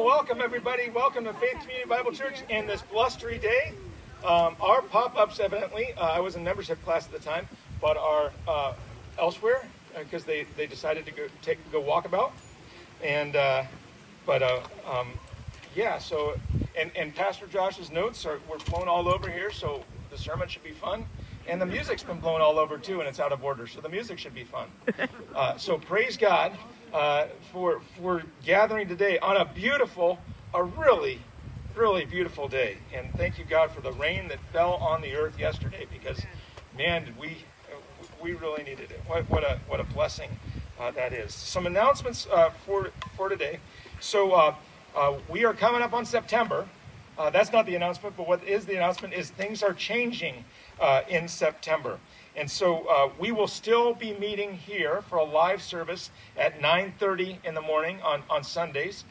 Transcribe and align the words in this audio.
Well, 0.00 0.08
welcome 0.08 0.40
everybody. 0.40 0.88
Welcome 0.88 1.24
to 1.24 1.34
Faith 1.34 1.60
Community 1.60 1.86
Bible 1.86 2.10
Church 2.10 2.42
in 2.48 2.66
this 2.66 2.80
blustery 2.80 3.36
day. 3.36 3.74
Um, 4.24 4.56
our 4.58 4.80
pop-ups, 4.80 5.38
evidently, 5.40 5.92
uh, 5.98 6.12
I 6.12 6.20
was 6.20 6.36
in 6.36 6.42
membership 6.42 6.82
class 6.86 7.04
at 7.04 7.12
the 7.12 7.18
time, 7.18 7.46
but 7.82 7.98
are 7.98 8.32
uh, 8.48 8.72
elsewhere 9.18 9.62
because 9.98 10.22
uh, 10.22 10.28
they, 10.28 10.46
they 10.56 10.66
decided 10.66 11.04
to 11.04 11.12
go 11.12 11.26
take 11.42 11.58
go 11.70 11.82
walkabout, 11.82 12.30
and 13.04 13.36
uh, 13.36 13.64
but 14.24 14.42
uh, 14.42 14.60
um, 14.90 15.08
yeah. 15.76 15.98
So 15.98 16.34
and 16.78 16.90
and 16.96 17.14
Pastor 17.14 17.46
Josh's 17.46 17.90
notes 17.90 18.24
are 18.24 18.40
were 18.48 18.56
blown 18.70 18.88
all 18.88 19.06
over 19.06 19.28
here, 19.28 19.50
so 19.50 19.84
the 20.10 20.16
sermon 20.16 20.48
should 20.48 20.64
be 20.64 20.72
fun. 20.72 21.04
And 21.46 21.60
the 21.60 21.66
music's 21.66 22.02
been 22.02 22.20
blown 22.20 22.40
all 22.40 22.58
over 22.58 22.78
too, 22.78 23.00
and 23.00 23.08
it's 23.08 23.20
out 23.20 23.32
of 23.32 23.44
order, 23.44 23.66
so 23.66 23.82
the 23.82 23.88
music 23.90 24.18
should 24.18 24.34
be 24.34 24.44
fun. 24.44 24.68
Uh, 25.32 25.56
so 25.56 25.78
praise 25.78 26.16
God 26.16 26.58
uh, 26.92 27.26
for 27.52 27.80
for 28.00 28.22
gathering 28.44 28.88
today 28.88 29.18
on 29.18 29.36
a 29.36 29.44
beautiful, 29.44 30.18
a 30.54 30.62
really, 30.62 31.20
really 31.74 32.04
beautiful 32.04 32.48
day. 32.48 32.78
And 32.94 33.12
thank 33.14 33.38
you 33.38 33.44
God 33.44 33.70
for 33.70 33.80
the 33.80 33.92
rain 33.92 34.28
that 34.28 34.38
fell 34.52 34.74
on 34.74 35.02
the 35.02 35.14
earth 35.14 35.38
yesterday, 35.38 35.86
because 35.92 36.20
man, 36.76 37.14
we 37.20 37.38
we 38.22 38.32
really 38.34 38.62
needed 38.62 38.90
it. 38.90 39.00
What, 39.06 39.28
what 39.30 39.44
a 39.44 39.58
what 39.68 39.80
a 39.80 39.84
blessing 39.84 40.30
uh, 40.78 40.90
that 40.92 41.12
is. 41.12 41.34
Some 41.34 41.66
announcements 41.66 42.26
uh, 42.32 42.50
for 42.66 42.90
for 43.16 43.28
today. 43.28 43.60
So 44.00 44.32
uh, 44.32 44.54
uh, 44.96 45.14
we 45.28 45.44
are 45.44 45.54
coming 45.54 45.82
up 45.82 45.92
on 45.92 46.04
September. 46.04 46.68
That's 47.32 47.52
not 47.52 47.66
the 47.66 47.74
announcement, 47.74 48.16
but 48.16 48.26
what 48.26 48.42
is 48.44 48.64
the 48.64 48.76
announcement 48.76 49.12
is 49.12 49.28
things 49.28 49.62
are 49.62 49.74
changing 49.74 50.42
in 51.06 51.28
September. 51.28 51.98
And 52.36 52.50
so 52.50 52.86
uh, 52.86 53.10
we 53.18 53.32
will 53.32 53.48
still 53.48 53.94
be 53.94 54.12
meeting 54.14 54.54
here 54.54 55.02
for 55.02 55.18
a 55.18 55.24
live 55.24 55.62
service 55.62 56.10
at 56.36 56.60
9:30 56.60 57.44
in 57.44 57.54
the 57.54 57.60
morning 57.60 58.00
on, 58.02 58.22
on 58.30 58.44
Sundays 58.44 59.04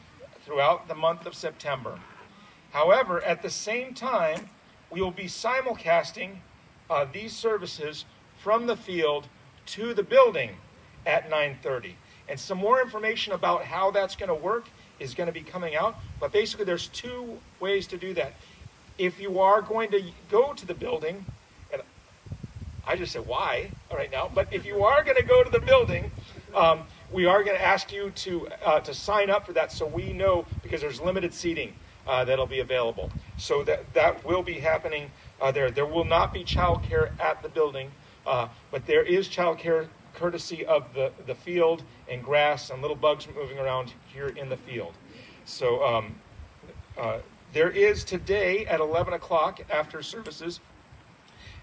throughout 0.44 0.88
the 0.88 0.94
month 0.94 1.26
of 1.26 1.34
September. 1.34 2.00
However, 2.72 3.22
at 3.22 3.42
the 3.42 3.50
same 3.50 3.94
time, 3.94 4.48
we 4.90 5.00
will 5.00 5.10
be 5.10 5.26
simulcasting 5.26 6.38
uh, 6.88 7.06
these 7.12 7.34
services 7.34 8.04
from 8.38 8.66
the 8.66 8.76
field 8.76 9.28
to 9.66 9.92
the 9.92 10.02
building 10.02 10.56
at 11.06 11.30
9:30. 11.30 11.94
And 12.28 12.38
some 12.38 12.58
more 12.58 12.80
information 12.80 13.32
about 13.32 13.64
how 13.64 13.90
that's 13.90 14.16
going 14.16 14.28
to 14.28 14.34
work 14.34 14.68
is 14.98 15.14
going 15.14 15.26
to 15.26 15.32
be 15.32 15.42
coming 15.42 15.74
out. 15.74 15.96
But 16.18 16.32
basically, 16.32 16.64
there's 16.64 16.86
two 16.88 17.38
ways 17.58 17.86
to 17.88 17.98
do 17.98 18.14
that. 18.14 18.34
If 18.98 19.20
you 19.20 19.40
are 19.40 19.62
going 19.62 19.90
to 19.90 20.02
go 20.30 20.52
to 20.52 20.66
the 20.66 20.74
building, 20.74 21.26
I 22.86 22.96
just 22.96 23.12
said 23.12 23.26
why 23.26 23.70
right 23.92 24.10
now. 24.10 24.30
But 24.32 24.52
if 24.52 24.64
you 24.64 24.84
are 24.84 25.04
going 25.04 25.16
to 25.16 25.22
go 25.22 25.42
to 25.42 25.50
the 25.50 25.60
building, 25.60 26.10
um, 26.54 26.84
we 27.12 27.26
are 27.26 27.42
going 27.42 27.56
to 27.56 27.62
ask 27.62 27.92
you 27.92 28.10
to 28.10 28.48
uh, 28.64 28.80
to 28.80 28.94
sign 28.94 29.30
up 29.30 29.46
for 29.46 29.52
that, 29.52 29.72
so 29.72 29.86
we 29.86 30.12
know 30.12 30.46
because 30.62 30.80
there's 30.80 31.00
limited 31.00 31.34
seating 31.34 31.74
uh, 32.06 32.24
that'll 32.24 32.46
be 32.46 32.60
available. 32.60 33.10
So 33.36 33.64
that 33.64 33.92
that 33.94 34.24
will 34.24 34.42
be 34.42 34.54
happening 34.54 35.10
uh, 35.40 35.52
there. 35.52 35.70
There 35.70 35.86
will 35.86 36.04
not 36.04 36.32
be 36.32 36.44
childcare 36.44 37.18
at 37.20 37.42
the 37.42 37.48
building, 37.48 37.90
uh, 38.26 38.48
but 38.70 38.86
there 38.86 39.02
is 39.02 39.28
childcare 39.28 39.88
courtesy 40.14 40.64
of 40.66 40.92
the 40.94 41.12
the 41.26 41.34
field 41.34 41.82
and 42.08 42.22
grass 42.22 42.70
and 42.70 42.82
little 42.82 42.96
bugs 42.96 43.26
moving 43.34 43.58
around 43.58 43.92
here 44.12 44.28
in 44.28 44.48
the 44.48 44.56
field. 44.56 44.94
So. 45.44 45.84
Um, 45.84 46.14
uh, 46.98 47.18
there 47.52 47.70
is 47.70 48.04
today 48.04 48.64
at 48.66 48.78
11 48.78 49.12
o'clock 49.12 49.60
after 49.70 50.02
services 50.02 50.60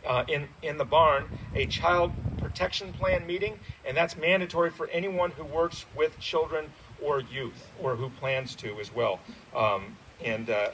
uh, 0.06 0.24
in, 0.28 0.48
in 0.62 0.78
the 0.78 0.86
barn 0.86 1.26
a 1.56 1.66
child 1.66 2.12
protection 2.38 2.94
plan 2.94 3.26
meeting, 3.26 3.60
and 3.86 3.96
that's 3.96 4.16
mandatory 4.16 4.70
for 4.70 4.88
anyone 4.88 5.32
who 5.32 5.44
works 5.44 5.86
with 5.96 6.18
children 6.20 6.66
or 7.02 7.20
youth 7.20 7.70
or 7.82 7.96
who 7.96 8.10
plans 8.10 8.56
to 8.56 8.80
as 8.80 8.94
well. 8.94 9.20
Um, 9.56 9.98
and 10.24 10.50
uh, 10.50 10.70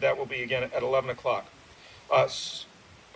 that 0.00 0.16
will 0.16 0.26
be 0.26 0.42
again 0.42 0.64
at 0.74 0.82
11 0.82 1.10
o'clock. 1.10 1.46
Uh, 2.10 2.28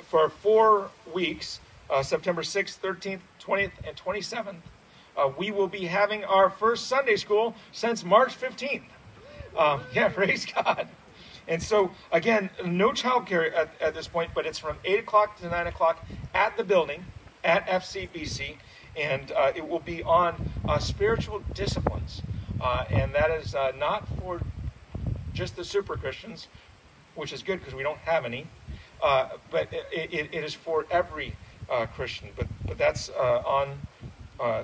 for 0.03 0.29
four 0.29 0.91
weeks, 1.13 1.61
uh, 1.89 2.03
September 2.03 2.43
6th, 2.43 2.79
13th, 2.81 3.21
20th, 3.41 3.73
and 3.87 3.97
27th, 3.97 4.57
uh, 5.17 5.31
we 5.37 5.51
will 5.51 5.69
be 5.69 5.87
having 5.87 6.25
our 6.25 6.51
first 6.51 6.87
Sunday 6.87 7.17
school 7.17 7.55
since 7.73 8.05
March 8.05 8.39
15th. 8.39 8.83
Um, 9.57 9.83
yeah, 9.95 10.09
praise 10.09 10.47
God. 10.47 10.89
And 11.49 11.63
so, 11.63 11.91
again, 12.11 12.51
no 12.65 12.91
childcare 12.91 13.55
at, 13.55 13.71
at 13.81 13.95
this 13.95 14.09
point, 14.09 14.31
but 14.35 14.47
it's 14.47 14.59
from 14.59 14.77
8 14.85 15.01
o'clock 15.01 15.39
to 15.41 15.49
9 15.49 15.67
o'clock 15.67 16.05
at 16.35 16.57
the 16.57 16.65
building 16.65 17.05
at 17.45 17.67
FCBC, 17.67 18.57
and 18.97 19.33
uh, 19.33 19.53
it 19.55 19.69
will 19.69 19.81
be 19.81 20.03
on 20.03 20.51
uh, 20.69 20.79
spiritual 20.79 21.43
disciplines. 21.55 22.23
Uh, 22.61 22.85
and 22.91 23.13
that 23.15 23.31
is 23.31 23.55
uh, 23.55 23.73
not 23.77 24.07
for 24.21 24.41
just 25.35 25.57
the 25.57 25.65
super 25.65 25.97
Christians, 25.97 26.47
which 27.15 27.33
is 27.33 27.43
good 27.43 27.59
because 27.59 27.75
we 27.75 27.83
don't 27.83 27.99
have 27.99 28.25
any, 28.25 28.47
uh, 29.03 29.31
but 29.51 29.73
it, 29.73 29.87
it, 29.93 30.29
it 30.33 30.45
is 30.45 30.55
for 30.55 30.87
every 30.91 31.35
uh, 31.69 31.87
Christian. 31.87 32.29
But, 32.37 32.47
but 32.65 32.79
that's 32.79 33.09
on 33.09 33.79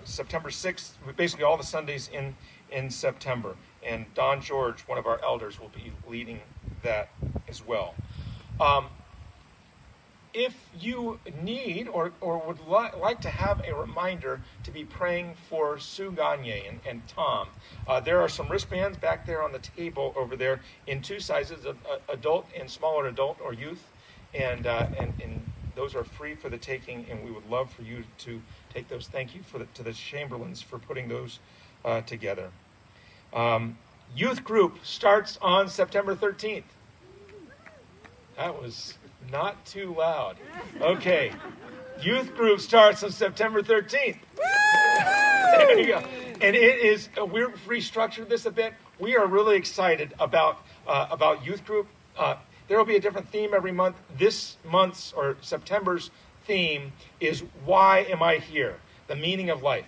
September 0.05 0.51
6th, 0.51 0.91
basically 1.17 1.45
all 1.45 1.57
the 1.57 1.65
Sundays 1.65 2.09
in, 2.13 2.37
in 2.71 2.91
September. 2.91 3.57
And 3.85 4.07
Don 4.15 4.43
George, 4.43 4.83
one 4.83 4.99
of 4.99 5.07
our 5.07 5.21
elders, 5.23 5.59
will 5.61 5.71
be 5.71 5.93
leading 6.09 6.41
that 6.83 7.09
as 7.49 7.67
well. 7.67 7.95
Um, 8.61 8.87
if 10.35 10.55
you 10.79 11.19
need 11.43 11.89
or, 11.89 12.13
or 12.21 12.39
would 12.47 12.61
li- 12.61 13.01
like 13.01 13.21
to 13.23 13.31
have 13.31 13.63
a 13.67 13.75
reminder 13.75 14.41
to 14.65 14.71
be 14.71 14.85
praying 14.85 15.35
for 15.49 15.79
Sue 15.79 16.13
Gagne 16.13 16.65
and, 16.69 16.81
and 16.87 17.09
Tom, 17.09 17.49
uh, 17.87 18.01
there 18.01 18.21
are 18.21 18.29
some 18.29 18.49
wristbands 18.49 18.99
back 18.99 19.27
there 19.27 19.43
on 19.43 19.53
the 19.53 19.59
table 19.59 20.13
over 20.17 20.37
there 20.37 20.61
in 20.87 21.03
two 21.03 21.19
sizes 21.19 21.67
uh, 21.67 21.75
adult 22.09 22.47
and 22.59 22.71
smaller 22.71 23.07
adult 23.09 23.39
or 23.43 23.53
youth. 23.53 23.89
And, 24.35 24.67
uh, 24.67 24.89
and, 24.99 25.15
and 25.23 25.51
those 25.75 25.95
are 25.95 26.05
free 26.05 26.35
for 26.35 26.51
the 26.51 26.59
taking, 26.59 27.07
and 27.11 27.25
we 27.25 27.31
would 27.31 27.49
love 27.49 27.71
for 27.73 27.83
you 27.83 28.05
to 28.19 28.43
take 28.73 28.89
those. 28.89 29.07
Thank 29.07 29.35
you 29.35 29.43
for 29.43 29.59
the, 29.59 29.67
to 29.75 29.83
the 29.83 29.93
Chamberlains 29.93 30.61
for 30.61 30.79
putting 30.79 31.09
those 31.09 31.39
uh, 31.85 32.03
together. 32.03 32.51
Um, 33.33 33.79
youth 34.15 34.45
group 34.45 34.79
starts 34.83 35.39
on 35.41 35.69
September 35.69 36.15
13th. 36.15 36.65
That 38.37 38.61
was 38.61 38.95
not 39.31 39.65
too 39.67 39.95
loud. 39.95 40.37
Okay. 40.81 41.33
Youth 42.01 42.35
group 42.35 42.61
starts 42.61 43.03
on 43.03 43.11
September 43.11 43.63
13th. 43.63 44.19
there 44.37 45.79
you 45.79 45.87
go. 45.87 45.99
And 46.41 46.55
it 46.55 46.79
is, 46.81 47.09
uh, 47.21 47.25
we're 47.25 47.51
restructured 47.67 48.29
this 48.29 48.47
a 48.47 48.51
bit. 48.51 48.75
We 49.01 49.17
are 49.17 49.27
really 49.27 49.57
excited 49.57 50.15
about, 50.21 50.59
uh, 50.87 51.09
about 51.11 51.45
youth 51.45 51.65
group. 51.65 51.89
Uh, 52.17 52.37
there 52.69 52.79
will 52.79 52.85
be 52.85 52.97
a 52.97 53.01
different 53.01 53.29
theme 53.31 53.53
every 53.55 53.73
month. 53.73 53.97
This 54.17 54.57
month's 54.65 55.13
or 55.13 55.37
September's 55.41 56.11
theme 56.47 56.93
is 57.19 57.43
Why 57.65 58.07
Am 58.09 58.23
I 58.23 58.37
Here? 58.37 58.77
The 59.09 59.17
meaning 59.17 59.51
of 59.51 59.63
life. 59.63 59.87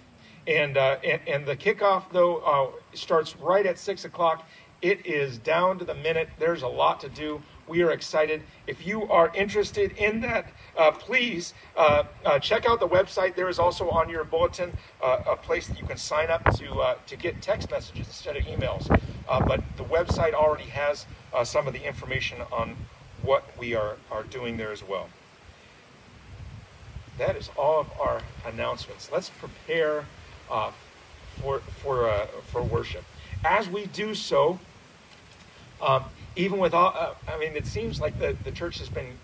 And, 0.51 0.77
uh, 0.77 0.97
and, 1.05 1.21
and, 1.29 1.47
the 1.47 1.55
kickoff, 1.55 2.11
though, 2.11 2.39
uh, 2.39 2.97
starts 2.97 3.37
right 3.37 3.65
at 3.65 3.79
6 3.79 4.05
o'clock. 4.05 4.49
It 4.83 5.07
is 5.07 5.39
down 5.39 5.79
to 5.79 5.85
the 5.85 5.95
minute. 5.95 6.29
There's 6.41 6.63
a 6.63 6.69
lot 6.69 6.99
to 7.03 7.09
do. 7.09 7.41
We 7.69 7.83
are 7.83 7.93
excited. 7.93 8.43
If 8.67 8.85
you 8.85 9.05
are 9.05 9.31
interested 9.33 9.93
in 9.93 10.23
that, 10.23 10.51
uh, 10.77 10.91
please 10.91 11.55
uh, 11.77 12.03
uh, 12.25 12.41
check 12.41 12.67
out 12.67 12.81
the 12.81 12.89
website. 12.89 13.37
There 13.37 13.49
is 13.49 13.61
also 13.61 13.91
on 13.91 14.09
your 14.09 14.25
bulletin 14.25 14.77
uh, 15.01 15.23
a 15.25 15.37
place 15.37 15.69
that 15.69 15.79
you 15.79 15.87
can 15.87 15.97
sign 15.99 16.31
up 16.31 16.43
to, 16.57 16.97
to 17.07 17.17
get 17.17 17.41
text 17.41 17.71
messages 17.71 18.09
instead 18.09 18.37
of 18.37 18.43
emails. 18.43 18.89
but 19.47 19.63
the 19.77 19.85
website 19.85 20.33
already 20.33 20.71
has 20.71 21.07
some 21.45 21.69
of 21.69 21.75
the 21.75 21.87
information 21.87 22.39
on 22.51 22.77
what 23.23 23.45
we 23.57 23.77
are, 23.77 23.99
are 24.11 24.25
doing 24.25 24.57
there 24.57 24.73
as 24.73 24.83
well. 24.83 25.11
That 27.19 27.37
is 27.37 27.51
all 27.57 27.79
of 27.79 27.87
our 28.01 28.23
announcements. 28.45 29.11
Let's 29.13 29.31
prepare 29.31 30.07
uh, 30.51 30.73
for 31.41 31.61
for 31.83 32.09
uh, 32.09 32.27
for 32.47 32.63
worship. 32.63 33.05
As 33.45 33.69
we 33.69 33.87
do 33.87 34.15
so, 34.15 34.59
um, 35.81 36.05
even 36.37 36.59
with 36.59 36.75
all, 36.75 36.95
uh, 36.97 37.15
I 37.33 37.39
mean, 37.39 37.57
it 37.57 37.67
seems 37.67 38.01
like 38.01 38.19
the, 38.19 38.37
the 38.45 38.53
church 38.53 38.79
has 38.79 38.89
been 38.89 39.19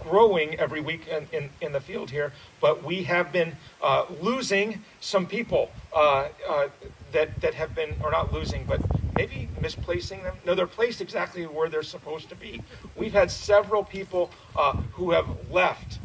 growing 0.00 0.58
every 0.58 0.80
week 0.80 1.06
in, 1.06 1.28
in, 1.32 1.50
in 1.60 1.72
the 1.72 1.80
field 1.80 2.10
here, 2.10 2.32
but 2.60 2.82
we 2.82 3.04
have 3.04 3.32
been 3.32 3.52
uh, 3.80 4.04
losing 4.20 4.82
some 5.00 5.26
people 5.26 5.70
uh, 5.94 6.28
uh, 6.48 6.68
that 7.12 7.40
that 7.40 7.54
have 7.54 7.74
been, 7.74 7.94
or 8.02 8.10
not 8.10 8.32
losing, 8.32 8.64
but 8.64 8.80
maybe 9.14 9.48
misplacing 9.60 10.22
them. 10.22 10.34
No, 10.44 10.54
they're 10.54 10.66
placed 10.66 11.00
exactly 11.00 11.44
where 11.44 11.68
they're 11.68 11.82
supposed 11.82 12.28
to 12.28 12.34
be. 12.34 12.60
We've 12.96 13.12
had 13.12 13.30
several 13.30 13.84
people 13.84 14.30
who 14.92 15.12
have 15.12 15.26
left 15.50 15.98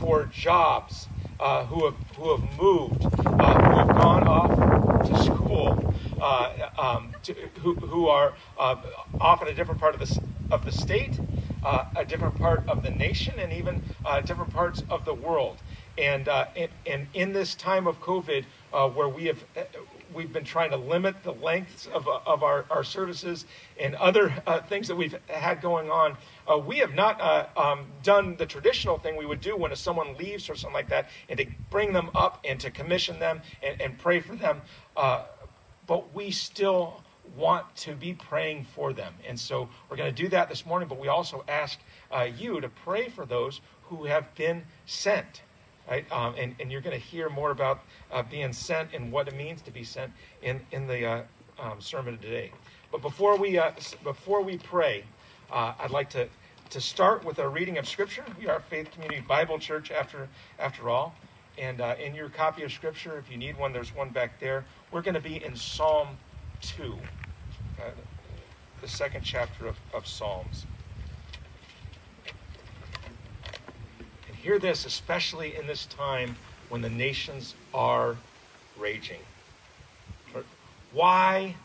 for 0.00 0.24
jobs 0.32 1.08
uh, 1.38 1.64
who 1.66 1.84
have 1.84 1.94
who 2.16 2.36
have 2.36 2.58
moved, 2.58 3.04
uh, 3.26 3.55
gone 3.96 4.26
off 4.28 5.06
to 5.06 5.22
school, 5.22 5.94
uh, 6.20 6.68
um, 6.78 7.14
to, 7.22 7.32
who 7.62 7.74
who 7.74 8.08
are 8.08 8.34
uh, 8.58 8.76
off 9.20 9.42
in 9.42 9.48
a 9.48 9.54
different 9.54 9.80
part 9.80 9.94
of 9.94 10.00
the 10.00 10.22
of 10.50 10.64
the 10.64 10.72
state, 10.72 11.18
uh, 11.64 11.84
a 11.96 12.04
different 12.04 12.36
part 12.38 12.62
of 12.68 12.82
the 12.82 12.90
nation, 12.90 13.34
and 13.38 13.52
even 13.52 13.82
uh, 14.04 14.20
different 14.20 14.52
parts 14.52 14.82
of 14.90 15.04
the 15.04 15.14
world. 15.14 15.56
And, 15.98 16.28
and, 16.28 16.68
and 16.86 17.06
in 17.14 17.32
this 17.32 17.54
time 17.54 17.86
of 17.86 18.00
COVID, 18.02 18.44
where 18.94 19.08
we 19.08 19.24
have 19.24 19.42
we've 20.16 20.32
been 20.32 20.44
trying 20.44 20.70
to 20.70 20.76
limit 20.76 21.14
the 21.22 21.32
lengths 21.32 21.86
of, 21.86 22.08
uh, 22.08 22.18
of 22.26 22.42
our, 22.42 22.64
our 22.70 22.82
services 22.82 23.44
and 23.78 23.94
other 23.96 24.34
uh, 24.46 24.60
things 24.62 24.88
that 24.88 24.96
we've 24.96 25.16
had 25.28 25.60
going 25.60 25.90
on. 25.90 26.16
Uh, 26.50 26.56
we 26.56 26.78
have 26.78 26.94
not 26.94 27.20
uh, 27.20 27.46
um, 27.56 27.84
done 28.02 28.34
the 28.36 28.46
traditional 28.46 28.98
thing 28.98 29.16
we 29.16 29.26
would 29.26 29.42
do 29.42 29.54
when 29.56 29.74
someone 29.76 30.16
leaves 30.16 30.48
or 30.48 30.56
something 30.56 30.74
like 30.74 30.88
that, 30.88 31.08
and 31.28 31.38
to 31.38 31.46
bring 31.70 31.92
them 31.92 32.10
up 32.14 32.40
and 32.44 32.58
to 32.58 32.70
commission 32.70 33.20
them 33.20 33.42
and, 33.62 33.80
and 33.80 33.98
pray 33.98 34.18
for 34.18 34.34
them. 34.34 34.62
Uh, 34.96 35.22
but 35.86 36.14
we 36.14 36.30
still 36.30 37.02
want 37.36 37.76
to 37.76 37.94
be 37.94 38.14
praying 38.14 38.64
for 38.74 38.92
them. 38.92 39.12
And 39.28 39.38
so 39.38 39.68
we're 39.90 39.96
going 39.96 40.12
to 40.12 40.22
do 40.22 40.28
that 40.30 40.48
this 40.48 40.64
morning, 40.64 40.88
but 40.88 40.98
we 40.98 41.08
also 41.08 41.44
ask 41.46 41.78
uh, 42.10 42.26
you 42.36 42.60
to 42.60 42.68
pray 42.68 43.08
for 43.08 43.26
those 43.26 43.60
who 43.84 44.04
have 44.04 44.34
been 44.34 44.64
sent. 44.86 45.42
Right? 45.88 46.10
Um, 46.10 46.34
and, 46.36 46.54
and 46.58 46.72
you're 46.72 46.80
going 46.80 46.98
to 46.98 47.04
hear 47.04 47.28
more 47.28 47.50
about 47.50 47.80
uh, 48.10 48.22
being 48.22 48.52
sent 48.52 48.92
and 48.92 49.12
what 49.12 49.28
it 49.28 49.36
means 49.36 49.62
to 49.62 49.70
be 49.70 49.84
sent 49.84 50.12
in, 50.42 50.60
in 50.72 50.86
the 50.88 51.06
uh, 51.06 51.22
um, 51.60 51.80
sermon 51.80 52.18
today. 52.18 52.50
But 52.90 53.02
before 53.02 53.36
we, 53.36 53.58
uh, 53.58 53.72
before 54.02 54.42
we 54.42 54.58
pray, 54.58 55.04
uh, 55.50 55.74
I'd 55.78 55.90
like 55.90 56.10
to, 56.10 56.28
to 56.70 56.80
start 56.80 57.24
with 57.24 57.38
a 57.38 57.48
reading 57.48 57.78
of 57.78 57.88
Scripture. 57.88 58.24
We 58.38 58.48
are 58.48 58.60
Faith 58.60 58.90
Community 58.90 59.20
Bible 59.20 59.58
Church, 59.58 59.90
after, 59.90 60.28
after 60.58 60.88
all. 60.88 61.14
And 61.58 61.80
uh, 61.80 61.94
in 62.02 62.14
your 62.14 62.28
copy 62.28 62.62
of 62.64 62.72
Scripture, 62.72 63.16
if 63.18 63.30
you 63.30 63.38
need 63.38 63.56
one, 63.56 63.72
there's 63.72 63.94
one 63.94 64.10
back 64.10 64.40
there. 64.40 64.64
We're 64.90 65.02
going 65.02 65.14
to 65.14 65.20
be 65.20 65.42
in 65.42 65.56
Psalm 65.56 66.08
2, 66.62 66.98
uh, 67.78 67.82
the 68.80 68.88
second 68.88 69.22
chapter 69.22 69.66
of, 69.66 69.76
of 69.94 70.06
Psalms. 70.06 70.66
Hear 74.46 74.60
this, 74.60 74.86
especially 74.86 75.56
in 75.56 75.66
this 75.66 75.86
time 75.86 76.36
when 76.68 76.80
the 76.80 76.88
nations 76.88 77.56
are 77.74 78.16
raging. 78.78 79.18
Why 80.92 81.56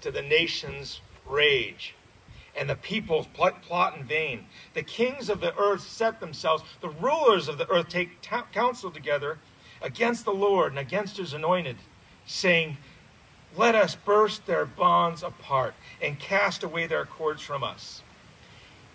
do 0.00 0.12
the 0.12 0.22
nations 0.22 1.00
rage? 1.26 1.96
And 2.56 2.70
the 2.70 2.76
peoples 2.76 3.26
plot, 3.34 3.62
plot 3.62 3.96
in 3.96 4.04
vain. 4.04 4.46
The 4.74 4.84
kings 4.84 5.28
of 5.28 5.40
the 5.40 5.58
earth 5.58 5.80
set 5.80 6.20
themselves, 6.20 6.62
the 6.80 6.90
rulers 6.90 7.48
of 7.48 7.58
the 7.58 7.68
earth 7.68 7.88
take 7.88 8.22
ta- 8.22 8.46
counsel 8.52 8.92
together 8.92 9.38
against 9.82 10.24
the 10.24 10.30
Lord 10.30 10.70
and 10.70 10.78
against 10.78 11.16
his 11.16 11.32
anointed, 11.32 11.78
saying, 12.26 12.76
Let 13.56 13.74
us 13.74 13.96
burst 13.96 14.46
their 14.46 14.64
bonds 14.64 15.24
apart 15.24 15.74
and 16.00 16.16
cast 16.16 16.62
away 16.62 16.86
their 16.86 17.06
cords 17.06 17.42
from 17.42 17.64
us. 17.64 18.02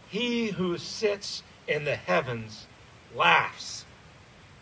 He 0.07 0.51
who 0.51 0.77
sits 0.77 1.43
in 1.67 1.83
the 1.83 1.97
heavens 1.97 2.67
laughs. 3.13 3.85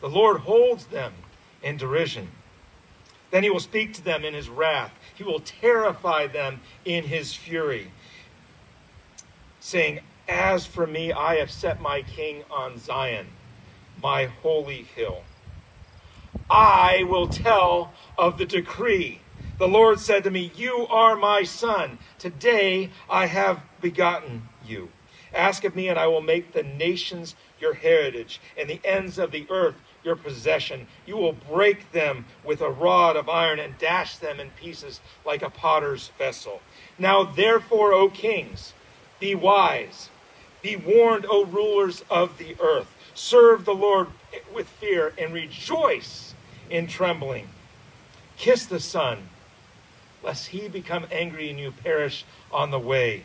The 0.01 0.09
Lord 0.09 0.41
holds 0.41 0.87
them 0.87 1.13
in 1.61 1.77
derision. 1.77 2.29
Then 3.31 3.43
he 3.43 3.49
will 3.49 3.59
speak 3.59 3.93
to 3.93 4.03
them 4.03 4.23
in 4.25 4.33
his 4.33 4.49
wrath. 4.49 4.93
He 5.15 5.23
will 5.23 5.39
terrify 5.39 6.27
them 6.27 6.61
in 6.85 7.05
his 7.05 7.33
fury, 7.33 7.91
saying, 9.59 10.01
As 10.27 10.65
for 10.65 10.85
me, 10.85 11.11
I 11.11 11.35
have 11.35 11.49
set 11.49 11.81
my 11.81 12.01
king 12.01 12.43
on 12.51 12.77
Zion, 12.77 13.27
my 14.01 14.25
holy 14.25 14.83
hill. 14.83 15.23
I 16.49 17.05
will 17.07 17.27
tell 17.27 17.93
of 18.17 18.37
the 18.37 18.45
decree. 18.45 19.21
The 19.57 19.67
Lord 19.67 19.99
said 19.99 20.23
to 20.25 20.31
me, 20.31 20.51
You 20.55 20.87
are 20.87 21.15
my 21.15 21.43
son. 21.43 21.99
Today 22.19 22.89
I 23.09 23.27
have 23.27 23.61
begotten 23.81 24.43
you. 24.65 24.89
Ask 25.33 25.63
of 25.63 25.75
me, 25.75 25.87
and 25.89 25.97
I 25.97 26.07
will 26.07 26.21
make 26.21 26.53
the 26.53 26.63
nations 26.63 27.35
your 27.63 27.73
heritage, 27.73 28.39
and 28.55 28.69
the 28.69 28.79
ends 28.83 29.17
of 29.17 29.31
the 29.31 29.47
earth 29.49 29.75
your 30.03 30.15
possession. 30.15 30.85
You 31.05 31.17
will 31.17 31.33
break 31.33 31.93
them 31.93 32.25
with 32.43 32.61
a 32.61 32.69
rod 32.69 33.15
of 33.15 33.29
iron 33.29 33.57
and 33.57 33.77
dash 33.77 34.17
them 34.17 34.39
in 34.39 34.49
pieces 34.51 34.99
like 35.25 35.41
a 35.41 35.49
potter's 35.49 36.09
vessel. 36.17 36.61
Now, 36.99 37.23
therefore, 37.23 37.93
O 37.93 38.09
kings, 38.09 38.73
be 39.19 39.33
wise. 39.33 40.09
Be 40.61 40.75
warned, 40.75 41.25
O 41.29 41.45
rulers 41.45 42.03
of 42.09 42.37
the 42.37 42.55
earth. 42.61 42.93
Serve 43.15 43.65
the 43.65 43.73
Lord 43.73 44.07
with 44.53 44.67
fear 44.67 45.13
and 45.17 45.33
rejoice 45.33 46.35
in 46.69 46.87
trembling. 46.87 47.47
Kiss 48.37 48.65
the 48.65 48.79
Son, 48.79 49.29
lest 50.21 50.47
he 50.47 50.67
become 50.67 51.05
angry 51.11 51.49
and 51.49 51.59
you 51.59 51.71
perish 51.71 52.25
on 52.51 52.71
the 52.71 52.79
way 52.79 53.23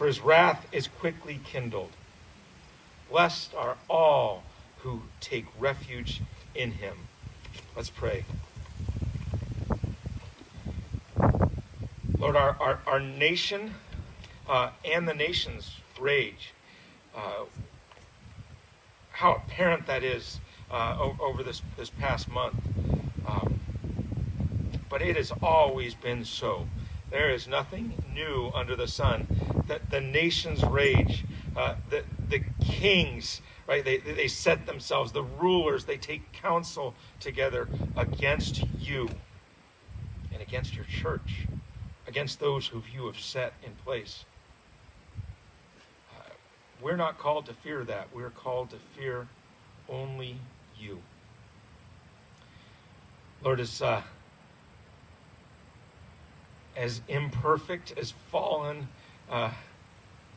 for 0.00 0.06
his 0.06 0.22
wrath 0.22 0.66
is 0.72 0.88
quickly 0.88 1.38
kindled. 1.44 1.90
Blessed 3.10 3.54
are 3.54 3.76
all 3.88 4.44
who 4.78 5.02
take 5.20 5.46
refuge 5.58 6.22
in 6.54 6.72
him. 6.72 6.96
Let's 7.74 7.90
pray. 7.90 8.24
Lord, 12.18 12.36
our, 12.36 12.56
our, 12.60 12.78
our 12.86 13.00
nation 13.00 13.74
uh, 14.48 14.70
and 14.84 15.08
the 15.08 15.14
nations 15.14 15.78
rage. 15.98 16.52
Uh, 17.16 17.44
how 19.12 19.32
apparent 19.32 19.86
that 19.86 20.04
is 20.04 20.38
uh, 20.70 20.96
over 21.20 21.42
this, 21.42 21.62
this 21.76 21.90
past 21.90 22.30
month. 22.30 22.54
Um, 23.26 23.60
but 24.88 25.02
it 25.02 25.16
has 25.16 25.32
always 25.42 25.94
been 25.94 26.24
so. 26.24 26.66
There 27.10 27.30
is 27.30 27.48
nothing 27.48 28.02
new 28.14 28.52
under 28.54 28.76
the 28.76 28.86
sun. 28.86 29.26
That 29.66 29.90
the 29.90 30.00
nations 30.00 30.62
rage, 30.62 31.24
uh, 31.56 31.74
the 31.88 32.04
the 32.28 32.40
kings, 32.64 33.40
right? 33.66 33.84
They 33.84 33.98
they 33.98 34.28
set 34.28 34.66
themselves. 34.66 35.12
The 35.12 35.22
rulers 35.22 35.84
they 35.84 35.96
take 35.96 36.32
counsel 36.32 36.94
together 37.18 37.68
against 37.96 38.62
you 38.78 39.10
and 40.32 40.40
against 40.40 40.74
your 40.74 40.84
church, 40.84 41.46
against 42.06 42.40
those 42.40 42.68
who 42.68 42.82
you 42.92 43.06
have 43.06 43.18
set 43.18 43.52
in 43.64 43.72
place. 43.84 44.24
Uh, 46.16 46.30
we're 46.80 46.96
not 46.96 47.18
called 47.18 47.46
to 47.46 47.52
fear 47.52 47.84
that. 47.84 48.08
We're 48.14 48.30
called 48.30 48.70
to 48.70 48.76
fear 48.76 49.26
only 49.88 50.36
you. 50.78 51.02
Lord, 53.42 53.60
as 53.60 53.82
uh, 53.82 54.02
as 56.76 57.00
imperfect, 57.08 57.92
as 57.98 58.10
fallen 58.10 58.88
uh, 59.30 59.50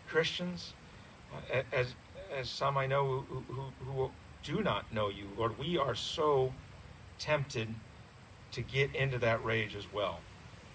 Christians, 0.07 0.73
as, 1.71 1.93
as 2.35 2.49
some 2.49 2.77
I 2.77 2.87
know 2.87 3.25
who, 3.27 3.39
who, 3.53 3.61
who 3.85 4.11
do 4.43 4.61
not 4.61 4.93
know 4.93 5.09
you, 5.09 5.29
Lord, 5.37 5.57
we 5.57 5.77
are 5.77 5.95
so 5.95 6.53
tempted 7.19 7.69
to 8.51 8.61
get 8.61 8.93
into 8.95 9.17
that 9.19 9.43
rage 9.43 9.75
as 9.75 9.91
well, 9.91 10.19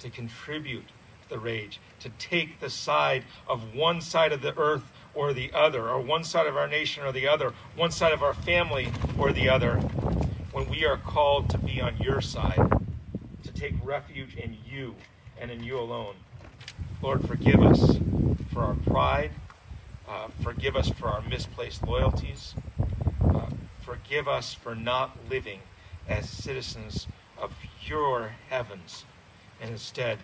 to 0.01 0.11
contribute 0.11 0.87
to 1.23 1.29
the 1.29 1.39
rage, 1.39 1.79
to 2.01 2.09
take 2.19 2.61
the 2.61 2.71
side 2.71 3.25
of 3.47 3.75
one 3.75 4.01
side 4.01 4.33
of 4.33 4.43
the 4.43 4.57
earth 4.59 4.91
or 5.15 5.33
the 5.33 5.50
other, 5.53 5.88
or 5.88 6.00
one 6.00 6.25
side 6.25 6.47
of 6.47 6.57
our 6.57 6.69
nation 6.69 7.05
or 7.05 7.12
the 7.12 7.27
other, 7.29 7.53
one 7.77 7.91
side 7.91 8.12
of 8.12 8.23
our 8.23 8.35
family 8.35 8.88
or 9.19 9.33
the 9.33 9.49
other, 9.49 9.77
when 10.53 10.69
we 10.69 10.85
are 10.85 10.97
called 10.97 11.50
to 11.50 11.59
be 11.59 11.81
on 11.81 11.97
your 11.99 12.21
side, 12.21 12.73
to 13.45 13.53
take 13.53 13.75
refuge 13.83 14.35
in 14.35 14.57
you 14.67 14.95
and 15.41 15.50
in 15.50 15.62
you 15.62 15.79
alone. 15.79 16.15
Lord, 17.03 17.27
forgive 17.27 17.62
us 17.62 17.99
for 18.53 18.61
our 18.61 18.75
pride. 18.75 19.31
Uh, 20.09 20.29
forgive 20.43 20.75
us 20.75 20.88
for 20.88 21.09
our 21.09 21.21
misplaced 21.21 21.87
loyalties. 21.87 22.55
Uh, 23.23 23.47
forgive 23.83 24.27
us 24.27 24.55
for 24.55 24.75
not 24.75 25.17
living 25.29 25.61
as 26.09 26.31
citizens 26.31 27.07
of 27.41 27.53
your 27.85 28.33
heavens 28.49 29.05
and 29.61 29.71
instead 29.71 30.19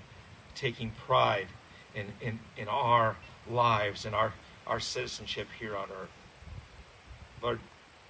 taking 0.54 0.90
pride 1.06 1.48
in, 1.94 2.06
in, 2.20 2.38
in 2.56 2.66
our 2.68 3.16
lives 3.50 4.06
and 4.06 4.14
our, 4.14 4.32
our 4.66 4.80
citizenship 4.80 5.48
here 5.58 5.76
on 5.76 5.88
earth. 5.90 6.12
Lord, 7.42 7.60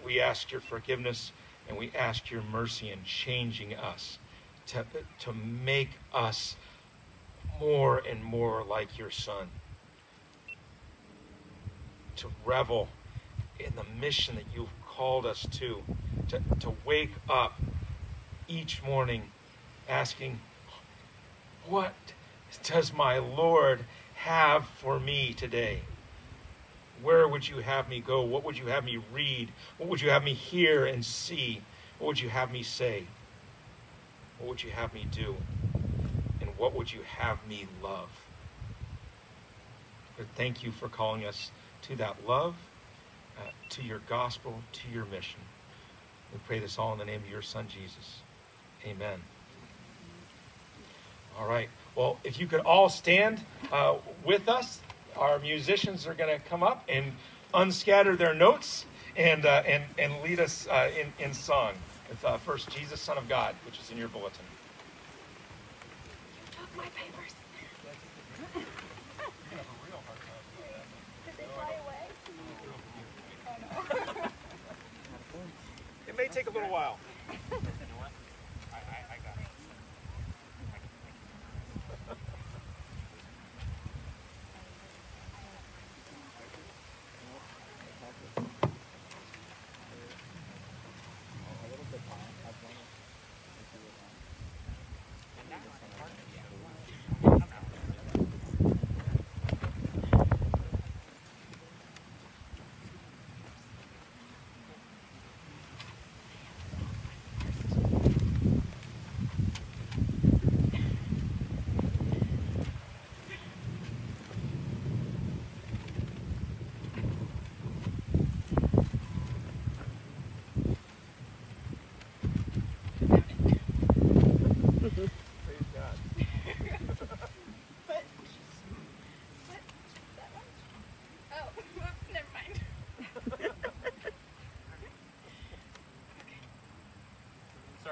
we 0.05 0.21
ask 0.21 0.53
your 0.53 0.61
forgiveness 0.61 1.33
and 1.69 1.77
we 1.77 1.91
ask 1.99 2.31
your 2.31 2.43
mercy 2.43 2.91
in 2.91 3.03
changing 3.05 3.75
us 3.75 4.19
to, 4.69 4.85
to 5.21 5.33
make 5.33 5.91
us 6.13 6.55
more 7.59 8.01
and 8.09 8.23
more 8.23 8.63
like 8.63 8.97
your 8.97 9.11
Son. 9.11 9.49
To 12.17 12.31
revel 12.45 12.89
in 13.59 13.73
the 13.77 13.85
mission 14.01 14.37
that 14.37 14.45
you've 14.55 14.69
called 14.87 15.27
us 15.27 15.47
to, 15.53 15.83
to, 16.29 16.41
to 16.61 16.75
wake 16.85 17.13
up 17.29 17.61
each 18.49 18.83
morning 18.83 19.31
asking, 19.89 20.39
What 21.67 21.95
does 22.63 22.93
my 22.93 23.19
Lord 23.19 23.81
have 24.15 24.67
for 24.67 25.01
me 25.01 25.33
today? 25.33 25.81
Where 27.03 27.27
would 27.27 27.49
you 27.49 27.59
have 27.59 27.89
me 27.89 28.01
go? 28.01 28.23
What 28.23 28.45
would 28.45 28.57
you 28.57 28.67
have 28.67 28.85
me 28.85 28.99
read? 29.13 29.51
What 29.77 29.89
would 29.89 30.01
you 30.01 30.11
have 30.11 30.25
me 30.25 30.35
hear 30.35 30.87
and 30.87 31.05
see? 31.05 31.61
What 31.99 32.09
would 32.09 32.21
you 32.21 32.29
have 32.29 32.53
me 32.53 32.63
say? 32.63 33.05
What 34.39 34.49
would 34.49 34.63
you 34.63 34.71
have 34.71 34.95
me 34.95 35.07
do? 35.11 35.37
And 36.41 36.51
what 36.57 36.75
would 36.75 36.93
you 36.93 37.01
have 37.03 37.47
me 37.49 37.67
love? 37.83 38.09
But 40.17 40.27
thank 40.37 40.63
you 40.63 40.71
for 40.71 40.89
calling 40.89 41.25
us 41.25 41.51
to 41.89 41.97
that 41.97 42.27
love, 42.27 42.55
uh, 43.39 43.51
to 43.71 43.83
your 43.83 44.01
gospel, 44.09 44.61
to 44.73 44.89
your 44.93 45.05
mission. 45.05 45.41
We 46.33 46.39
pray 46.47 46.59
this 46.59 46.79
all 46.79 46.93
in 46.93 46.99
the 46.99 47.05
name 47.05 47.21
of 47.21 47.31
your 47.31 47.43
Son, 47.43 47.67
Jesus. 47.69 48.21
Amen. 48.85 49.21
All 51.39 51.49
right. 51.49 51.69
Well, 51.95 52.19
if 52.25 52.39
you 52.41 52.47
could 52.47 52.61
all 52.61 52.89
stand 52.89 53.41
uh, 53.73 53.97
with 54.25 54.49
us, 54.49 54.81
our 55.17 55.39
musicians 55.39 56.07
are 56.07 56.15
going 56.15 56.35
to 56.35 56.45
come 56.45 56.63
up 56.63 56.85
and 56.89 57.13
unscatter 57.53 58.17
their 58.17 58.35
notes 58.35 58.85
and 59.17 59.47
uh, 59.47 59.63
and 59.67 59.85
and 59.99 60.23
lead 60.23 60.41
us 60.41 60.67
uh, 60.69 60.91
in 60.99 61.13
in 61.25 61.33
song 61.33 61.75
with 62.09 62.25
uh, 62.25 62.37
first 62.39 62.69
Jesus, 62.71 63.01
Son 63.01 63.17
of 63.17 63.29
God, 63.29 63.55
which 63.65 63.79
is 63.79 63.91
in 63.91 63.99
your 63.99 64.09
bulletin. 64.09 64.45
You 66.35 66.59
took 66.59 66.77
my 66.77 66.85
papers. 66.85 67.35
Did 71.27 71.37
they 71.37 71.45
fly 71.55 71.73
away? 71.85 72.09
Oh 73.79 73.87
no. 73.95 74.29
It 76.09 76.17
may 76.17 76.24
take 76.35 76.49
a 76.49 76.51
little 76.51 76.69
while. 76.69 76.99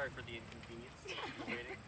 Sorry 0.02 0.11
for 0.16 0.23
the 0.23 0.37
inconvenience. 0.37 1.78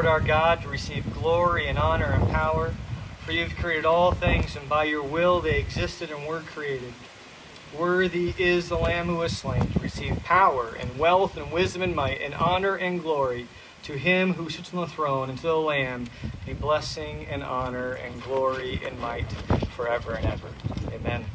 Lord 0.00 0.12
our 0.12 0.26
God, 0.26 0.62
to 0.62 0.68
receive 0.68 1.12
glory 1.12 1.68
and 1.68 1.76
honor 1.76 2.06
and 2.06 2.26
power. 2.30 2.72
For 3.22 3.32
you 3.32 3.42
have 3.44 3.54
created 3.54 3.84
all 3.84 4.12
things, 4.12 4.56
and 4.56 4.66
by 4.66 4.84
your 4.84 5.02
will 5.02 5.42
they 5.42 5.58
existed 5.58 6.10
and 6.10 6.26
were 6.26 6.40
created. 6.40 6.94
Worthy 7.78 8.32
is 8.38 8.70
the 8.70 8.78
Lamb 8.78 9.08
who 9.08 9.16
was 9.16 9.36
slain 9.36 9.70
to 9.72 9.78
receive 9.78 10.16
power 10.24 10.74
and 10.80 10.98
wealth 10.98 11.36
and 11.36 11.52
wisdom 11.52 11.82
and 11.82 11.94
might 11.94 12.18
and 12.22 12.32
honor 12.32 12.76
and 12.76 13.02
glory 13.02 13.46
to 13.82 13.98
him 13.98 14.32
who 14.34 14.48
sits 14.48 14.72
on 14.72 14.80
the 14.80 14.86
throne 14.86 15.28
and 15.28 15.36
to 15.36 15.48
the 15.48 15.56
Lamb 15.56 16.06
be 16.46 16.54
blessing 16.54 17.26
and 17.26 17.42
honor 17.42 17.92
and 17.92 18.22
glory 18.22 18.80
and 18.82 18.98
might 19.00 19.30
forever 19.76 20.14
and 20.14 20.24
ever. 20.24 20.48
Amen. 20.94 21.26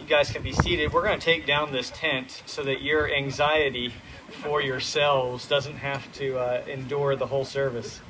You 0.00 0.06
guys 0.08 0.32
can 0.32 0.42
be 0.42 0.52
seated. 0.52 0.92
We're 0.92 1.04
going 1.04 1.20
to 1.20 1.24
take 1.24 1.46
down 1.46 1.70
this 1.70 1.92
tent 1.94 2.42
so 2.46 2.64
that 2.64 2.82
your 2.82 3.08
anxiety 3.08 3.92
for 4.52 4.60
yourselves 4.60 5.48
doesn't 5.48 5.76
have 5.76 6.12
to 6.12 6.38
uh, 6.38 6.62
endure 6.68 7.16
the 7.16 7.24
whole 7.24 7.46
service. 7.46 8.02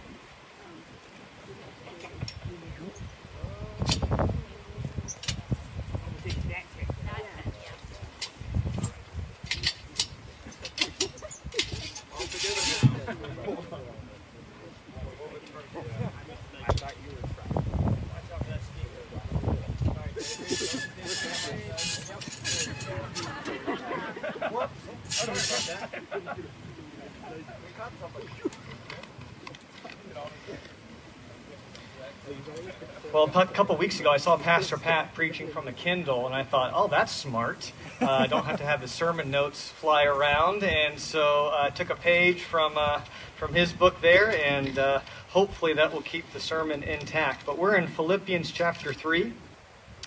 Well, 33.13 33.31
a 33.35 33.47
couple 33.47 33.77
weeks 33.77 34.01
ago, 34.01 34.11
I 34.11 34.17
saw 34.17 34.39
Pastor 34.39 34.79
Pat 34.79 35.13
preaching 35.13 35.49
from 35.49 35.67
the 35.67 35.73
Kindle, 35.73 36.25
and 36.25 36.35
I 36.35 36.45
thought, 36.45 36.73
oh, 36.75 36.89
that's 36.89 37.13
smart. 37.13 37.71
Uh, 38.01 38.11
I 38.11 38.27
don't 38.27 38.47
have 38.47 38.57
to 38.59 38.65
have 38.65 38.81
the 38.81 38.89
sermon 38.89 39.31
notes 39.31 39.69
fly 39.69 40.05
around. 40.05 40.65
And 40.65 40.99
so 40.99 41.49
uh, 41.53 41.65
I 41.65 41.71
took 41.71 41.91
a 41.91 41.95
page 41.95 42.43
from, 42.43 42.73
uh, 42.77 43.03
from 43.37 43.55
his 43.55 43.73
book 43.73 44.01
there, 44.01 44.31
and 44.31 44.79
uh, 44.79 45.01
hopefully 45.29 45.75
that 45.75 45.93
will 45.93 46.01
keep 46.01 46.33
the 46.33 46.41
sermon 46.41 46.83
intact. 46.83 47.45
But 47.45 47.59
we're 47.59 47.77
in 47.77 47.87
Philippians 47.87 48.51
chapter 48.51 48.95
3. 48.95 49.35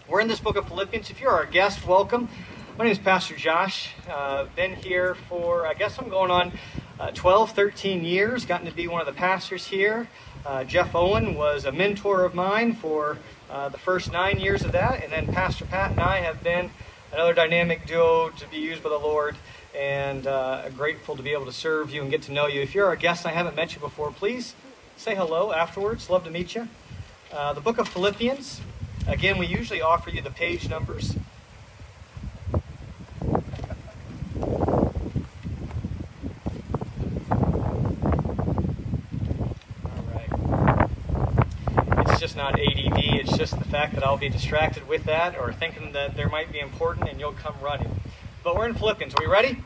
We're 0.08 0.22
in 0.22 0.28
this 0.28 0.40
book 0.40 0.56
of 0.56 0.68
Philippians. 0.68 1.12
If 1.12 1.22
you're 1.22 1.32
our 1.32 1.46
guest, 1.46 1.86
welcome. 1.86 2.28
My 2.78 2.86
name 2.86 2.92
is 2.92 3.00
Pastor 3.00 3.36
Josh. 3.36 3.92
Uh, 4.10 4.48
been 4.56 4.76
here 4.76 5.16
for, 5.30 5.68
I 5.68 5.76
guess 5.76 6.00
I'm 6.00 6.10
going 6.10 6.32
on 6.32 6.52
uh, 7.00 7.12
12, 7.12 7.52
13 7.52 8.04
years. 8.04 8.46
Gotten 8.46 8.68
to 8.68 8.74
be 8.74 8.88
one 8.88 9.02
of 9.02 9.08
the 9.08 9.14
pastors 9.14 9.68
here. 9.68 10.08
Uh, 10.46 10.64
Jeff 10.64 10.96
Owen 10.96 11.36
was 11.36 11.66
a 11.66 11.72
mentor 11.72 12.24
of 12.24 12.34
mine 12.34 12.74
for 12.74 13.18
uh, 13.50 13.70
the 13.70 13.78
first 13.78 14.12
nine 14.12 14.40
years 14.40 14.64
of 14.64 14.72
that. 14.72 15.04
And 15.04 15.12
then 15.12 15.28
Pastor 15.34 15.66
Pat 15.66 15.92
and 15.92 16.00
I 16.00 16.18
have 16.22 16.44
been 16.44 16.72
another 17.12 17.34
dynamic 17.34 17.86
duo 17.86 18.30
to 18.30 18.48
be 18.48 18.58
used 18.58 18.84
by 18.84 18.90
the 18.90 18.98
Lord. 18.98 19.36
And 19.78 20.26
uh, 20.26 20.70
grateful 20.70 21.18
to 21.18 21.24
be 21.24 21.32
able 21.32 21.46
to 21.46 21.52
serve 21.52 21.92
you 21.92 22.02
and 22.02 22.10
get 22.10 22.22
to 22.24 22.32
know 22.32 22.48
you. 22.48 22.62
If 22.62 22.74
you're 22.74 22.88
our 22.88 22.96
guest 22.96 23.26
and 23.26 23.34
I 23.34 23.36
haven't 23.36 23.56
met 23.56 23.76
you 23.76 23.82
before, 23.82 24.12
please 24.12 24.56
say 24.96 25.16
hello 25.16 25.52
afterwards. 25.52 26.10
Love 26.10 26.24
to 26.24 26.32
meet 26.32 26.56
you. 26.56 26.70
Uh, 27.34 27.52
the 27.54 27.62
book 27.62 27.78
of 27.78 27.90
Philippians. 27.90 28.62
Again, 29.08 29.38
we 29.38 29.46
usually 29.46 29.82
offer 29.82 30.10
you 30.10 30.22
the 30.22 30.32
page 30.32 30.70
numbers. 30.70 31.16
Not 42.36 42.60
ADD, 42.60 42.98
it's 42.98 43.38
just 43.38 43.58
the 43.58 43.64
fact 43.64 43.96
that 43.96 44.06
I'll 44.06 44.18
be 44.18 44.28
distracted 44.28 44.88
with 44.90 45.06
that 45.06 45.38
or 45.40 45.54
thinking 45.54 45.94
that 45.94 46.18
there 46.18 46.28
might 46.28 46.52
be 46.52 46.60
important 46.60 47.08
and 47.08 47.18
you'll 47.18 47.32
come 47.32 47.56
running. 47.62 48.02
But 48.44 48.56
we're 48.56 48.66
in 48.66 48.74
Philippians. 48.74 49.16
Are 49.16 49.24
we 49.24 49.28
ready? 49.28 49.64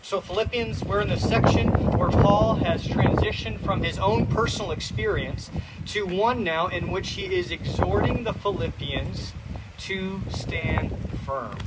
So, 0.00 0.20
Philippians, 0.20 0.82
we're 0.84 1.02
in 1.02 1.10
the 1.10 1.18
section 1.18 1.68
where 1.98 2.08
Paul 2.08 2.56
has 2.56 2.86
transitioned 2.86 3.60
from 3.60 3.82
his 3.82 3.98
own 3.98 4.26
personal 4.26 4.72
experience 4.72 5.50
to 5.88 6.06
one 6.06 6.42
now 6.42 6.66
in 6.66 6.90
which 6.90 7.10
he 7.10 7.26
is 7.26 7.50
exhorting 7.50 8.24
the 8.24 8.32
Philippians 8.32 9.34
to 9.80 10.22
stand 10.30 10.96
firm. 11.26 11.58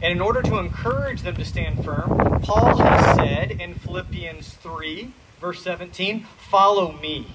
And 0.00 0.12
in 0.12 0.20
order 0.20 0.42
to 0.42 0.58
encourage 0.58 1.22
them 1.22 1.36
to 1.36 1.44
stand 1.44 1.84
firm, 1.84 2.40
Paul 2.42 2.78
has 2.78 3.16
said 3.16 3.50
in 3.50 3.74
Philippians 3.74 4.54
3, 4.54 5.12
verse 5.40 5.62
17, 5.62 6.26
follow 6.38 6.92
me. 6.92 7.26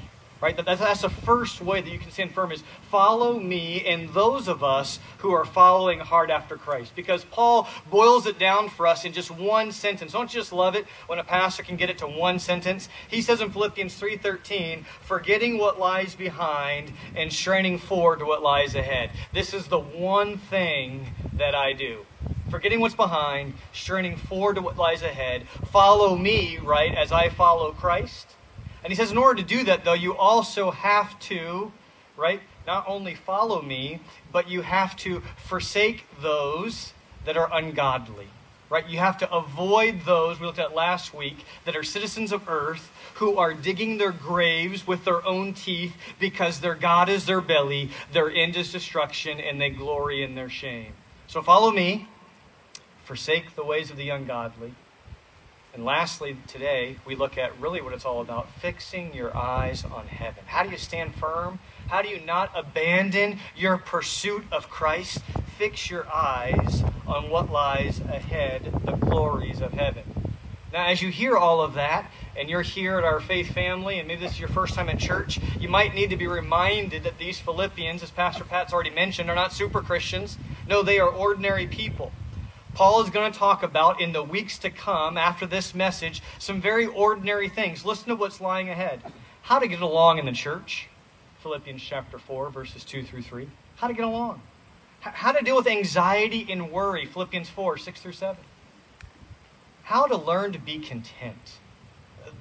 Right? 0.42 0.56
That- 0.56 0.66
That's, 0.66 0.80
that's 0.80 1.02
the 1.02 1.10
first 1.10 1.62
way 1.62 1.82
that 1.82 1.90
you 1.90 2.00
can 2.00 2.12
stand 2.12 2.34
firm 2.34 2.52
is 2.52 2.64
follow 2.90 3.40
me 3.40 3.86
and 3.86 4.10
those 4.14 4.48
of 4.48 4.64
us 4.64 5.00
who 5.20 5.32
are 5.32 5.46
following 5.46 6.00
hard 6.00 6.32
after 6.32 6.56
Christ. 6.56 6.94
Because 6.96 7.26
Paul 7.26 7.68
boils 7.90 8.26
it 8.26 8.40
down 8.40 8.70
for 8.70 8.88
us 8.88 9.04
in 9.04 9.14
just 9.14 9.30
one 9.32 9.72
sentence. 9.72 10.14
Don't 10.14 10.34
you 10.34 10.40
just 10.40 10.54
love 10.54 10.76
it 10.76 10.86
when 11.08 11.20
a 11.20 11.24
pastor 11.24 11.64
can 11.64 11.76
get 11.76 11.90
it 11.90 11.98
to 12.00 12.08
one 12.08 12.40
sentence. 12.40 12.88
He 13.10 13.22
says 13.22 13.42
in 13.42 13.52
Philippians 13.52 14.00
3:13, 14.00 14.86
forgetting 15.02 15.58
what 15.58 15.80
lies 15.80 16.16
behind 16.16 16.94
and 17.16 17.34
straining 17.34 17.78
forward 17.78 18.20
to 18.20 18.26
what 18.26 18.42
lies 18.42 18.76
ahead. 18.76 19.12
This 19.34 19.54
is 19.54 19.68
the 19.68 19.80
one 19.80 20.38
thing 20.38 21.14
that 21.34 21.56
I 21.56 21.74
do 21.74 22.06
forgetting 22.50 22.80
what's 22.80 22.96
behind, 22.96 23.54
straining 23.74 24.18
forward 24.18 24.56
to 24.56 24.62
what 24.62 24.76
lies 24.76 25.04
ahead. 25.04 25.48
Follow 25.72 26.16
me, 26.18 26.58
right, 26.58 26.96
as 26.96 27.12
I 27.12 27.30
follow 27.30 27.72
Christ. 27.72 28.36
And 28.84 28.92
he 28.92 28.96
says, 28.96 29.12
in 29.12 29.18
order 29.18 29.42
to 29.42 29.48
do 29.48 29.64
that, 29.66 29.84
though, 29.84 29.94
you 29.94 30.16
also 30.16 30.72
have 30.72 31.20
to, 31.22 31.72
right, 32.16 32.42
not 32.66 32.86
only 32.88 33.16
follow 33.16 33.62
me, 33.62 34.00
but 34.32 34.50
you 34.50 34.62
have 34.62 34.96
to 34.98 35.22
forsake 35.38 36.06
those 36.22 36.94
that 37.26 37.36
are 37.36 37.50
ungodly. 37.54 38.28
right? 38.70 38.88
You 38.88 39.00
have 39.00 39.18
to 39.20 39.32
avoid 39.34 40.06
those 40.06 40.40
we 40.40 40.46
looked 40.46 40.60
at 40.60 40.76
last 40.76 41.14
week 41.14 41.46
that 41.66 41.76
are 41.76 41.84
citizens 41.84 42.32
of 42.32 42.48
earth 42.48 42.92
who 43.16 43.38
are 43.38 43.54
digging 43.54 43.98
their 43.98 44.12
graves 44.12 44.86
with 44.86 45.06
their 45.06 45.26
own 45.26 45.54
teeth 45.54 45.96
because 46.20 46.60
their 46.60 46.76
God 46.76 47.10
is 47.10 47.26
their 47.26 47.42
belly, 47.42 47.90
their 48.14 48.30
end 48.30 48.56
is 48.56 48.72
destruction, 48.72 49.40
and 49.40 49.60
they 49.60 49.70
glory 49.70 50.24
in 50.24 50.36
their 50.36 50.50
shame. 50.50 50.94
So 51.28 51.42
follow 51.42 51.72
me. 51.72 52.08
Forsake 53.04 53.56
the 53.56 53.66
ways 53.66 53.90
of 53.90 53.98
the 53.98 54.10
ungodly. 54.10 54.74
And 55.74 55.86
lastly, 55.86 56.36
today, 56.48 56.96
we 57.06 57.16
look 57.16 57.38
at 57.38 57.58
really 57.60 57.80
what 57.80 57.94
it's 57.94 58.06
all 58.06 58.22
about 58.22 58.50
fixing 58.54 59.14
your 59.14 59.36
eyes 59.38 59.86
on 59.86 60.08
heaven. 60.08 60.44
How 60.48 60.64
do 60.64 60.72
you 60.72 60.78
stand 60.78 61.14
firm? 61.14 61.60
How 61.90 62.02
do 62.02 62.10
you 62.10 62.20
not 62.20 62.52
abandon 62.56 63.40
your 63.56 63.78
pursuit 63.78 64.46
of 64.52 64.70
Christ? 64.70 65.20
Fix 65.58 65.90
your 65.90 66.08
eyes 66.12 66.84
on 67.08 67.30
what 67.30 67.52
lies 67.52 68.00
ahead, 68.00 68.72
the 68.84 68.94
glories 68.94 69.62
of 69.62 69.74
heaven. 69.74 70.04
Now, 70.74 70.88
as 70.88 71.02
you 71.02 71.10
hear 71.10 71.38
all 71.38 71.62
of 71.62 71.74
that, 71.76 72.10
and 72.36 72.50
you're 72.50 72.62
here 72.62 72.98
at 72.98 73.04
our 73.04 73.20
faith 73.20 73.54
family, 73.54 74.00
and 74.00 74.08
maybe 74.08 74.22
this 74.22 74.34
is 74.34 74.40
your 74.40 74.50
first 74.50 74.76
time 74.76 74.88
at 74.88 75.00
church, 75.00 75.40
you 75.60 75.68
might 75.68 75.94
need 75.94 76.10
to 76.10 76.18
be 76.18 76.28
reminded 76.28 77.04
that 77.04 77.18
these 77.18 77.40
Philippians, 77.40 78.02
as 78.02 78.12
Pastor 78.12 78.44
Pat's 78.44 78.72
already 78.72 78.92
mentioned, 78.92 79.30
are 79.30 79.36
not 79.36 79.52
super 79.52 79.82
Christians. 79.82 80.38
No, 80.68 80.82
they 80.82 81.00
are 81.00 81.10
ordinary 81.10 81.68
people. 81.68 82.12
Paul 82.74 83.04
is 83.04 83.10
going 83.10 83.32
to 83.32 83.38
talk 83.38 83.64
about 83.64 84.00
in 84.00 84.14
the 84.14 84.24
weeks 84.24 84.58
to 84.60 84.70
come 84.70 85.18
after 85.18 85.46
this 85.46 85.74
message 85.74 86.22
some 86.38 86.62
very 86.62 86.86
ordinary 86.86 87.50
things. 87.50 87.86
Listen 87.86 88.10
to 88.10 88.16
what's 88.16 88.40
lying 88.40 88.70
ahead. 88.70 89.02
How 89.44 89.60
to 89.60 89.68
get 89.68 89.82
along 89.82 90.20
in 90.20 90.26
the 90.26 90.32
church. 90.32 90.88
Philippians 91.42 91.82
chapter 91.82 92.20
4, 92.20 92.50
verses 92.50 92.84
2 92.84 93.04
through 93.04 93.24
3. 93.24 93.48
How 93.78 93.88
to 93.88 93.94
get 93.94 94.06
along. 94.06 94.42
How 95.02 95.32
to 95.32 95.44
deal 95.44 95.56
with 95.56 95.68
anxiety 95.68 96.46
and 96.50 96.72
worry. 96.72 97.06
Philippians 97.06 97.50
4, 97.50 97.78
6 97.78 98.02
through 98.02 98.14
7. 98.14 98.38
How 99.84 100.06
to 100.06 100.18
learn 100.18 100.52
to 100.54 100.60
be 100.60 100.80
content. 100.80 101.58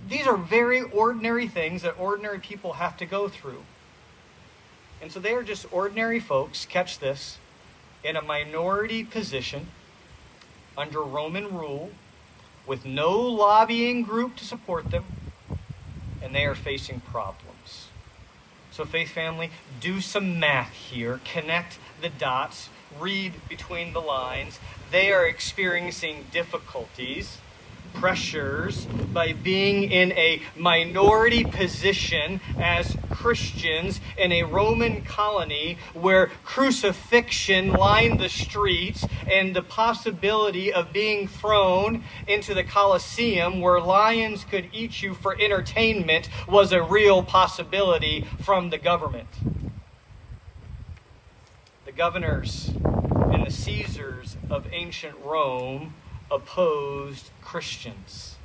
These 0.09 0.27
are 0.27 0.37
very 0.37 0.83
ordinary 0.83 1.49
things 1.49 1.83
that 1.83 1.99
ordinary 1.99 2.39
people 2.39 2.75
have 2.75 2.97
to 2.99 3.07
go 3.07 3.29
through. 3.29 3.63
And 5.01 5.13
so 5.13 5.21
they 5.21 5.33
are 5.33 5.43
just 5.43 5.67
ordinary 5.73 6.21
folks, 6.21 6.67
catch 6.67 6.99
this, 6.99 7.39
in 8.05 8.17
a 8.17 8.23
minority 8.23 9.05
position 9.05 9.69
under 10.79 11.03
Roman 11.03 11.55
rule 11.55 11.91
with 12.67 12.87
no 12.87 13.19
lobbying 13.19 14.03
group 14.03 14.37
to 14.37 14.45
support 14.45 14.91
them, 14.91 15.05
and 16.23 16.35
they 16.35 16.45
are 16.45 16.55
facing 16.55 17.01
problems. 17.01 17.89
So, 18.71 18.85
Faith 18.85 19.11
Family, 19.11 19.51
do 19.81 20.01
some 20.01 20.39
math 20.39 20.73
here, 20.73 21.21
connect 21.25 21.79
the 22.01 22.09
dots, 22.09 22.69
read 22.99 23.35
between 23.49 23.93
the 23.93 24.01
lines. 24.01 24.61
They 24.93 25.13
are 25.13 25.27
experiencing 25.27 26.27
difficulties 26.31 27.39
pressures 27.95 28.87
by 29.13 29.33
being 29.33 29.91
in 29.91 30.13
a 30.13 30.43
minority 30.57 31.45
position 31.45 32.41
as 32.59 32.97
Christians 33.11 34.01
in 34.17 34.33
a 34.33 34.45
Roman 34.45 35.03
colony 35.03 35.79
where 35.95 36.31
crucifixion 36.45 37.73
lined 37.73 38.21
the 38.21 38.29
streets 38.29 39.07
and 39.31 39.55
the 39.55 39.63
possibility 39.63 40.73
of 40.73 40.93
being 40.93 41.27
thrown 41.27 42.05
into 42.27 42.55
the 42.55 42.65
Colosseum 42.65 43.61
where 43.61 43.81
lions 43.81 44.45
could 44.45 44.69
eat 44.73 45.03
you 45.03 45.15
for 45.15 45.37
entertainment 45.41 46.29
was 46.47 46.73
a 46.73 46.83
real 46.83 47.23
possibility 47.23 48.27
from 48.43 48.71
the 48.71 48.79
government. 48.79 49.29
The 51.85 51.93
governors 51.93 52.69
and 52.69 53.47
the 53.47 53.51
Caesars 53.51 54.37
of 54.51 54.67
ancient 54.73 55.17
Rome 55.25 55.95
opposed 56.31 57.31
Christians. 57.43 58.37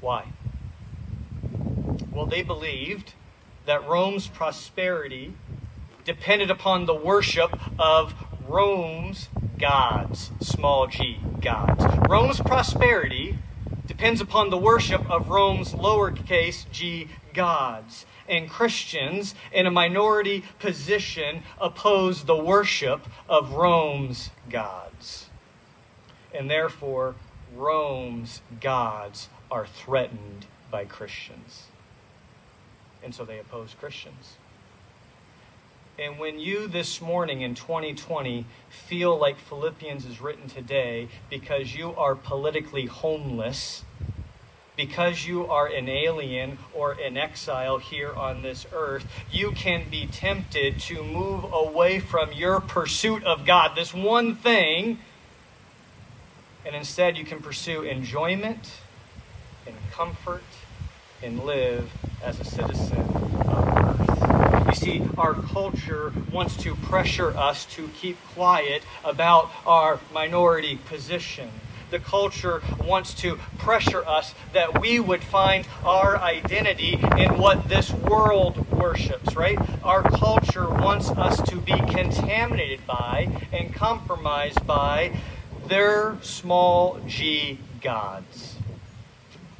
Why? 0.00 0.26
Well, 2.12 2.26
they 2.26 2.42
believed 2.42 3.14
that 3.66 3.86
Rome's 3.88 4.28
prosperity 4.28 5.32
depended 6.04 6.50
upon 6.50 6.86
the 6.86 6.94
worship 6.94 7.58
of 7.78 8.14
Rome's 8.46 9.28
gods, 9.58 10.30
small 10.40 10.86
g, 10.86 11.18
gods. 11.40 11.84
Rome's 12.08 12.40
prosperity 12.40 13.38
depends 13.86 14.20
upon 14.20 14.50
the 14.50 14.58
worship 14.58 15.08
of 15.10 15.28
Rome's 15.28 15.72
lowercase 15.72 16.70
g 16.70 17.08
gods. 17.32 18.04
And 18.28 18.48
Christians 18.48 19.34
in 19.52 19.66
a 19.66 19.70
minority 19.70 20.44
position 20.58 21.42
oppose 21.60 22.24
the 22.24 22.36
worship 22.36 23.06
of 23.28 23.52
Rome's 23.52 24.30
gods 24.48 25.23
and 26.34 26.50
therefore 26.50 27.14
Rome's 27.54 28.40
gods 28.60 29.28
are 29.50 29.66
threatened 29.66 30.46
by 30.70 30.84
Christians. 30.84 31.64
And 33.02 33.14
so 33.14 33.24
they 33.24 33.38
oppose 33.38 33.74
Christians. 33.78 34.34
And 35.96 36.18
when 36.18 36.40
you 36.40 36.66
this 36.66 37.00
morning 37.00 37.42
in 37.42 37.54
2020 37.54 38.46
feel 38.68 39.16
like 39.16 39.38
Philippians 39.38 40.04
is 40.04 40.20
written 40.20 40.48
today 40.48 41.06
because 41.30 41.76
you 41.76 41.94
are 41.94 42.16
politically 42.16 42.86
homeless, 42.86 43.84
because 44.76 45.24
you 45.24 45.46
are 45.46 45.68
an 45.68 45.88
alien 45.88 46.58
or 46.72 46.92
an 46.92 47.16
exile 47.16 47.78
here 47.78 48.12
on 48.12 48.42
this 48.42 48.66
earth, 48.72 49.06
you 49.30 49.52
can 49.52 49.88
be 49.88 50.08
tempted 50.08 50.80
to 50.80 51.04
move 51.04 51.44
away 51.52 52.00
from 52.00 52.32
your 52.32 52.58
pursuit 52.58 53.22
of 53.22 53.46
God. 53.46 53.76
This 53.76 53.94
one 53.94 54.34
thing 54.34 54.98
and 56.66 56.74
instead, 56.74 57.16
you 57.18 57.24
can 57.24 57.40
pursue 57.40 57.82
enjoyment 57.82 58.70
and 59.66 59.76
comfort 59.90 60.44
and 61.22 61.44
live 61.44 61.90
as 62.22 62.40
a 62.40 62.44
citizen 62.44 63.00
of 63.00 64.00
earth. 64.00 64.66
You 64.68 64.74
see, 64.74 65.08
our 65.18 65.34
culture 65.34 66.12
wants 66.32 66.56
to 66.58 66.74
pressure 66.74 67.36
us 67.36 67.64
to 67.66 67.88
keep 67.88 68.16
quiet 68.34 68.82
about 69.04 69.50
our 69.66 70.00
minority 70.12 70.76
position. 70.76 71.50
The 71.90 71.98
culture 71.98 72.60
wants 72.84 73.14
to 73.14 73.36
pressure 73.58 74.04
us 74.04 74.34
that 74.52 74.80
we 74.80 74.98
would 74.98 75.22
find 75.22 75.66
our 75.84 76.16
identity 76.16 76.98
in 77.18 77.38
what 77.38 77.68
this 77.68 77.92
world 77.92 78.70
worships, 78.72 79.36
right? 79.36 79.58
Our 79.84 80.02
culture 80.02 80.68
wants 80.68 81.10
us 81.10 81.40
to 81.50 81.56
be 81.56 81.76
contaminated 81.76 82.86
by 82.86 83.28
and 83.52 83.72
compromised 83.72 84.66
by 84.66 85.12
their 85.68 86.18
small 86.22 87.00
g 87.06 87.58
gods. 87.80 88.56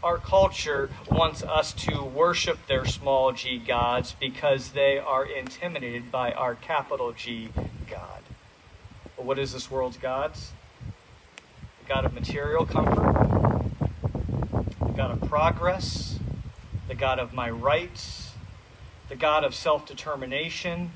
Our 0.03 0.19
culture 0.19 0.91
wants 1.11 1.43
us 1.43 1.73
to 1.73 2.03
worship 2.03 2.67
their 2.67 2.85
small 2.85 3.33
g 3.33 3.59
gods 3.59 4.15
because 4.19 4.71
they 4.71 4.99
are 4.99 5.25
intimidated 5.25 6.13
by 6.13 6.33
our 6.33 6.55
capital 6.55 7.13
G 7.13 7.49
God. 7.91 8.23
But 9.17 9.25
what 9.25 9.39
is 9.39 9.55
this 9.55 9.71
world's 9.71 9.97
gods? 9.97 10.53
The 11.81 11.95
God 11.95 12.05
of 12.05 12.13
material 12.13 12.67
comfort, 12.67 13.65
the 14.81 14.93
God 14.95 15.11
of 15.11 15.29
progress, 15.29 16.19
the 16.87 16.95
God 16.95 17.19
of 17.19 17.33
my 17.33 17.49
rights, 17.49 18.33
the 19.09 19.17
God 19.17 19.43
of 19.43 19.55
self 19.55 19.87
determination, 19.87 20.91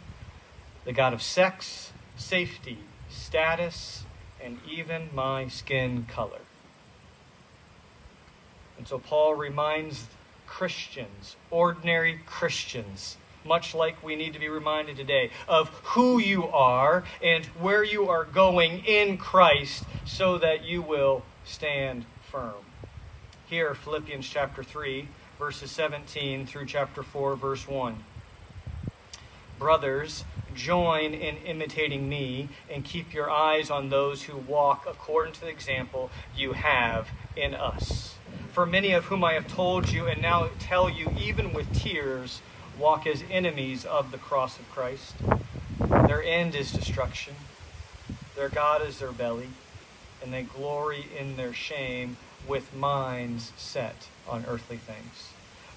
the 0.84 0.92
God 0.92 1.14
of 1.14 1.22
sex, 1.22 1.92
safety, 2.18 2.78
status, 3.10 4.04
and 4.42 4.58
even 4.68 5.08
my 5.14 5.48
skin 5.48 6.04
color. 6.06 6.40
And 8.76 8.86
so 8.86 8.98
Paul 8.98 9.34
reminds 9.34 10.06
Christians, 10.46 11.36
ordinary 11.50 12.20
Christians, 12.26 13.16
much 13.44 13.74
like 13.74 14.02
we 14.02 14.16
need 14.16 14.32
to 14.34 14.38
be 14.38 14.48
reminded 14.48 14.96
today, 14.96 15.30
of 15.48 15.68
who 15.68 16.18
you 16.18 16.48
are 16.48 17.04
and 17.22 17.46
where 17.46 17.82
you 17.82 18.08
are 18.08 18.24
going 18.24 18.84
in 18.84 19.18
Christ 19.18 19.84
so 20.06 20.38
that 20.38 20.64
you 20.64 20.82
will 20.82 21.24
stand 21.44 22.04
firm. 22.30 22.54
Here, 23.48 23.74
Philippians 23.74 24.28
chapter 24.28 24.62
3, 24.62 25.08
verses 25.38 25.70
17 25.70 26.46
through 26.46 26.66
chapter 26.66 27.02
4, 27.02 27.36
verse 27.36 27.66
1. 27.66 27.96
Brothers, 29.58 30.24
join 30.54 31.14
in 31.14 31.36
imitating 31.38 32.08
me 32.08 32.48
and 32.70 32.84
keep 32.84 33.12
your 33.12 33.30
eyes 33.30 33.70
on 33.70 33.90
those 33.90 34.24
who 34.24 34.36
walk 34.36 34.86
according 34.88 35.32
to 35.34 35.40
the 35.42 35.48
example 35.48 36.10
you 36.36 36.52
have 36.52 37.08
in 37.36 37.54
us. 37.54 38.14
For 38.52 38.66
many 38.66 38.92
of 38.92 39.06
whom 39.06 39.24
I 39.24 39.34
have 39.34 39.48
told 39.48 39.90
you 39.90 40.06
and 40.06 40.20
now 40.20 40.48
tell 40.58 40.88
you, 40.90 41.08
even 41.20 41.52
with 41.52 41.72
tears, 41.74 42.40
walk 42.78 43.06
as 43.06 43.22
enemies 43.30 43.84
of 43.84 44.10
the 44.10 44.18
cross 44.18 44.58
of 44.58 44.70
Christ. 44.70 45.14
Their 45.78 46.22
end 46.22 46.54
is 46.54 46.72
destruction, 46.72 47.34
their 48.36 48.48
God 48.48 48.82
is 48.86 48.98
their 48.98 49.12
belly, 49.12 49.48
and 50.22 50.32
they 50.32 50.42
glory 50.42 51.06
in 51.16 51.36
their 51.36 51.52
shame 51.52 52.16
with 52.46 52.74
minds 52.74 53.52
set 53.56 54.08
on 54.28 54.44
earthly 54.48 54.78
things. 54.78 55.32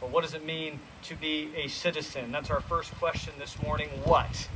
Well, 0.00 0.10
what 0.10 0.22
does 0.22 0.34
it 0.34 0.44
mean 0.44 0.80
to 1.04 1.14
be 1.14 1.50
a 1.56 1.68
citizen? 1.68 2.32
That's 2.32 2.50
our 2.50 2.60
first 2.60 2.94
question 2.94 3.34
this 3.38 3.60
morning. 3.62 3.88
What? 4.04 4.48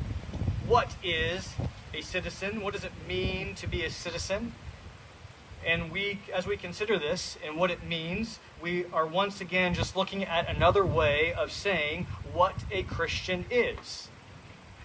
What 0.66 0.94
is 1.02 1.54
a 1.92 2.00
citizen? 2.00 2.60
What 2.62 2.74
does 2.74 2.84
it 2.84 2.92
mean 3.08 3.54
to 3.56 3.66
be 3.66 3.84
a 3.84 3.90
citizen? 3.90 4.52
And 5.66 5.92
we, 5.92 6.18
as 6.34 6.46
we 6.46 6.56
consider 6.56 6.98
this 6.98 7.36
and 7.44 7.56
what 7.56 7.70
it 7.70 7.84
means, 7.84 8.38
we 8.60 8.84
are 8.86 9.06
once 9.06 9.40
again 9.40 9.74
just 9.74 9.96
looking 9.96 10.24
at 10.24 10.48
another 10.48 10.84
way 10.84 11.32
of 11.32 11.52
saying 11.52 12.06
what 12.32 12.54
a 12.70 12.82
Christian 12.84 13.44
is. 13.50 14.08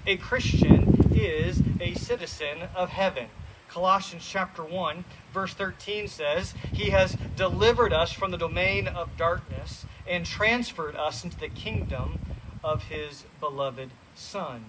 A 0.06 0.18
Christian 0.18 1.10
is 1.14 1.62
a 1.80 1.94
citizen 1.94 2.70
of 2.76 2.90
heaven. 2.90 3.28
Colossians 3.69 4.27
chapter 4.27 4.63
1, 4.63 5.03
verse 5.34 5.53
13 5.53 6.08
says, 6.08 6.53
He 6.73 6.89
has 6.89 7.17
delivered 7.36 7.93
us 7.93 8.12
from 8.12 8.32
the 8.32 8.38
domain 8.38 8.88
of 8.88 9.17
darkness 9.17 9.86
and 10.08 10.25
transferred 10.25 10.95
us 10.95 11.23
into 11.23 11.38
the 11.38 11.49
kingdom 11.49 12.19
of 12.63 12.84
His 12.86 13.25
beloved 13.39 13.89
Son. 14.15 14.63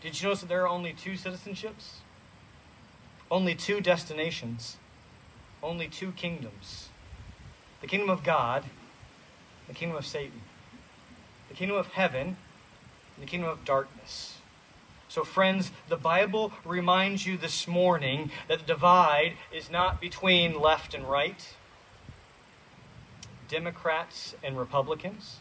Did 0.00 0.20
you 0.20 0.28
notice 0.28 0.40
that 0.40 0.48
there 0.48 0.62
are 0.62 0.68
only 0.68 0.92
two 0.92 1.12
citizenships? 1.12 1.98
Only 3.30 3.54
two 3.54 3.80
destinations, 3.80 4.76
only 5.62 5.86
two 5.88 6.12
kingdoms 6.12 6.88
the 7.80 7.86
kingdom 7.86 8.10
of 8.10 8.22
God, 8.22 8.64
the 9.66 9.72
kingdom 9.72 9.96
of 9.96 10.04
Satan, 10.04 10.42
the 11.48 11.54
kingdom 11.54 11.78
of 11.78 11.88
heaven, 11.88 12.36
and 13.16 13.22
the 13.22 13.26
kingdom 13.26 13.48
of 13.48 13.64
darkness. 13.64 14.39
So, 15.10 15.24
friends, 15.24 15.72
the 15.88 15.96
Bible 15.96 16.52
reminds 16.64 17.26
you 17.26 17.36
this 17.36 17.66
morning 17.66 18.30
that 18.46 18.60
the 18.60 18.64
divide 18.64 19.32
is 19.52 19.68
not 19.68 20.00
between 20.00 20.60
left 20.60 20.94
and 20.94 21.04
right, 21.04 21.52
Democrats 23.48 24.36
and 24.44 24.56
Republicans, 24.56 25.38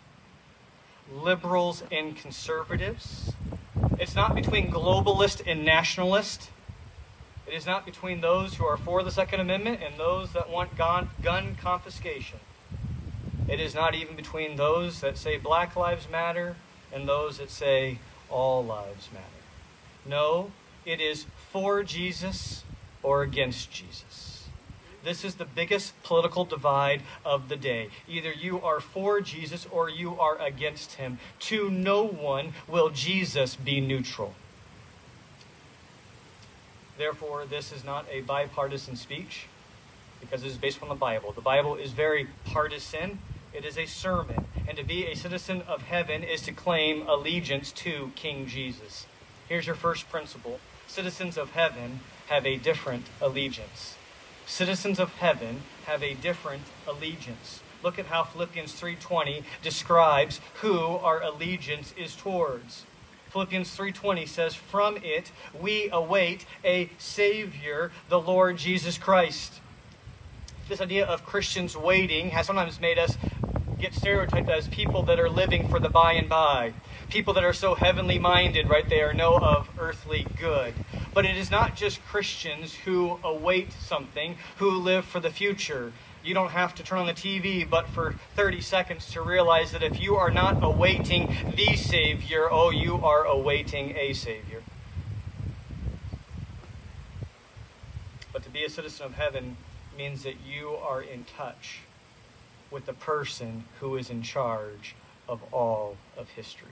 liberals 1.13 1.84
and 1.91 2.17
conservatives. 2.17 3.34
It's 3.99 4.15
not 4.15 4.34
between 4.34 4.71
globalist 4.71 5.43
and 5.45 5.63
nationalist. 5.63 6.49
It 7.45 7.53
is 7.53 7.67
not 7.67 7.86
between 7.86 8.21
those 8.21 8.55
who 8.55 8.65
are 8.65 8.77
for 8.77 9.03
the 9.03 9.12
Second 9.12 9.39
Amendment 9.39 9.82
and 9.86 9.99
those 9.99 10.34
that 10.34 10.49
want 10.49 10.75
gun, 10.79 11.12
gun 11.21 11.55
confiscation. 11.62 12.39
It 13.47 13.60
is 13.60 13.75
not 13.75 13.93
even 13.93 14.15
between 14.15 14.55
those 14.55 15.01
that 15.01 15.15
say 15.19 15.38
Black 15.38 15.75
Lives 15.75 16.10
Matter 16.10 16.55
and 16.91 17.08
those 17.08 17.38
that 17.38 17.51
say 17.51 17.99
all 18.32 18.65
lives 18.65 19.10
matter. 19.13 19.38
No, 20.05 20.51
it 20.85 20.99
is 20.99 21.25
for 21.51 21.83
Jesus 21.83 22.63
or 23.03 23.21
against 23.21 23.71
Jesus. 23.71 24.47
This 25.03 25.23
is 25.23 25.35
the 25.35 25.45
biggest 25.45 26.01
political 26.03 26.43
divide 26.45 27.01
of 27.23 27.47
the 27.47 27.55
day. 27.55 27.89
Either 28.07 28.31
you 28.31 28.62
are 28.62 28.79
for 28.79 29.21
Jesus 29.21 29.65
or 29.71 29.89
you 29.89 30.19
are 30.19 30.38
against 30.38 30.93
him. 30.93 31.19
To 31.41 31.69
no 31.69 32.05
one 32.05 32.53
will 32.67 32.89
Jesus 32.89 33.55
be 33.55 33.79
neutral. 33.79 34.33
Therefore, 36.97 37.45
this 37.45 37.71
is 37.71 37.85
not 37.85 38.05
a 38.12 38.21
bipartisan 38.21 38.97
speech 38.97 39.47
because 40.19 40.43
it 40.43 40.47
is 40.47 40.57
based 40.57 40.83
on 40.83 40.89
the 40.89 40.95
Bible. 40.95 41.31
The 41.31 41.41
Bible 41.41 41.75
is 41.75 41.93
very 41.93 42.27
partisan, 42.43 43.19
it 43.53 43.63
is 43.63 43.77
a 43.77 43.85
sermon. 43.85 44.45
And 44.67 44.77
to 44.77 44.83
be 44.83 45.05
a 45.05 45.15
citizen 45.15 45.63
of 45.67 45.83
heaven 45.83 46.23
is 46.23 46.41
to 46.41 46.51
claim 46.51 47.07
allegiance 47.07 47.71
to 47.71 48.12
King 48.15 48.47
Jesus. 48.47 49.05
Here's 49.49 49.65
your 49.65 49.75
first 49.75 50.07
principle 50.12 50.59
citizens 50.85 51.35
of 51.35 51.51
heaven 51.51 52.01
have 52.27 52.45
a 52.45 52.55
different 52.55 53.07
allegiance. 53.19 53.95
Citizens 54.45 54.99
of 54.99 55.13
heaven 55.13 55.63
have 55.88 56.03
a 56.03 56.13
different 56.13 56.63
allegiance. 56.88 57.62
Look 57.81 57.97
at 57.97 58.05
how 58.05 58.25
Philippians 58.25 58.73
3:20 58.73 59.43
describes 59.63 60.39
who 60.62 60.97
our 60.97 61.19
allegiance 61.23 61.93
is 61.97 62.15
towards. 62.15 62.85
Philippians 63.31 63.71
3:20 63.75 64.27
says, 64.27 64.53
"From 64.53 64.97
it 64.97 65.31
we 65.51 65.89
await 65.89 66.45
a 66.63 66.91
savior, 66.99 67.91
the 68.07 68.19
Lord 68.19 68.57
Jesus 68.57 68.99
Christ." 68.99 69.53
This 70.67 70.79
idea 70.79 71.07
of 71.07 71.25
Christians 71.25 71.75
waiting 71.75 72.29
has 72.31 72.45
sometimes 72.45 72.79
made 72.79 72.99
us 72.99 73.17
get 73.79 73.95
stereotyped 73.95 74.49
as 74.49 74.67
people 74.67 75.01
that 75.03 75.19
are 75.19 75.29
living 75.29 75.67
for 75.67 75.79
the 75.79 75.89
by 75.89 76.13
and 76.13 76.29
by. 76.29 76.73
People 77.10 77.34
that 77.34 77.43
are 77.43 77.54
so 77.54 77.74
heavenly 77.74 78.19
minded, 78.19 78.69
right? 78.69 78.88
They 78.88 79.02
are 79.02 79.13
no 79.13 79.36
of 79.38 79.67
earthly 79.80 80.28
good. 80.38 80.76
But 81.12 81.26
it 81.26 81.36
is 81.36 81.50
not 81.50 81.76
just 81.76 82.06
Christians 82.06 82.76
who 82.76 83.19
await 83.24 83.74
something, 83.74 84.38
who 84.58 84.69
live 84.69 85.06
for 85.06 85.19
the 85.19 85.32
future. 85.32 85.91
You 86.24 86.36
don't 86.36 86.52
have 86.52 86.76
to 86.76 86.84
turn 86.84 87.00
on 87.00 87.08
the 87.08 87.13
TV 87.13 87.67
but 87.67 87.88
for 87.88 88.13
30 88.36 88.62
seconds 88.62 89.12
to 89.13 89.22
realize 89.22 89.72
that 89.72 89.82
if 89.82 90.00
you 90.00 90.17
are 90.17 90.30
not 90.30 90.63
awaiting 90.63 91.54
the 91.56 91.76
Savior, 91.76 92.48
oh, 92.52 92.69
you 92.69 92.98
are 93.04 93.24
awaiting 93.24 93.95
a 93.98 94.13
Savior. 94.13 94.62
But 98.32 98.43
to 98.43 98.52
be 98.52 98.63
a 98.63 98.69
citizen 98.69 99.08
of 99.08 99.13
heaven 99.15 99.58
means 99.98 100.22
that 100.24 100.36
you 100.45 100.76
are 100.76 101.02
in 101.02 101.24
touch 101.24 101.80
with 102.69 102.86
the 102.86 102.93
person 102.93 103.63
who 103.80 103.95
is 103.95 104.12
in 104.12 104.22
charge 104.22 104.93
of 105.28 105.41
all 105.52 105.98
of 106.15 106.30
history. 106.30 106.69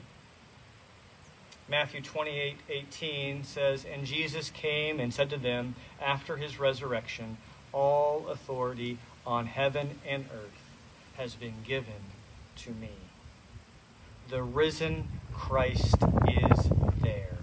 Matthew 1.69 2.01
28 2.01 2.58
18 2.69 3.43
says, 3.43 3.86
And 3.86 4.06
Jesus 4.06 4.49
came 4.49 4.99
and 4.99 5.13
said 5.13 5.30
to 5.32 5.38
them 5.38 5.75
after 6.01 6.38
his 6.38 6.60
resurrection, 6.60 7.38
All 7.73 8.27
authority 8.30 8.97
on 9.25 9.47
heaven 9.47 9.99
and 10.08 10.25
earth 10.34 10.62
has 11.17 11.36
been 11.36 11.56
given 11.65 12.13
to 12.58 12.71
me. 12.71 12.91
The 14.30 14.43
risen 14.43 15.10
Christ 15.34 15.97
is 16.27 16.69
there. 17.01 17.38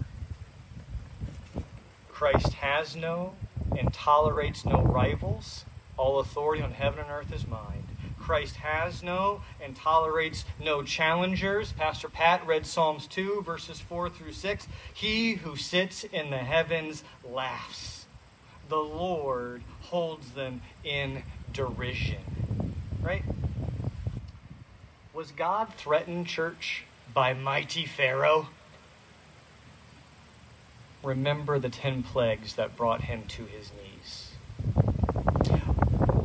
Christ 2.09 2.53
has 2.53 2.95
no 2.95 3.33
and 3.77 3.93
tolerates 3.93 4.65
no 4.65 4.81
rivals. 4.81 5.65
All 5.97 6.19
authority 6.19 6.63
on 6.63 6.71
heaven 6.71 6.99
and 6.99 7.11
earth 7.11 7.33
is 7.33 7.47
mine. 7.47 7.83
Christ 8.25 8.55
has 8.55 9.03
no 9.03 9.43
and 9.63 9.75
tolerates 9.75 10.45
no 10.59 10.81
challengers. 10.81 11.73
Pastor 11.73 12.09
Pat 12.09 12.43
read 12.47 12.65
Psalms 12.65 13.05
2, 13.05 13.43
verses 13.45 13.79
4 13.79 14.09
through 14.09 14.31
6. 14.33 14.67
He 14.91 15.35
who 15.35 15.55
sits 15.55 16.03
in 16.05 16.31
the 16.31 16.39
heavens 16.39 17.03
laughs. 17.23 18.07
The 18.67 18.77
Lord 18.77 19.61
holds 19.83 20.31
them 20.31 20.61
in 20.83 21.21
derision. 21.53 22.73
Right? 22.99 23.21
Was 25.13 25.29
God 25.29 25.75
threatened, 25.75 26.25
church, 26.25 26.85
by 27.13 27.35
mighty 27.35 27.85
Pharaoh? 27.85 28.47
Remember 31.03 31.59
the 31.59 31.69
ten 31.69 32.01
plagues 32.01 32.55
that 32.55 32.75
brought 32.75 33.01
him 33.01 33.25
to 33.27 33.43
his 33.43 33.69
knees. 33.71 34.94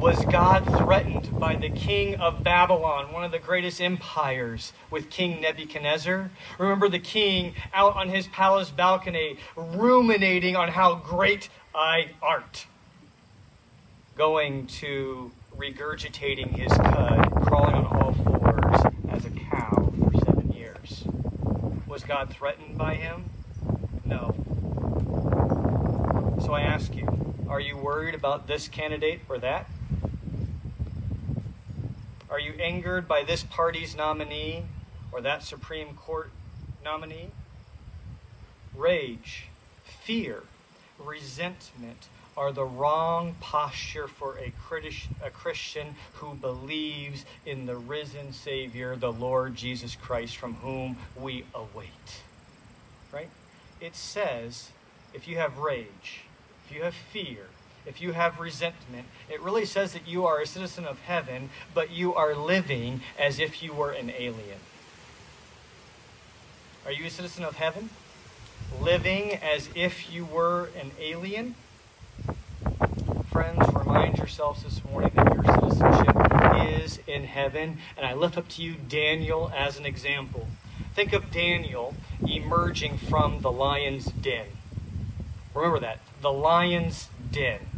Was 0.01 0.25
God 0.25 0.65
threatened 0.79 1.39
by 1.39 1.57
the 1.57 1.69
king 1.69 2.15
of 2.15 2.43
Babylon, 2.43 3.13
one 3.13 3.23
of 3.23 3.33
the 3.33 3.39
greatest 3.39 3.83
empires, 3.83 4.73
with 4.91 5.11
King 5.11 5.43
Nebuchadnezzar? 5.43 6.31
Remember 6.59 6.89
the 6.89 6.99
king 6.99 7.55
out 7.75 7.97
on 7.97 8.09
his 8.09 8.27
palace 8.27 8.71
balcony, 8.71 9.37
ruminating 9.55 10.57
on 10.57 10.69
how 10.69 10.95
great 10.95 11.51
I 11.75 12.13
art, 12.23 12.65
going 14.17 14.69
to 14.69 15.33
regurgitating 15.55 16.49
his 16.49 16.73
cud, 16.73 17.31
crawling 17.45 17.75
on 17.75 17.85
all 17.85 18.15
fours 18.15 18.95
as 19.11 19.27
a 19.27 19.31
cow 19.31 19.93
for 20.03 20.25
seven 20.25 20.51
years. 20.51 21.05
Was 21.87 22.05
God 22.05 22.31
threatened 22.31 22.79
by 22.79 22.95
him? 22.95 23.29
No. 24.07 24.35
So 26.43 26.55
I 26.55 26.63
ask 26.63 26.97
you, 26.97 27.35
are 27.51 27.61
you 27.61 27.77
worried 27.77 28.15
about 28.15 28.47
this 28.47 28.67
candidate 28.67 29.21
or 29.29 29.37
that? 29.39 29.69
Are 32.31 32.39
you 32.39 32.53
angered 32.61 33.09
by 33.09 33.25
this 33.25 33.43
party's 33.43 33.97
nominee 33.97 34.63
or 35.11 35.21
that 35.21 35.43
Supreme 35.43 35.95
Court 35.95 36.31
nominee? 36.85 37.31
Rage, 38.73 39.47
fear, 39.85 40.45
resentment 40.97 42.07
are 42.37 42.53
the 42.53 42.65
wrong 42.65 43.35
posture 43.41 44.07
for 44.07 44.39
a, 44.39 44.53
a 45.27 45.31
Christian 45.31 45.97
who 46.15 46.35
believes 46.35 47.25
in 47.45 47.67
the 47.67 47.77
risen 47.77 48.33
Savior, 48.33 48.95
the 48.95 49.13
Lord 49.13 49.57
Jesus 49.57 49.97
Christ, 49.97 50.37
from 50.37 50.55
whom 50.55 50.99
we 51.17 51.45
await. 51.53 52.23
Right? 53.13 53.29
It 53.81 53.97
says 53.97 54.71
if 55.13 55.27
you 55.27 55.37
have 55.39 55.59
rage, 55.59 56.23
if 56.65 56.77
you 56.77 56.85
have 56.85 56.95
fear, 56.95 57.49
if 57.91 58.01
you 58.01 58.13
have 58.13 58.39
resentment, 58.39 59.05
it 59.29 59.41
really 59.41 59.65
says 59.65 59.93
that 59.95 60.07
you 60.07 60.25
are 60.25 60.41
a 60.41 60.47
citizen 60.47 60.85
of 60.85 61.01
heaven, 61.01 61.51
but 61.75 61.91
you 61.91 62.15
are 62.15 62.37
living 62.37 63.01
as 63.19 63.41
if 63.41 63.65
you 63.65 63.73
were 63.73 63.91
an 63.91 64.11
alien. 64.17 64.61
Are 66.87 66.93
you 66.93 67.07
a 67.07 67.11
citizen 67.11 67.43
of 67.43 67.57
heaven? 67.57 67.91
Living 68.81 69.33
as 69.35 69.71
if 69.75 70.13
you 70.13 70.25
were 70.25 70.71
an 70.81 70.93
alien? 71.01 71.57
Friends, 73.29 73.59
remind 73.75 74.19
yourselves 74.19 74.63
this 74.63 74.85
morning 74.85 75.11
that 75.17 75.35
your 75.35 75.43
citizenship 75.43 76.85
is 76.85 77.01
in 77.09 77.25
heaven. 77.25 77.79
And 77.97 78.07
I 78.07 78.15
lift 78.15 78.39
up 78.39 78.47
to 78.51 78.63
you 78.63 78.75
Daniel 78.75 79.51
as 79.53 79.81
an 79.81 79.85
example. 79.85 80.47
Think 80.95 81.13
of 81.13 81.33
Daniel 81.33 81.95
emerging 82.25 82.99
from 82.99 83.41
the 83.41 83.51
lion's 83.51 84.05
den. 84.05 84.47
Remember 85.55 85.81
that. 85.81 85.99
The 86.23 86.33
lion's 86.33 87.09
den. 87.33 87.70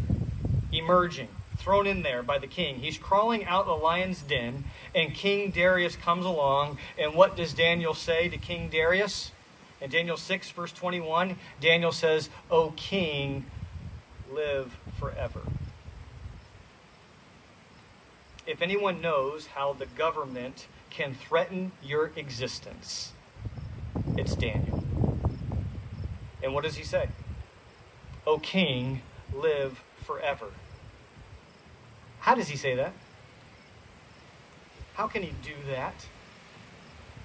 Emerging, 0.72 1.28
thrown 1.58 1.86
in 1.86 2.02
there 2.02 2.22
by 2.22 2.38
the 2.38 2.46
king. 2.46 2.76
He's 2.76 2.98
crawling 2.98 3.44
out 3.44 3.66
the 3.66 3.72
lion's 3.72 4.22
den, 4.22 4.64
and 4.94 5.14
King 5.14 5.50
Darius 5.50 5.96
comes 5.96 6.24
along. 6.24 6.78
And 6.98 7.14
what 7.14 7.36
does 7.36 7.52
Daniel 7.52 7.94
say 7.94 8.28
to 8.28 8.38
King 8.38 8.68
Darius? 8.68 9.32
In 9.80 9.90
Daniel 9.90 10.16
6, 10.16 10.50
verse 10.50 10.72
21, 10.72 11.36
Daniel 11.60 11.92
says, 11.92 12.30
O 12.50 12.72
king, 12.76 13.44
live 14.32 14.76
forever. 14.98 15.40
If 18.46 18.62
anyone 18.62 19.00
knows 19.00 19.46
how 19.48 19.72
the 19.72 19.86
government 19.86 20.66
can 20.90 21.14
threaten 21.14 21.72
your 21.82 22.12
existence, 22.16 23.12
it's 24.16 24.34
Daniel. 24.34 24.84
And 26.42 26.54
what 26.54 26.64
does 26.64 26.76
he 26.76 26.84
say? 26.84 27.08
O 28.26 28.38
king, 28.38 29.02
live 29.34 29.82
forever. 30.04 30.46
How 32.22 32.36
does 32.36 32.48
he 32.48 32.56
say 32.56 32.76
that? 32.76 32.92
How 34.94 35.08
can 35.08 35.22
he 35.22 35.32
do 35.42 35.54
that? 35.68 36.06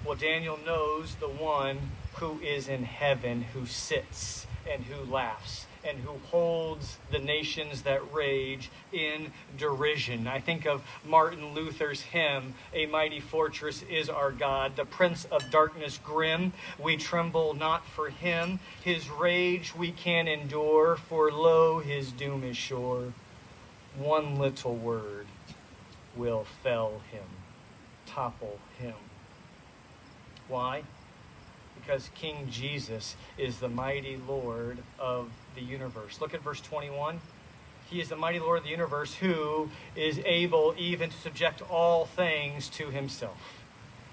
Well, 0.04 0.16
Daniel 0.16 0.58
knows 0.66 1.14
the 1.14 1.28
one 1.28 1.78
who 2.16 2.40
is 2.40 2.66
in 2.66 2.82
heaven, 2.82 3.42
who 3.54 3.64
sits 3.64 4.48
and 4.68 4.86
who 4.86 5.08
laughs 5.08 5.66
and 5.84 5.98
who 5.98 6.18
holds 6.30 6.98
the 7.12 7.20
nations 7.20 7.82
that 7.82 8.12
rage 8.12 8.70
in 8.92 9.30
derision. 9.56 10.26
I 10.26 10.40
think 10.40 10.66
of 10.66 10.82
Martin 11.06 11.54
Luther's 11.54 12.00
hymn, 12.00 12.54
A 12.74 12.86
Mighty 12.86 13.20
Fortress 13.20 13.82
is 13.82 14.08
Our 14.08 14.32
God, 14.32 14.74
the 14.74 14.84
Prince 14.84 15.26
of 15.26 15.48
Darkness 15.52 16.00
grim. 16.02 16.52
We 16.76 16.96
tremble 16.96 17.54
not 17.54 17.86
for 17.86 18.10
him. 18.10 18.58
His 18.82 19.08
rage 19.08 19.76
we 19.76 19.92
can 19.92 20.26
endure, 20.26 20.96
for 20.96 21.30
lo, 21.30 21.78
his 21.78 22.10
doom 22.10 22.42
is 22.42 22.56
sure. 22.56 23.12
One 23.98 24.38
little 24.38 24.76
word 24.76 25.26
will 26.16 26.44
fell 26.62 27.00
him, 27.10 27.24
topple 28.06 28.58
him. 28.78 28.94
Why? 30.48 30.82
Because 31.80 32.10
King 32.14 32.48
Jesus 32.50 33.16
is 33.36 33.58
the 33.58 33.68
mighty 33.68 34.16
Lord 34.16 34.78
of 34.98 35.30
the 35.54 35.62
universe. 35.62 36.20
Look 36.20 36.32
at 36.32 36.42
verse 36.42 36.60
21. 36.60 37.20
He 37.90 38.00
is 38.00 38.08
the 38.08 38.16
mighty 38.16 38.38
Lord 38.38 38.58
of 38.58 38.64
the 38.64 38.70
universe 38.70 39.14
who 39.14 39.70
is 39.96 40.20
able 40.24 40.74
even 40.78 41.10
to 41.10 41.16
subject 41.16 41.62
all 41.70 42.04
things 42.04 42.68
to 42.70 42.90
himself. 42.90 43.64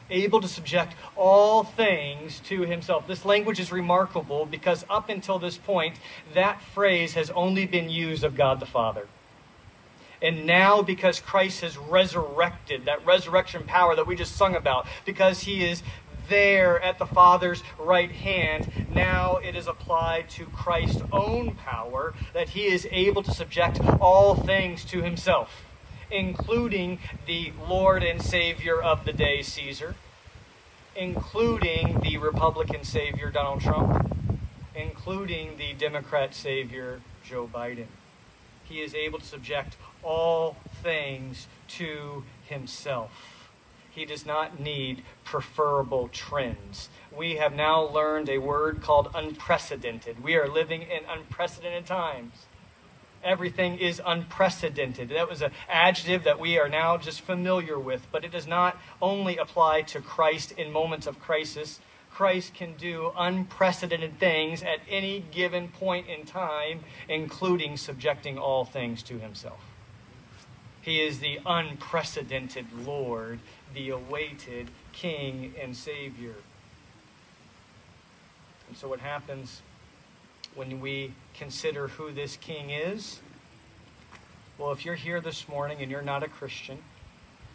Able 0.09 0.41
to 0.41 0.47
subject 0.47 0.93
all 1.15 1.63
things 1.63 2.39
to 2.41 2.61
himself. 2.61 3.07
This 3.07 3.25
language 3.25 3.59
is 3.59 3.71
remarkable 3.71 4.45
because 4.45 4.85
up 4.89 5.09
until 5.09 5.37
this 5.37 5.57
point, 5.57 5.95
that 6.33 6.61
phrase 6.61 7.13
has 7.13 7.29
only 7.31 7.65
been 7.65 7.89
used 7.89 8.23
of 8.23 8.35
God 8.35 8.59
the 8.59 8.65
Father. 8.65 9.07
And 10.25 10.47
now, 10.47 10.81
because 10.81 11.19
Christ 11.19 11.61
has 11.61 11.77
resurrected, 11.77 12.85
that 12.85 13.05
resurrection 13.05 13.61
power 13.63 13.95
that 13.95 14.07
we 14.07 14.15
just 14.15 14.35
sung 14.35 14.55
about, 14.55 14.87
because 15.05 15.41
he 15.41 15.63
is 15.63 15.83
there 16.27 16.81
at 16.81 16.97
the 16.97 17.05
Father's 17.05 17.61
right 17.77 18.09
hand, 18.09 18.87
now 18.91 19.35
it 19.35 19.55
is 19.55 19.67
applied 19.67 20.31
to 20.31 20.45
Christ's 20.45 21.03
own 21.11 21.53
power 21.53 22.15
that 22.33 22.49
he 22.49 22.65
is 22.65 22.87
able 22.89 23.21
to 23.21 23.31
subject 23.31 23.79
all 24.01 24.33
things 24.33 24.83
to 24.85 25.03
himself, 25.03 25.63
including 26.09 26.97
the 27.27 27.53
Lord 27.69 28.01
and 28.01 28.19
Savior 28.19 28.81
of 28.81 29.05
the 29.05 29.13
day, 29.13 29.43
Caesar, 29.43 29.93
including 30.95 31.99
the 31.99 32.17
Republican 32.17 32.83
Savior, 32.83 33.29
Donald 33.29 33.61
Trump, 33.61 34.11
including 34.73 35.57
the 35.57 35.73
Democrat 35.73 36.33
Savior, 36.33 37.01
Joe 37.23 37.47
Biden. 37.47 37.85
He 38.63 38.81
is 38.81 38.95
able 38.95 39.19
to 39.19 39.25
subject 39.25 39.77
all 40.05 40.55
things 40.83 41.47
to 41.67 42.23
himself. 42.47 43.49
He 43.91 44.05
does 44.05 44.25
not 44.25 44.59
need 44.59 45.03
preferable 45.23 46.09
trends. 46.09 46.89
We 47.15 47.35
have 47.35 47.55
now 47.55 47.81
learned 47.81 48.29
a 48.29 48.37
word 48.37 48.81
called 48.81 49.09
unprecedented. 49.15 50.21
We 50.23 50.35
are 50.35 50.47
living 50.47 50.81
in 50.83 51.01
unprecedented 51.09 51.85
times. 51.85 52.33
Everything 53.23 53.79
is 53.79 54.01
unprecedented. 54.05 55.09
That 55.09 55.29
was 55.29 55.41
an 55.41 55.51
adjective 55.67 56.23
that 56.25 56.39
we 56.39 56.59
are 56.59 56.69
now 56.69 56.97
just 56.97 57.21
familiar 57.21 57.79
with, 57.79 58.05
but 58.11 58.23
it 58.23 58.31
does 58.31 58.45
not 58.45 58.77
only 59.01 59.37
apply 59.37 59.81
to 59.83 60.01
Christ 60.01 60.51
in 60.51 60.71
moments 60.71 61.07
of 61.07 61.19
crisis. 61.19 61.79
Christ 62.13 62.53
can 62.53 62.73
do 62.73 63.11
unprecedented 63.17 64.19
things 64.19 64.61
at 64.61 64.79
any 64.89 65.23
given 65.31 65.69
point 65.69 66.07
in 66.07 66.25
time, 66.25 66.81
including 67.09 67.77
subjecting 67.77 68.37
all 68.37 68.63
things 68.63 69.01
to 69.03 69.17
himself. 69.17 69.74
He 70.85 71.01
is 71.01 71.19
the 71.19 71.39
unprecedented 71.47 72.67
Lord 72.85 73.39
the 73.73 73.89
awaited 73.89 74.69
King 74.93 75.55
and 75.59 75.75
Savior. 75.75 76.35
And 78.67 78.77
so, 78.77 78.87
what 78.87 78.99
happens 78.99 79.63
when 80.53 80.79
we 80.79 81.13
consider 81.33 81.87
who 81.87 82.11
this 82.11 82.37
King 82.37 82.69
is? 82.69 83.19
Well, 84.59 84.71
if 84.73 84.85
you're 84.85 84.93
here 84.93 85.19
this 85.19 85.49
morning 85.49 85.81
and 85.81 85.89
you're 85.89 86.03
not 86.03 86.21
a 86.21 86.27
Christian, 86.27 86.77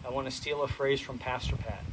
I 0.05 0.11
want 0.11 0.27
to 0.27 0.33
steal 0.33 0.65
a 0.65 0.69
phrase 0.69 1.01
from 1.01 1.19
Pastor 1.19 1.55
Pat. 1.55 1.85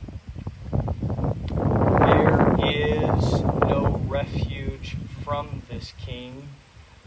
There 2.00 2.58
is 2.68 3.42
no 3.70 4.02
refuge 4.08 4.96
from 5.24 5.62
this 5.70 5.94
King, 6.00 6.50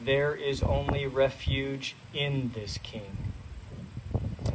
there 0.00 0.36
is 0.36 0.62
only 0.62 1.08
refuge 1.08 1.96
in 2.14 2.52
this 2.54 2.78
King. 2.78 3.29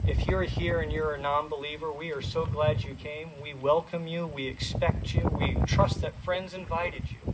If 0.08 0.28
you're 0.28 0.44
here 0.44 0.80
and 0.80 0.92
you're 0.92 1.14
a 1.14 1.20
non 1.20 1.48
believer, 1.48 1.92
we 1.92 2.12
are 2.12 2.22
so 2.22 2.46
glad 2.46 2.84
you 2.84 2.96
came. 2.96 3.30
We 3.42 3.54
welcome 3.54 4.08
you. 4.08 4.28
We 4.28 4.48
expect 4.48 5.14
you. 5.14 5.28
We 5.28 5.56
trust 5.66 6.02
that 6.02 6.14
friends 6.24 6.54
invited 6.54 7.12
you. 7.12 7.34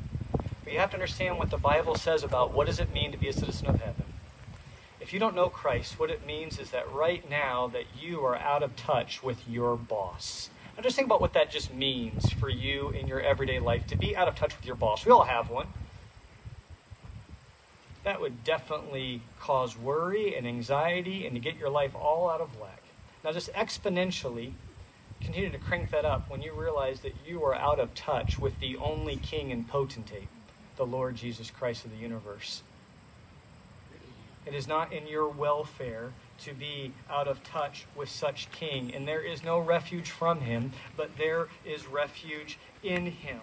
But 0.64 0.74
you 0.74 0.80
have 0.80 0.91
to 0.91 0.95
understand 0.95 1.38
what 1.38 1.49
the 1.49 1.58
Bible 1.58 1.95
says 1.95 2.24
about 2.24 2.54
what 2.54 2.68
does 2.68 2.80
it 2.80 2.93
mean 2.93 3.12
to 3.12 3.18
be 3.18 3.28
a 3.28 3.34
citizen 3.34 3.68
of 3.68 3.80
heaven. 3.80 4.06
If 4.99 5.14
you 5.14 5.20
don't 5.20 5.36
know 5.36 5.49
Christ, 5.49 5.99
what 5.99 6.10
it 6.10 6.26
means 6.26 6.60
is 6.60 6.72
that 6.72 6.91
right 6.91 7.28
now 7.30 7.68
that 7.68 7.86
you 7.99 8.22
are 8.22 8.38
out 8.38 8.64
of 8.64 8.76
touch 8.76 9.22
with 9.22 9.47
your 9.49 9.76
boss. 9.76 10.49
Now 10.76 10.84
just 10.84 10.95
think 10.95 11.08
about 11.08 11.22
what 11.22 11.34
that 11.34 11.52
just 11.52 11.74
means 11.74 12.32
for 12.32 12.49
you 12.49 12.89
in 12.89 13.08
your 13.08 13.20
everyday 13.20 13.60
life 13.60 13.88
to 13.88 13.97
be 13.97 14.16
out 14.16 14.28
of 14.28 14.36
touch 14.36 14.56
with 14.56 14.66
your 14.66 14.76
boss. 14.76 15.06
We 15.06 15.12
all 15.12 15.24
have 15.24 15.49
one 15.49 15.68
that 18.04 18.20
would 18.20 18.43
definitely 18.43 19.22
cause 19.39 19.78
worry 19.78 20.36
and 20.36 20.47
anxiety 20.47 21.26
and 21.26 21.36
to 21.36 21.39
get 21.39 21.58
your 21.58 21.70
life 21.70 21.95
all 21.95 22.30
out 22.30 22.41
of 22.41 22.60
whack. 22.60 22.82
Now, 23.24 23.32
just 23.32 23.54
exponentially 23.54 24.54
continue 25.22 25.52
to 25.52 25.58
crank 25.60 25.91
that 25.91 26.06
up 26.06 26.30
when 26.30 26.41
you 26.41 26.54
realize 26.54 27.02
that 27.02 27.14
you 27.28 27.43
are 27.43 27.54
out 27.54 27.80
of 27.80 27.93
touch 27.93 28.39
with 28.39 28.60
the 28.60 28.76
only 28.78 29.18
king 29.18 29.52
and 29.52 29.68
potentate, 29.68 30.28
the 30.78 30.86
Lord 30.86 31.16
Jesus 31.16 31.52
Christ 31.52 31.86
of 31.86 31.91
the 31.91 31.97
universe. 31.97 32.64
It 34.47 34.56
is 34.56 34.68
not 34.68 34.91
in 34.91 35.06
your 35.06 35.30
welfare 35.30 36.14
to 36.39 36.54
be 36.54 36.93
out 37.08 37.28
of 37.28 37.43
touch 37.43 37.86
with 37.95 38.10
such 38.10 38.52
king, 38.52 38.91
and 38.95 39.08
there 39.08 39.22
is 39.22 39.43
no 39.43 39.60
refuge 39.60 40.10
from 40.10 40.41
him, 40.41 40.72
but 40.97 41.16
there 41.18 41.47
is 41.64 41.86
refuge 41.86 42.58
in 42.82 43.06
him. 43.06 43.41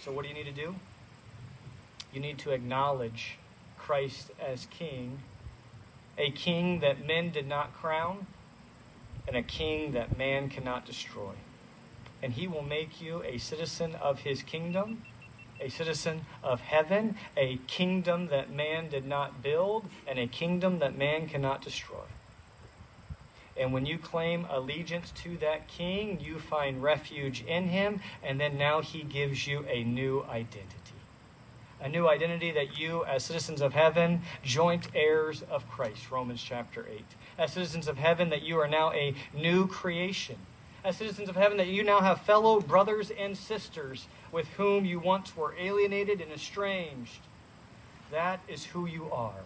So, 0.00 0.12
what 0.12 0.22
do 0.22 0.28
you 0.28 0.34
need 0.34 0.46
to 0.46 0.52
do? 0.52 0.74
You 2.12 2.20
need 2.20 2.38
to 2.38 2.50
acknowledge 2.50 3.36
Christ 3.78 4.30
as 4.40 4.66
king, 4.66 5.20
a 6.16 6.30
king 6.30 6.80
that 6.80 7.06
men 7.06 7.30
did 7.30 7.46
not 7.46 7.74
crown, 7.74 8.26
and 9.26 9.36
a 9.36 9.42
king 9.42 9.92
that 9.92 10.16
man 10.16 10.48
cannot 10.48 10.86
destroy. 10.86 11.32
And 12.22 12.32
he 12.32 12.48
will 12.48 12.62
make 12.62 13.00
you 13.00 13.22
a 13.22 13.38
citizen 13.38 13.94
of 13.94 14.20
his 14.20 14.42
kingdom, 14.42 15.02
a 15.60 15.68
citizen 15.68 16.22
of 16.42 16.60
heaven, 16.60 17.16
a 17.36 17.58
kingdom 17.66 18.28
that 18.28 18.50
man 18.50 18.88
did 18.88 19.06
not 19.06 19.42
build, 19.42 19.84
and 20.06 20.18
a 20.18 20.26
kingdom 20.26 20.78
that 20.78 20.96
man 20.96 21.28
cannot 21.28 21.62
destroy. 21.62 22.06
And 23.56 23.72
when 23.72 23.86
you 23.86 23.98
claim 23.98 24.46
allegiance 24.50 25.10
to 25.22 25.36
that 25.38 25.68
king, 25.68 26.20
you 26.20 26.38
find 26.38 26.82
refuge 26.82 27.44
in 27.44 27.68
him, 27.68 28.00
and 28.22 28.40
then 28.40 28.56
now 28.56 28.80
he 28.80 29.02
gives 29.02 29.46
you 29.46 29.64
a 29.68 29.82
new 29.84 30.24
identity 30.28 30.87
A 31.80 31.88
new 31.88 32.08
identity 32.08 32.50
that 32.50 32.76
you, 32.78 33.04
as 33.04 33.24
citizens 33.24 33.60
of 33.60 33.72
heaven, 33.72 34.22
joint 34.42 34.88
heirs 34.96 35.42
of 35.42 35.68
Christ. 35.70 36.10
Romans 36.10 36.42
chapter 36.42 36.84
8. 36.90 37.04
As 37.38 37.52
citizens 37.52 37.86
of 37.86 37.98
heaven, 37.98 38.30
that 38.30 38.42
you 38.42 38.58
are 38.58 38.66
now 38.66 38.90
a 38.92 39.14
new 39.32 39.68
creation. 39.68 40.34
As 40.84 40.96
citizens 40.96 41.28
of 41.28 41.36
heaven, 41.36 41.56
that 41.58 41.68
you 41.68 41.84
now 41.84 42.00
have 42.00 42.22
fellow 42.22 42.60
brothers 42.60 43.10
and 43.10 43.38
sisters 43.38 44.06
with 44.32 44.48
whom 44.56 44.84
you 44.84 44.98
once 44.98 45.36
were 45.36 45.54
alienated 45.56 46.20
and 46.20 46.32
estranged. 46.32 47.20
That 48.10 48.40
is 48.48 48.64
who 48.66 48.86
you 48.86 49.08
are. 49.12 49.44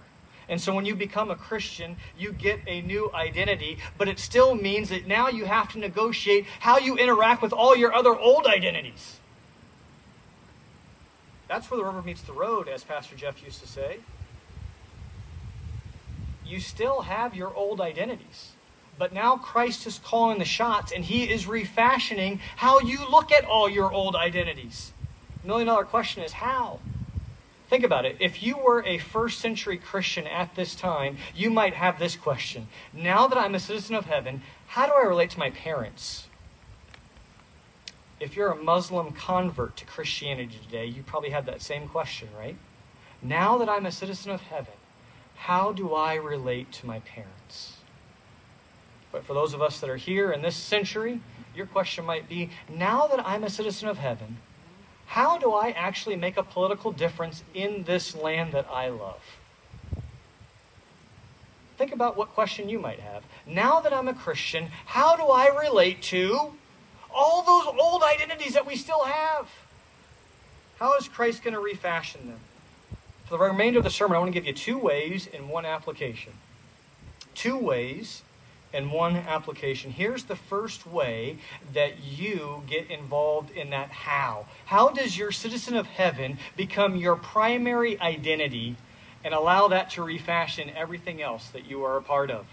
And 0.49 0.61
so 0.61 0.75
when 0.75 0.87
you 0.87 0.95
become 0.95 1.31
a 1.31 1.37
Christian, 1.37 1.97
you 2.19 2.33
get 2.33 2.61
a 2.67 2.81
new 2.81 3.11
identity, 3.13 3.79
but 3.99 4.09
it 4.09 4.19
still 4.19 4.55
means 4.55 4.89
that 4.89 5.07
now 5.07 5.29
you 5.29 5.45
have 5.45 5.71
to 5.73 5.79
negotiate 5.79 6.47
how 6.61 6.79
you 6.79 6.97
interact 6.97 7.43
with 7.43 7.53
all 7.53 7.77
your 7.77 7.95
other 7.95 8.17
old 8.17 8.47
identities. 8.47 9.19
That's 11.53 11.71
where 11.71 11.77
the 11.77 11.85
rubber 11.85 12.01
meets 12.01 12.23
the 12.23 12.33
road, 12.33 12.67
as 12.67 12.83
Pastor 12.83 13.15
Jeff 13.15 13.45
used 13.45 13.61
to 13.61 13.69
say. 13.69 13.99
You 16.47 16.61
still 16.61 17.03
have 17.03 17.35
your 17.35 17.55
old 17.55 17.79
identities. 17.79 18.53
But 18.99 19.13
now 19.13 19.37
Christ 19.37 19.87
is 19.87 20.01
calling 20.03 20.39
the 20.39 20.47
shots 20.47 20.93
and 20.93 21.05
he 21.05 21.31
is 21.31 21.47
refashioning 21.47 22.41
how 22.57 22.81
you 22.81 23.01
look 23.07 23.31
at 23.31 23.45
all 23.45 23.69
your 23.69 23.93
old 23.93 24.17
identities. 24.17 24.93
Million 25.45 25.67
dollar 25.67 25.85
question 25.85 26.23
is 26.23 26.33
how? 26.33 26.81
Think 27.69 27.85
about 27.85 28.07
it. 28.07 28.17
If 28.19 28.43
you 28.43 28.57
were 28.57 28.83
a 28.87 28.97
first 28.97 29.39
century 29.39 29.77
Christian 29.77 30.27
at 30.27 30.55
this 30.55 30.75
time, 30.75 31.19
you 31.37 31.51
might 31.51 31.75
have 31.75 31.99
this 31.99 32.17
question. 32.17 32.69
Now 32.95 33.27
that 33.27 33.37
I'm 33.37 33.55
a 33.55 33.61
citizen 33.61 33.95
of 33.95 34.07
heaven, 34.07 34.41
how 34.69 34.87
do 34.87 34.93
I 34.95 35.03
relate 35.03 35.29
to 35.33 35.39
my 35.39 35.51
parents? 35.51 36.29
If 38.23 38.37
you're 38.37 38.53
a 38.53 38.57
Muslim 38.57 39.11
convert 39.11 39.77
to 39.79 39.85
Christianity 39.85 40.57
today, 40.65 40.87
you 40.87 41.03
probably 41.03 41.31
have 41.31 41.45
that 41.47 41.61
same 41.61 41.89
question, 41.89 42.29
right? 42.39 42.55
Now 43.21 43.59
that 43.59 43.69
I'm 43.69 43.85
a 43.85 43.91
citizen 43.91 44.31
of 44.31 44.43
heaven, 44.43 44.75
how 45.35 45.73
do 45.73 45.93
I 45.93 46.15
relate 46.15 46.71
to 46.75 46.87
my 46.87 47.01
parents? 47.01 47.79
But 49.11 49.25
for 49.25 49.35
those 49.35 49.55
of 49.55 49.61
us 49.61 49.81
that 49.81 49.91
are 49.91 49.97
here 49.97 50.31
in 50.31 50.41
this 50.41 50.55
century, 50.55 51.21
your 51.57 51.67
question 51.67 52.05
might 52.05 52.29
be 52.29 52.51
now 52.73 53.09
that 53.09 53.27
I'm 53.27 53.43
a 53.43 53.51
citizen 53.51 53.89
of 53.89 53.99
heaven, 53.99 54.37
how 55.07 55.37
do 55.37 55.53
I 55.53 55.71
actually 55.71 56.15
make 56.15 56.37
a 56.37 56.45
political 56.45 56.93
difference 56.93 57.43
in 57.55 57.83
this 57.83 58.15
land 58.15 58.53
that 58.53 58.69
I 58.73 58.89
love? 58.89 59.37
Think 61.77 61.93
about 61.93 62.17
what 62.17 62.29
question 62.29 62.69
you 62.69 62.79
might 62.79 63.01
have. 63.01 63.25
Now 63.49 63.81
that 63.81 63.93
I'm 63.93 64.07
a 64.07 64.15
Christian, 64.15 64.69
how 64.87 65.17
do 65.17 65.25
I 65.25 65.49
relate 65.49 66.03
to 66.03 66.53
all 67.15 67.43
those 67.43 67.75
old 67.79 68.03
identities 68.03 68.55
that 68.55 68.67
we 68.67 68.77
still 68.77 69.05
have? 69.05 69.49
How 70.79 70.97
is 70.97 71.09
Christ 71.09 71.45
going 71.45 71.55
to 71.55 71.61
refashion 71.61 72.27
them? 72.27 72.41
For 73.27 73.39
the 73.39 73.45
remainder 73.45 73.79
of 73.79 73.85
the 73.85 73.91
sermon, 73.91 74.17
I 74.17 74.19
want 74.19 74.33
to 74.33 74.39
give 74.39 74.47
you 74.47 74.53
two 74.53 74.79
ways 74.79 75.29
and 75.33 75.49
one 75.49 75.65
application. 75.65 76.33
Two 77.35 77.57
ways 77.57 78.23
and 78.75 78.91
one 78.91 79.17
application. 79.17 79.91
Here's 79.91 80.25
the 80.25 80.37
first 80.37 80.87
way 80.87 81.39
that 81.73 82.03
you 82.03 82.63
get 82.69 82.91
involved 82.91 83.51
in 83.51 83.71
that 83.71 83.91
how. 83.91 84.47
How 84.67 84.89
does 84.89 85.17
your 85.17 85.33
citizen 85.33 85.77
of 85.77 85.87
heaven 85.87 86.39
become 86.57 86.97
your 86.97 87.17
primary 87.17 88.01
identity 88.01 88.77
and 89.25 89.35
allow 89.35 89.69
that 89.69 89.91
to 89.91 90.03
refashion 90.03 90.71
everything 90.75 91.23
else 91.23 91.49
that 91.49 91.67
you 91.67 91.85
are 91.85 91.97
a 91.97 92.03
part 92.03 92.31
of? 92.31 92.47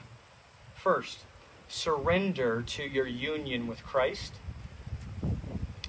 First, 0.76 1.20
surrender 1.68 2.62
to 2.62 2.84
your 2.84 3.08
union 3.08 3.68
with 3.68 3.84
Christ. 3.84 4.34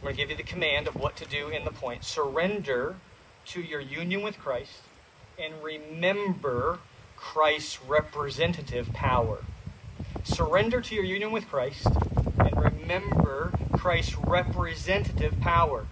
I'm 0.00 0.04
going 0.04 0.16
to 0.16 0.22
give 0.22 0.30
you 0.30 0.36
the 0.36 0.42
command 0.42 0.88
of 0.88 0.96
what 0.96 1.14
to 1.16 1.26
do 1.26 1.48
in 1.48 1.66
the 1.66 1.70
point. 1.70 2.04
Surrender 2.04 2.96
to 3.48 3.60
your 3.60 3.80
union 3.80 4.22
with 4.22 4.38
Christ 4.38 4.80
and 5.38 5.52
remember 5.62 6.78
Christ's 7.16 7.82
representative 7.82 8.94
power. 8.94 9.44
Surrender 10.24 10.80
to 10.80 10.94
your 10.94 11.04
union 11.04 11.32
with 11.32 11.46
Christ 11.50 11.86
and 12.38 12.56
remember 12.56 13.52
Christ's 13.72 14.16
representative 14.16 15.38
power. 15.40 15.84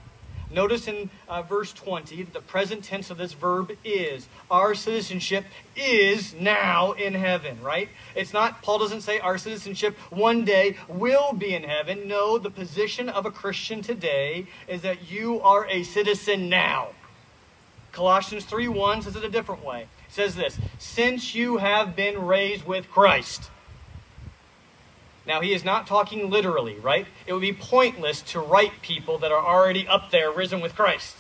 Notice 0.51 0.89
in 0.89 1.11
uh, 1.29 1.43
verse 1.43 1.73
20, 1.73 2.23
that 2.23 2.33
the 2.33 2.41
present 2.41 2.85
tense 2.85 3.11
of 3.11 3.19
this 3.19 3.35
verb 3.35 3.73
is. 3.85 4.27
Our 4.51 4.75
citizenship 4.75 5.45
is 5.77 6.35
now 6.35 6.93
in 6.93 7.15
heaven, 7.15 7.61
right? 7.63 7.89
It's 8.15 8.33
not, 8.33 8.63
Paul 8.63 8.79
doesn't 8.79 9.03
say 9.03 9.19
our 9.19 9.37
citizenship 9.37 9.97
one 10.11 10.45
day 10.45 10.77
will 10.89 11.33
be 11.33 11.55
in 11.55 11.65
heaven. 11.65 12.09
No, 12.09 12.39
the 12.39 12.51
position 12.51 13.09
of 13.09 13.27
a 13.27 13.31
Christian 13.31 13.83
today 13.83 14.47
is 14.67 14.83
that 14.83 15.11
you 15.11 15.41
are 15.43 15.67
a 15.67 15.83
citizen 15.83 16.49
now. 16.49 16.89
Colossians 17.93 18.45
3 18.45 18.69
1 18.69 19.03
says 19.03 19.17
it 19.17 19.25
a 19.25 19.29
different 19.29 19.65
way. 19.65 19.83
It 19.83 20.15
says 20.15 20.37
this 20.37 20.59
Since 20.79 21.35
you 21.35 21.59
have 21.59 21.95
been 21.95 22.27
raised 22.27 22.65
with 22.67 22.91
Christ. 22.91 23.51
Now, 25.29 25.43
he 25.43 25.53
is 25.53 25.63
not 25.63 25.87
talking 25.87 26.31
literally, 26.31 26.77
right? 26.77 27.07
It 27.27 27.35
would 27.35 27.43
be 27.43 27.53
pointless 27.53 28.23
to 28.23 28.41
write 28.41 28.81
people 28.81 29.19
that 29.19 29.31
are 29.31 29.45
already 29.45 29.87
up 29.87 30.11
there 30.11 30.33
risen 30.33 30.63
with 30.63 30.75
Christ. 30.75 31.19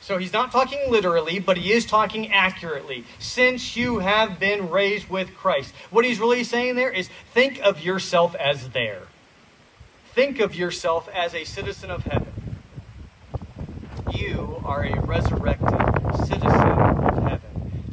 So 0.00 0.18
he's 0.18 0.32
not 0.32 0.50
talking 0.50 0.90
literally, 0.90 1.38
but 1.38 1.56
he 1.56 1.72
is 1.72 1.86
talking 1.86 2.32
accurately. 2.32 3.04
Since 3.20 3.76
you 3.76 4.00
have 4.00 4.40
been 4.40 4.68
raised 4.68 5.08
with 5.08 5.36
Christ. 5.36 5.72
What 5.90 6.04
he's 6.04 6.18
really 6.18 6.42
saying 6.42 6.74
there 6.74 6.90
is 6.90 7.08
think 7.32 7.60
of 7.60 7.84
yourself 7.84 8.34
as 8.34 8.70
there. 8.70 9.02
Think 10.08 10.40
of 10.40 10.56
yourself 10.56 11.08
as 11.08 11.34
a 11.34 11.44
citizen 11.44 11.92
of 11.92 12.04
heaven. 12.06 12.32
You 14.12 14.60
are 14.64 14.84
a 14.84 15.00
resurrected 15.00 16.16
citizen. 16.26 16.83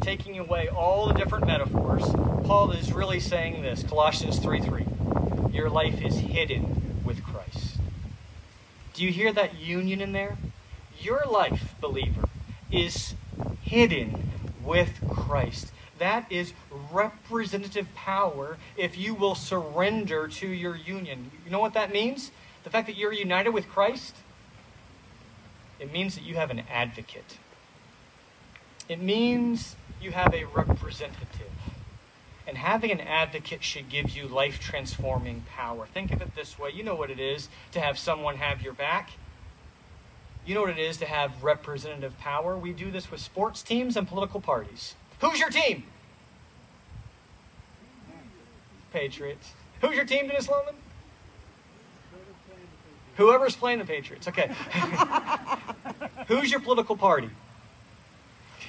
Taking 0.01 0.39
away 0.39 0.67
all 0.67 1.07
the 1.07 1.13
different 1.13 1.45
metaphors, 1.45 2.03
Paul 2.45 2.71
is 2.71 2.91
really 2.91 3.19
saying 3.19 3.61
this 3.61 3.83
Colossians 3.83 4.39
3 4.39 4.59
3 4.59 4.85
your 5.53 5.69
life 5.69 6.01
is 6.01 6.17
hidden 6.17 7.01
with 7.05 7.23
Christ. 7.23 7.77
Do 8.93 9.03
you 9.03 9.11
hear 9.11 9.31
that 9.33 9.59
union 9.59 10.01
in 10.01 10.11
there? 10.11 10.37
Your 10.99 11.23
life, 11.29 11.75
believer, 11.79 12.29
is 12.71 13.13
hidden 13.61 14.31
with 14.63 14.99
Christ. 15.07 15.71
That 15.99 16.31
is 16.31 16.53
representative 16.91 17.93
power 17.93 18.57
if 18.75 18.97
you 18.97 19.13
will 19.13 19.35
surrender 19.35 20.27
to 20.27 20.47
your 20.47 20.75
union. 20.75 21.29
You 21.45 21.51
know 21.51 21.59
what 21.59 21.73
that 21.73 21.91
means? 21.91 22.31
The 22.63 22.69
fact 22.69 22.87
that 22.87 22.97
you're 22.97 23.13
united 23.13 23.49
with 23.49 23.69
Christ? 23.69 24.15
It 25.79 25.91
means 25.91 26.15
that 26.15 26.23
you 26.23 26.35
have 26.35 26.49
an 26.49 26.63
advocate. 26.71 27.37
It 28.87 29.01
means 29.01 29.75
you 30.01 30.11
have 30.11 30.33
a 30.33 30.45
representative. 30.45 31.51
And 32.47 32.57
having 32.57 32.91
an 32.91 32.99
advocate 32.99 33.63
should 33.63 33.87
give 33.89 34.09
you 34.09 34.27
life 34.27 34.59
transforming 34.59 35.43
power. 35.55 35.85
Think 35.85 36.11
of 36.11 36.21
it 36.21 36.35
this 36.35 36.57
way 36.57 36.71
you 36.71 36.83
know 36.83 36.95
what 36.95 37.09
it 37.09 37.19
is 37.19 37.49
to 37.71 37.79
have 37.79 37.97
someone 37.97 38.37
have 38.37 38.61
your 38.61 38.73
back. 38.73 39.11
You 40.45 40.55
know 40.55 40.61
what 40.61 40.71
it 40.71 40.79
is 40.79 40.97
to 40.97 41.05
have 41.05 41.43
representative 41.43 42.17
power. 42.19 42.57
We 42.57 42.73
do 42.73 42.89
this 42.89 43.11
with 43.11 43.21
sports 43.21 43.61
teams 43.61 43.95
and 43.95 44.07
political 44.07 44.41
parties. 44.41 44.95
Who's 45.19 45.39
your 45.39 45.49
team? 45.49 45.83
Patriots. 48.91 49.51
Who's 49.81 49.95
your 49.95 50.05
team, 50.05 50.27
Dennis 50.27 50.49
Loman? 50.49 50.75
Whoever's 53.17 53.55
playing 53.55 53.79
the 53.79 53.85
Patriots. 53.85 54.27
Okay. 54.27 54.51
Who's 56.27 56.49
your 56.49 56.59
political 56.59 56.97
party? 56.97 57.29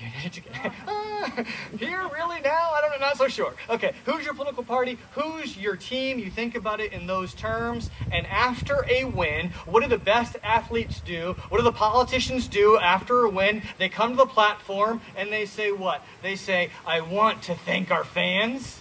Here, 1.78 2.08
really 2.12 2.40
now? 2.40 2.70
I 2.72 2.80
don't 2.80 2.90
know, 2.90 3.06
not 3.06 3.16
so 3.16 3.28
sure. 3.28 3.54
Okay, 3.70 3.94
who's 4.04 4.24
your 4.24 4.34
political 4.34 4.64
party? 4.64 4.98
Who's 5.12 5.56
your 5.56 5.76
team? 5.76 6.18
You 6.18 6.30
think 6.30 6.54
about 6.54 6.80
it 6.80 6.92
in 6.92 7.06
those 7.06 7.34
terms. 7.34 7.90
And 8.10 8.26
after 8.26 8.84
a 8.88 9.04
win, 9.04 9.50
what 9.66 9.82
do 9.82 9.88
the 9.88 9.98
best 9.98 10.36
athletes 10.42 11.00
do? 11.00 11.36
What 11.48 11.58
do 11.58 11.64
the 11.64 11.72
politicians 11.72 12.48
do 12.48 12.78
after 12.78 13.20
a 13.20 13.30
win? 13.30 13.62
They 13.78 13.88
come 13.88 14.10
to 14.12 14.16
the 14.16 14.26
platform 14.26 15.00
and 15.16 15.32
they 15.32 15.46
say 15.46 15.72
what? 15.72 16.04
They 16.22 16.36
say, 16.36 16.70
I 16.86 17.00
want 17.00 17.42
to 17.44 17.54
thank 17.54 17.90
our 17.90 18.04
fans. 18.04 18.80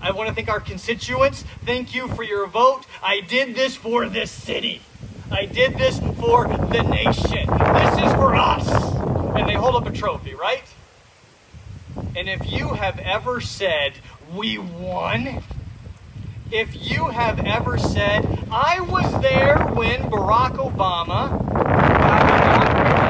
I 0.00 0.10
want 0.10 0.28
to 0.28 0.34
thank 0.34 0.48
our 0.48 0.60
constituents. 0.60 1.44
Thank 1.64 1.94
you 1.94 2.08
for 2.08 2.22
your 2.22 2.46
vote. 2.46 2.86
I 3.02 3.20
did 3.20 3.54
this 3.54 3.76
for 3.76 4.08
this 4.08 4.30
city. 4.30 4.82
I 5.30 5.46
did 5.46 5.78
this 5.78 5.98
for 6.20 6.48
the 6.48 6.82
nation. 6.82 7.48
This 7.48 8.04
is 8.04 8.12
for 8.14 8.34
us. 8.34 9.01
And 9.34 9.48
they 9.48 9.54
hold 9.54 9.74
up 9.74 9.86
a 9.86 9.96
trophy, 9.96 10.34
right? 10.34 10.64
And 12.16 12.28
if 12.28 12.50
you 12.50 12.74
have 12.74 12.98
ever 12.98 13.40
said, 13.40 13.94
We 14.34 14.58
won, 14.58 15.42
if 16.50 16.90
you 16.90 17.08
have 17.08 17.40
ever 17.40 17.78
said, 17.78 18.26
I 18.50 18.80
was 18.80 19.22
there 19.22 19.58
when 19.74 20.02
Barack 20.10 20.56
Obama 20.56 21.30
got 21.50 22.28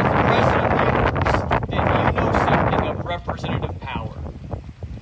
as 0.04 0.22
president 0.28 0.72
of 0.72 0.78
the 0.78 0.84
United 0.84 1.28
States, 1.28 1.68
then 1.68 2.14
you 2.14 2.20
know 2.20 2.32
something 2.32 2.88
of 2.88 3.04
representative 3.04 3.80
power. 3.80 4.14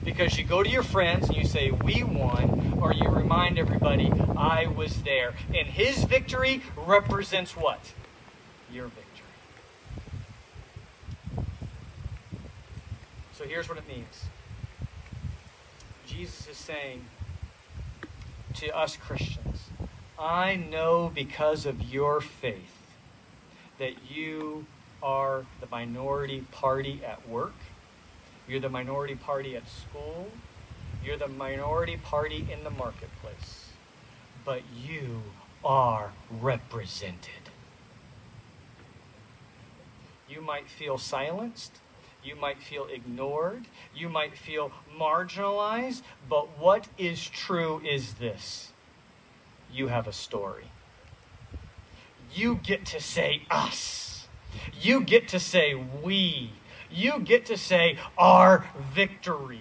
Because 0.03 0.39
you 0.39 0.45
go 0.45 0.62
to 0.62 0.71
your 0.71 0.83
friends 0.83 1.29
and 1.29 1.37
you 1.37 1.45
say, 1.45 1.71
We 1.71 2.03
won, 2.03 2.79
or 2.81 2.95
you 2.95 3.11
remind 3.11 3.59
everybody, 3.59 4.11
I 4.37 4.66
was 4.66 5.03
there. 5.03 5.35
And 5.55 5.68
his 5.68 6.05
victory 6.05 6.62
represents 6.77 7.55
what? 7.55 7.93
Your 8.73 8.87
victory. 8.87 9.00
So 13.41 13.47
here's 13.47 13.70
what 13.70 13.78
it 13.78 13.88
means 13.88 14.26
Jesus 16.07 16.47
is 16.47 16.59
saying 16.59 17.07
to 18.57 18.76
us 18.76 18.97
Christians, 18.97 19.70
I 20.18 20.57
know 20.57 21.11
because 21.14 21.64
of 21.64 21.80
your 21.82 22.20
faith 22.20 22.76
that 23.78 24.11
you 24.11 24.66
are 25.03 25.47
the 25.59 25.66
minority 25.70 26.45
party 26.53 27.01
at 27.03 27.26
work, 27.26 27.55
you're 28.47 28.61
the 28.61 28.68
minority 28.68 29.14
party 29.14 29.57
at 29.57 29.66
school, 29.70 30.30
you're 31.03 31.16
the 31.16 31.26
minority 31.26 31.97
party 31.97 32.47
in 32.53 32.62
the 32.62 32.70
marketplace, 32.70 33.70
but 34.45 34.61
you 34.78 35.22
are 35.64 36.11
represented. 36.30 37.49
You 40.28 40.43
might 40.43 40.66
feel 40.66 40.99
silenced. 40.99 41.78
You 42.23 42.37
might 42.37 42.59
feel 42.59 42.87
ignored. 42.87 43.64
You 43.95 44.09
might 44.09 44.37
feel 44.37 44.73
marginalized. 44.97 46.03
But 46.29 46.59
what 46.59 46.89
is 46.99 47.29
true 47.29 47.81
is 47.85 48.14
this 48.14 48.71
you 49.73 49.89
have 49.89 50.07
a 50.07 50.12
story. 50.12 50.64
You 52.35 52.57
get 52.57 52.87
to 52.87 53.01
say 53.01 53.43
us. 53.51 54.27
You 54.81 55.01
get 55.01 55.29
to 55.29 55.41
say 55.41 55.75
we. 55.75 56.51
You 56.91 57.21
get 57.21 57.47
to 57.47 57.57
say 57.57 57.99
our 58.18 58.66
victory. 58.93 59.61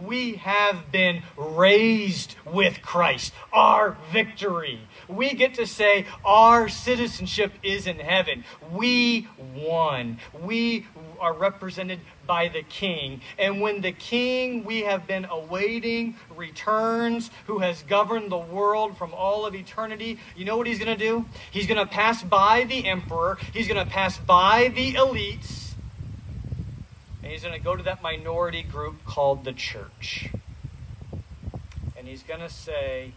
We 0.00 0.34
have 0.34 0.92
been 0.92 1.22
raised 1.36 2.34
with 2.44 2.82
Christ, 2.82 3.32
our 3.50 3.96
victory. 4.12 4.80
We 5.08 5.32
get 5.32 5.54
to 5.54 5.66
say 5.66 6.06
our 6.22 6.68
citizenship 6.68 7.52
is 7.62 7.86
in 7.86 7.98
heaven. 7.98 8.44
We 8.70 9.28
won. 9.54 10.18
We 10.38 10.86
are 11.20 11.32
represented 11.32 12.00
by 12.26 12.48
the 12.48 12.62
King. 12.62 13.20
And 13.38 13.60
when 13.60 13.80
the 13.80 13.92
King 13.92 14.64
we 14.64 14.80
have 14.82 15.06
been 15.06 15.24
awaiting 15.26 16.16
returns, 16.34 17.30
who 17.46 17.60
has 17.60 17.82
governed 17.82 18.30
the 18.30 18.38
world 18.38 18.96
from 18.96 19.14
all 19.14 19.46
of 19.46 19.54
eternity, 19.54 20.18
you 20.36 20.44
know 20.44 20.56
what 20.56 20.66
he's 20.66 20.78
going 20.78 20.96
to 20.96 21.04
do? 21.04 21.26
He's 21.50 21.66
going 21.66 21.78
to 21.78 21.86
pass 21.86 22.22
by 22.22 22.64
the 22.64 22.86
emperor, 22.86 23.38
he's 23.52 23.68
going 23.68 23.84
to 23.84 23.90
pass 23.90 24.18
by 24.18 24.72
the 24.74 24.94
elites 24.94 25.66
and 27.26 27.32
he's 27.32 27.42
going 27.42 27.58
to 27.58 27.60
go 27.60 27.74
to 27.74 27.82
that 27.82 28.02
minority 28.02 28.62
group 28.62 29.04
called 29.04 29.44
the 29.44 29.52
church. 29.52 30.28
And 31.98 32.06
he's 32.06 32.22
going 32.22 32.38
to 32.38 32.48
say, 32.48 33.14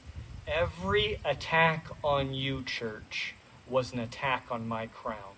Every 0.47 1.19
attack 1.23 1.85
on 2.03 2.33
you, 2.33 2.63
church, 2.63 3.35
was 3.69 3.93
an 3.93 3.99
attack 3.99 4.45
on 4.49 4.67
my 4.67 4.87
crown. 4.87 5.35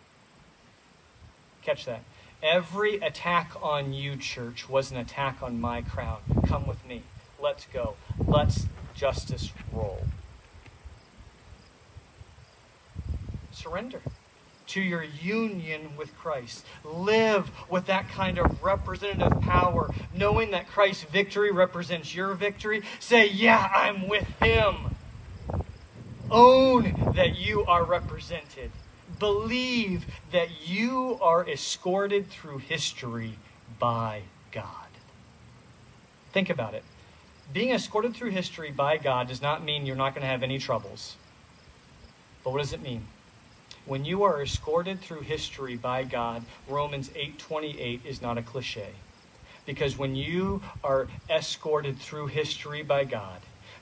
Catch 1.62 1.84
that. 1.84 2.02
Every 2.44 2.96
attack 2.96 3.52
on 3.62 3.94
you, 3.94 4.16
church, 4.16 4.68
was 4.68 4.92
an 4.92 4.98
attack 4.98 5.44
on 5.44 5.62
my 5.62 5.82
crown. 5.82 6.22
Come 6.48 6.66
with 6.66 6.86
me. 6.88 7.04
Let's 7.40 7.66
go. 7.66 7.96
Let's 8.18 8.68
justice 8.96 9.52
roll. 9.72 10.06
Surrender 13.52 14.02
to 14.68 14.82
your 14.82 15.04
union 15.04 15.98
with 15.98 16.18
Christ. 16.18 16.66
Live 16.84 17.52
with 17.70 17.86
that 17.88 18.10
kind 18.10 18.40
of 18.40 18.64
representative 18.64 19.42
power, 19.42 19.94
knowing 20.16 20.52
that 20.52 20.68
Christ's 20.68 21.04
victory 21.04 21.52
represents 21.52 22.16
your 22.16 22.34
victory. 22.34 22.82
Say, 23.00 23.28
Yeah, 23.30 23.70
I'm 23.74 24.08
with 24.08 24.28
Him. 24.42 24.96
Own 26.32 27.14
that 27.16 27.38
you 27.38 27.66
are 27.66 27.84
represented. 27.84 28.72
Believe 29.22 30.08
that 30.32 30.68
you 30.68 31.20
are 31.22 31.48
escorted 31.48 32.28
through 32.32 32.58
history 32.58 33.36
by 33.78 34.24
God. 34.52 34.66
Think 36.34 36.50
about 36.50 36.74
it. 36.74 36.84
Being 37.54 37.70
escorted 37.70 38.16
through 38.16 38.32
history 38.32 38.72
by 38.72 38.98
God 38.98 39.28
does 39.28 39.40
not 39.40 39.64
mean 39.64 39.86
you're 39.86 39.96
not 39.96 40.16
going 40.16 40.24
to 40.24 40.28
have 40.28 40.42
any 40.42 40.58
troubles. 40.58 41.18
But 42.44 42.50
what 42.50 42.64
does 42.64 42.74
it 42.74 42.82
mean? 42.82 43.04
When 43.86 44.06
you 44.06 44.24
are 44.24 44.42
escorted 44.42 45.02
through 45.02 45.22
history 45.22 45.76
by 45.76 46.04
God, 46.04 46.44
Romans 46.68 47.10
8:28 47.10 48.04
is 48.04 48.24
not 48.24 48.40
a 48.40 48.42
cliche. 48.42 48.94
Because 49.68 50.00
when 50.00 50.16
you 50.16 50.64
are 50.84 51.08
escorted 51.30 52.00
through 52.00 52.28
history 52.28 52.82
by 52.82 53.04
God, 53.04 53.42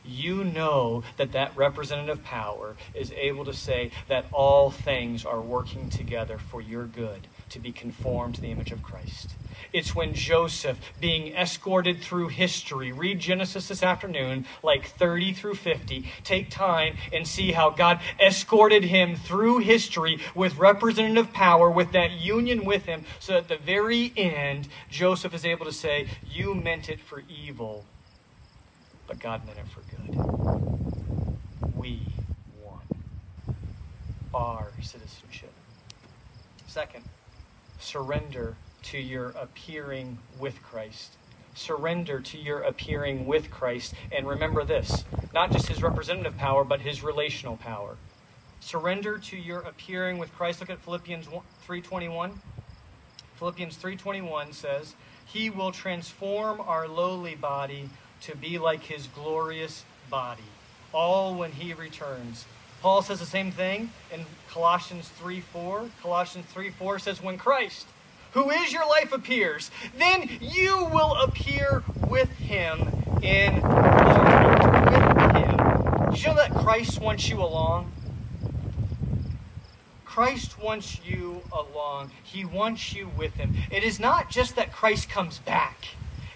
you 0.10 0.44
know 0.44 1.04
that 1.18 1.32
that 1.32 1.56
representative 1.56 2.24
power 2.24 2.76
is 2.94 3.12
able 3.14 3.46
to 3.46 3.54
say 3.54 3.92
that 4.08 4.26
all 4.32 4.72
things 4.72 5.26
are 5.26 5.42
working 5.42 5.90
together 5.90 6.38
for 6.38 6.62
your 6.62 6.86
good 6.86 7.28
to 7.50 7.60
be 7.60 7.72
conformed 7.72 8.36
to 8.36 8.42
the 8.42 8.52
image 8.52 8.72
of 8.72 8.84
Christ. 8.84 9.32
It's 9.72 9.94
when 9.94 10.14
Joseph, 10.14 10.80
being 11.00 11.34
escorted 11.36 12.00
through 12.00 12.30
history, 12.30 12.92
read 12.92 13.20
Genesis 13.20 13.68
this 13.68 13.84
afternoon, 13.84 14.46
like 14.64 14.88
30 14.88 15.34
through 15.34 15.56
50. 15.56 16.06
Take 16.24 16.50
time 16.50 16.98
and 17.14 17.28
see 17.28 17.52
how 17.52 17.70
God 17.70 18.00
escorted 18.20 18.86
him 18.86 19.16
through 19.16 19.60
history 19.60 20.20
with 20.34 20.58
representative 20.58 21.34
power, 21.34 21.70
with 21.70 21.92
that 21.92 22.12
union 22.12 22.66
with 22.66 22.86
him, 22.86 23.06
so 23.20 23.38
at 23.38 23.48
the 23.48 23.58
very 23.58 24.12
end, 24.18 24.68
Joseph 24.90 25.34
is 25.34 25.46
able 25.46 25.66
to 25.66 25.74
say, 25.74 26.08
You 26.28 26.56
meant 26.56 26.90
it 26.90 27.00
for 27.00 27.24
evil, 27.30 27.86
but 29.10 29.20
God 29.20 29.42
meant 29.46 29.58
it 29.58 29.66
for 29.68 29.82
good. 29.90 30.16
We 31.76 32.00
won 32.64 32.84
our 34.34 34.72
citizenship. 34.84 35.52
Second, 36.68 37.04
surrender 37.80 38.56
to 38.84 39.00
your 39.00 39.30
appearing 39.30 40.20
with 40.40 40.62
Christ. 40.62 41.14
Surrender 41.56 42.20
to 42.20 42.38
your 42.38 42.62
appearing 42.62 43.26
with 43.26 43.50
Christ. 43.50 43.96
And 44.12 44.28
remember 44.28 44.64
this 44.64 45.04
not 45.34 45.52
just 45.52 45.68
his 45.68 45.82
representative 45.82 46.38
power, 46.38 46.64
but 46.64 46.82
his 46.82 47.04
relational 47.04 47.58
power. 47.58 47.98
Surrender 48.60 49.18
to 49.18 49.38
your 49.38 49.62
appearing 49.62 50.20
with 50.20 50.34
Christ. 50.36 50.60
Look 50.60 50.70
at 50.70 50.78
Philippians 50.80 51.28
3:21. 51.66 52.42
Philippians 53.38 53.76
3:21 53.76 54.54
says, 54.54 54.94
"He 55.26 55.50
will 55.50 55.72
transform 55.72 56.62
our 56.62 56.88
lowly 56.88 57.34
body 57.34 57.90
to 58.22 58.36
be 58.36 58.58
like 58.58 58.84
his 58.84 59.08
glorious 59.08 59.84
body, 60.10 60.52
all 60.94 61.34
when 61.36 61.54
he 61.54 61.74
returns." 61.74 62.46
Paul 62.82 63.02
says 63.02 63.20
the 63.20 63.26
same 63.26 63.52
thing 63.52 63.92
in 64.12 64.26
Colossians 64.50 65.10
3:4. 65.10 65.90
Colossians 66.02 66.48
3:4 66.54 67.00
says, 67.00 67.22
"When 67.22 67.38
Christ 67.38 67.88
who 68.34 68.50
is 68.50 68.72
your 68.72 68.88
life 68.88 69.12
appears, 69.12 69.72
then 69.98 70.30
you 70.40 70.86
will 70.86 71.16
appear 71.16 71.84
with 72.08 72.30
him 72.38 73.04
in 73.22 73.60
glory. 73.60 74.60
With 74.86 75.36
him. 75.36 76.12
Did 76.12 76.22
you 76.22 76.28
know 76.28 76.36
that 76.36 76.54
Christ 76.54 77.00
wants 77.00 77.28
you 77.28 77.42
along? 77.42 77.92
Christ 80.06 80.60
wants 80.60 81.00
you 81.04 81.42
along. 81.52 82.12
He 82.24 82.46
wants 82.46 82.94
you 82.94 83.10
with 83.18 83.36
him. 83.36 83.56
It 83.72 83.84
is 83.84 84.00
not 84.00 84.30
just 84.30 84.56
that 84.56 84.72
Christ 84.72 85.10
comes 85.10 85.40
back. 85.40 85.90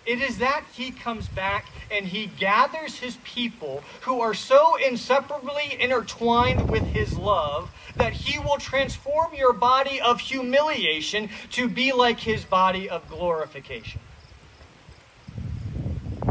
It 0.05 0.21
is 0.21 0.39
that 0.39 0.65
he 0.73 0.91
comes 0.91 1.27
back 1.27 1.67
and 1.89 2.07
he 2.07 2.25
gathers 2.27 2.97
his 2.97 3.17
people 3.23 3.83
who 4.01 4.19
are 4.19 4.33
so 4.33 4.75
inseparably 4.75 5.77
intertwined 5.79 6.69
with 6.69 6.83
his 6.83 7.15
love 7.15 7.71
that 7.95 8.13
he 8.13 8.37
will 8.37 8.57
transform 8.57 9.33
your 9.33 9.53
body 9.53 10.01
of 10.01 10.19
humiliation 10.19 11.29
to 11.51 11.69
be 11.69 11.93
like 11.93 12.19
his 12.19 12.43
body 12.43 12.89
of 12.89 13.07
glorification. 13.09 14.01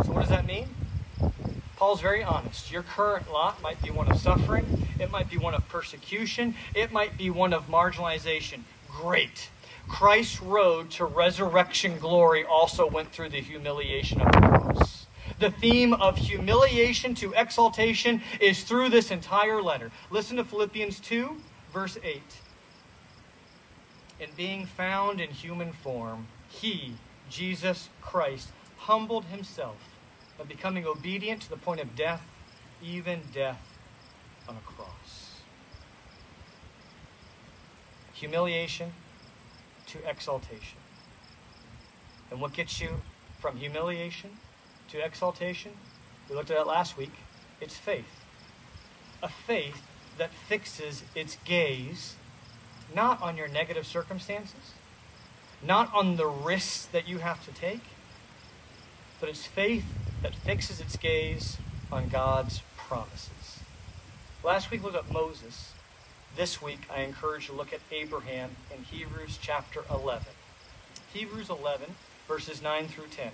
So, 0.04 0.12
what 0.12 0.20
does 0.20 0.30
that 0.30 0.46
mean? 0.46 0.68
Paul's 1.76 2.00
very 2.00 2.22
honest. 2.22 2.70
Your 2.70 2.82
current 2.82 3.32
lot 3.32 3.62
might 3.62 3.82
be 3.82 3.90
one 3.90 4.10
of 4.10 4.18
suffering, 4.18 4.78
it 5.00 5.10
might 5.10 5.30
be 5.30 5.38
one 5.38 5.54
of 5.54 5.66
persecution, 5.68 6.54
it 6.74 6.92
might 6.92 7.16
be 7.16 7.30
one 7.30 7.52
of 7.52 7.68
marginalization. 7.68 8.60
Great. 8.88 9.48
Christ's 9.92 10.40
road 10.40 10.90
to 10.92 11.04
resurrection 11.04 11.98
glory 11.98 12.46
also 12.46 12.88
went 12.88 13.12
through 13.12 13.28
the 13.28 13.42
humiliation 13.42 14.22
of 14.22 14.32
the 14.32 14.40
cross. 14.40 15.06
The 15.38 15.50
theme 15.50 15.92
of 15.92 16.16
humiliation 16.16 17.14
to 17.16 17.34
exaltation 17.34 18.22
is 18.40 18.64
through 18.64 18.88
this 18.88 19.10
entire 19.10 19.60
letter. 19.60 19.90
Listen 20.10 20.38
to 20.38 20.44
Philippians 20.44 20.98
2, 20.98 21.36
verse 21.74 21.98
8. 22.02 22.22
In 24.18 24.30
being 24.34 24.64
found 24.64 25.20
in 25.20 25.28
human 25.28 25.72
form, 25.72 26.26
he, 26.48 26.94
Jesus 27.28 27.90
Christ, 28.00 28.48
humbled 28.78 29.26
himself 29.26 29.76
by 30.38 30.44
becoming 30.44 30.86
obedient 30.86 31.42
to 31.42 31.50
the 31.50 31.58
point 31.58 31.82
of 31.82 31.94
death, 31.94 32.26
even 32.82 33.20
death 33.34 33.62
on 34.48 34.56
a 34.56 34.60
cross. 34.60 35.36
Humiliation 38.14 38.92
to 39.92 40.08
exaltation. 40.08 40.78
And 42.30 42.40
what 42.40 42.52
gets 42.52 42.80
you 42.80 43.02
from 43.40 43.56
humiliation 43.56 44.30
to 44.90 45.04
exaltation? 45.04 45.72
We 46.28 46.36
looked 46.36 46.50
at 46.50 46.56
that 46.56 46.66
last 46.66 46.96
week. 46.96 47.12
It's 47.60 47.76
faith. 47.76 48.24
A 49.22 49.28
faith 49.28 49.82
that 50.18 50.30
fixes 50.30 51.04
its 51.14 51.36
gaze 51.44 52.16
not 52.94 53.22
on 53.22 53.36
your 53.36 53.48
negative 53.48 53.86
circumstances, 53.86 54.72
not 55.62 55.92
on 55.94 56.16
the 56.16 56.26
risks 56.26 56.86
that 56.86 57.08
you 57.08 57.18
have 57.18 57.44
to 57.44 57.52
take, 57.52 57.82
but 59.20 59.28
it's 59.28 59.46
faith 59.46 59.84
that 60.22 60.34
fixes 60.34 60.80
its 60.80 60.96
gaze 60.96 61.58
on 61.90 62.08
God's 62.08 62.62
promises. 62.76 63.60
Last 64.42 64.70
week 64.70 64.82
we 64.84 64.90
looked 64.90 65.08
at 65.08 65.12
Moses. 65.12 65.72
This 66.34 66.62
week 66.62 66.80
I 66.90 67.02
encourage 67.02 67.48
you 67.48 67.52
to 67.52 67.58
look 67.58 67.74
at 67.74 67.80
Abraham 67.90 68.52
in 68.74 68.84
Hebrews 68.84 69.38
chapter 69.40 69.84
11. 69.90 70.24
Hebrews 71.12 71.50
11, 71.50 71.94
verses 72.26 72.62
9 72.62 72.88
through 72.88 73.08
10. 73.08 73.32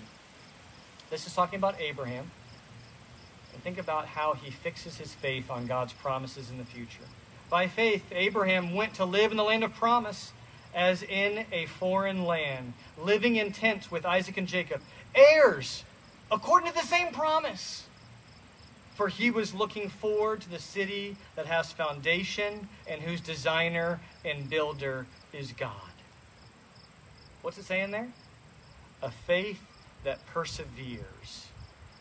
This 1.09 1.25
is 1.25 1.33
talking 1.33 1.57
about 1.57 1.79
Abraham. 1.79 2.29
And 3.53 3.63
think 3.63 3.77
about 3.77 4.07
how 4.07 4.33
he 4.33 4.51
fixes 4.51 4.97
his 4.97 5.13
faith 5.13 5.49
on 5.49 5.65
God's 5.65 5.93
promises 5.93 6.49
in 6.49 6.57
the 6.57 6.65
future. 6.65 7.05
By 7.49 7.67
faith, 7.67 8.03
Abraham 8.11 8.73
went 8.73 8.95
to 8.95 9.05
live 9.05 9.31
in 9.31 9.37
the 9.37 9.45
land 9.45 9.63
of 9.63 9.73
promise 9.73 10.33
as 10.75 11.01
in 11.01 11.45
a 11.53 11.67
foreign 11.67 12.25
land, 12.25 12.73
living 13.01 13.37
in 13.37 13.53
tents 13.53 13.89
with 13.89 14.05
Isaac 14.05 14.35
and 14.35 14.47
Jacob, 14.47 14.81
heirs 15.15 15.85
according 16.29 16.69
to 16.69 16.75
the 16.75 16.85
same 16.85 17.13
promise. 17.13 17.85
For 18.99 19.07
he 19.07 19.31
was 19.31 19.53
looking 19.53 19.87
forward 19.87 20.41
to 20.41 20.49
the 20.49 20.59
city 20.59 21.15
that 21.37 21.45
has 21.45 21.71
foundation 21.71 22.67
and 22.85 23.01
whose 23.01 23.21
designer 23.21 24.01
and 24.25 24.49
builder 24.49 25.07
is 25.31 25.53
God. 25.53 25.93
What's 27.41 27.57
it 27.57 27.63
saying 27.63 27.91
there? 27.91 28.09
A 29.01 29.09
faith 29.09 29.61
that 30.03 30.19
perseveres, 30.27 31.47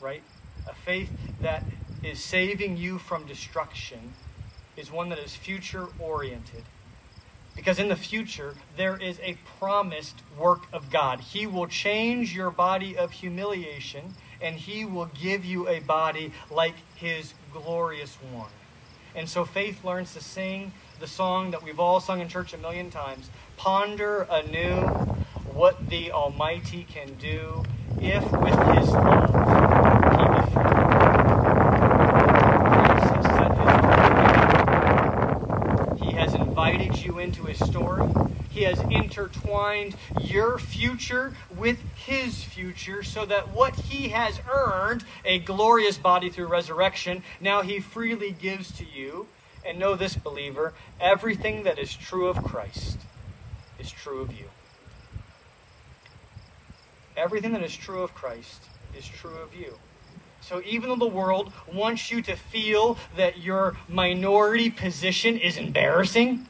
right? 0.01 0.23
A 0.69 0.75
faith 0.75 1.09
that 1.41 1.63
is 2.03 2.19
saving 2.19 2.77
you 2.77 2.99
from 2.99 3.29
destruction 3.29 4.15
is 4.77 4.91
one 4.91 5.09
that 5.11 5.21
is 5.21 5.37
future 5.37 5.87
oriented. 6.01 6.65
Because 7.55 7.79
in 7.79 7.87
the 7.87 7.95
future, 7.95 8.57
there 8.77 8.97
is 8.97 9.21
a 9.21 9.39
promised 9.61 10.17
work 10.37 10.63
of 10.73 10.91
God. 10.91 11.21
He 11.21 11.47
will 11.47 11.69
change 11.69 12.35
your 12.35 12.51
body 12.51 12.97
of 12.97 13.13
humiliation, 13.13 14.15
and 14.41 14.57
He 14.57 14.85
will 14.85 15.11
give 15.21 15.45
you 15.45 15.69
a 15.69 15.81
body 15.81 16.33
like 16.51 16.75
His 16.97 17.35
glorious 17.53 18.17
one. 18.33 18.51
And 19.15 19.29
so 19.29 19.45
faith 19.45 19.85
learns 19.85 20.15
to 20.15 20.21
sing 20.21 20.73
the 21.01 21.07
song 21.07 21.51
that 21.53 21.63
we've 21.63 21.81
all 21.81 22.01
sung 22.01 22.21
in 22.21 22.29
church 22.29 22.53
a 22.53 22.59
million 22.59 22.91
times 22.91 23.31
Ponder 23.57 24.27
anew 24.31 24.81
what 25.53 25.89
the 25.89 26.13
Almighty 26.13 26.87
can 26.89 27.15
do 27.15 27.65
if 28.01 28.23
with 28.31 28.55
His 28.79 28.91
love 28.91 29.31
He. 36.01 36.13
Has 36.13 36.35
invited 36.35 36.99
you 37.05 37.19
into 37.19 37.45
His 37.45 37.59
story. 37.59 38.09
He 38.51 38.63
has 38.63 38.81
intertwined 38.81 39.97
your 40.21 40.59
future 40.59 41.35
with 41.55 41.79
His 41.95 42.43
future 42.43 43.03
so 43.03 43.25
that 43.27 43.53
what 43.53 43.75
He 43.77 44.09
has 44.09 44.41
earned, 44.51 45.05
a 45.25 45.39
glorious 45.39 45.99
body 45.99 46.31
through 46.31 46.47
resurrection, 46.47 47.23
now 47.41 47.63
He 47.63 47.81
freely 47.81 48.33
gives 48.33 48.73
to 48.79 48.85
you. 48.85 49.29
And 49.67 49.79
know 49.79 49.97
this, 49.97 50.17
believer 50.17 50.73
everything 51.01 51.65
that 51.65 51.79
is 51.79 51.95
true 51.95 52.29
of 52.29 52.43
Christ 52.43 52.99
is 53.79 53.91
true 53.91 54.21
of 54.23 54.33
you. 54.33 54.47
Everything 57.17 57.53
that 57.53 57.63
is 57.63 57.77
true 57.77 58.03
of 58.03 58.15
Christ 58.15 58.63
is 58.97 59.07
true 59.07 59.37
of 59.37 59.55
you. 59.55 59.75
So 60.41 60.63
even 60.65 60.89
though 60.89 60.97
the 60.97 61.07
world 61.07 61.53
wants 61.73 62.11
you 62.11 62.23
to 62.23 62.37
feel 62.37 62.97
that 63.17 63.39
your 63.39 63.77
minority 63.89 64.71
position 64.71 65.37
is 65.37 65.57
embarrassing, 65.57 66.48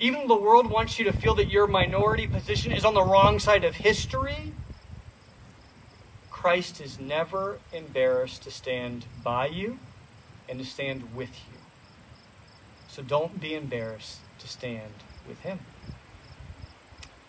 even 0.00 0.26
the 0.26 0.36
world 0.36 0.70
wants 0.70 0.98
you 0.98 1.04
to 1.04 1.12
feel 1.12 1.34
that 1.34 1.50
your 1.50 1.66
minority 1.66 2.26
position 2.26 2.72
is 2.72 2.84
on 2.84 2.94
the 2.94 3.02
wrong 3.02 3.38
side 3.38 3.64
of 3.64 3.76
history, 3.76 4.52
Christ 6.30 6.80
is 6.80 6.98
never 6.98 7.58
embarrassed 7.70 8.42
to 8.44 8.50
stand 8.50 9.04
by 9.22 9.46
you 9.46 9.78
and 10.48 10.58
to 10.58 10.64
stand 10.64 11.14
with 11.14 11.28
you. 11.50 11.58
So 12.88 13.02
don't 13.02 13.38
be 13.38 13.54
embarrassed 13.54 14.20
to 14.38 14.48
stand 14.48 14.94
with 15.28 15.40
him. 15.42 15.60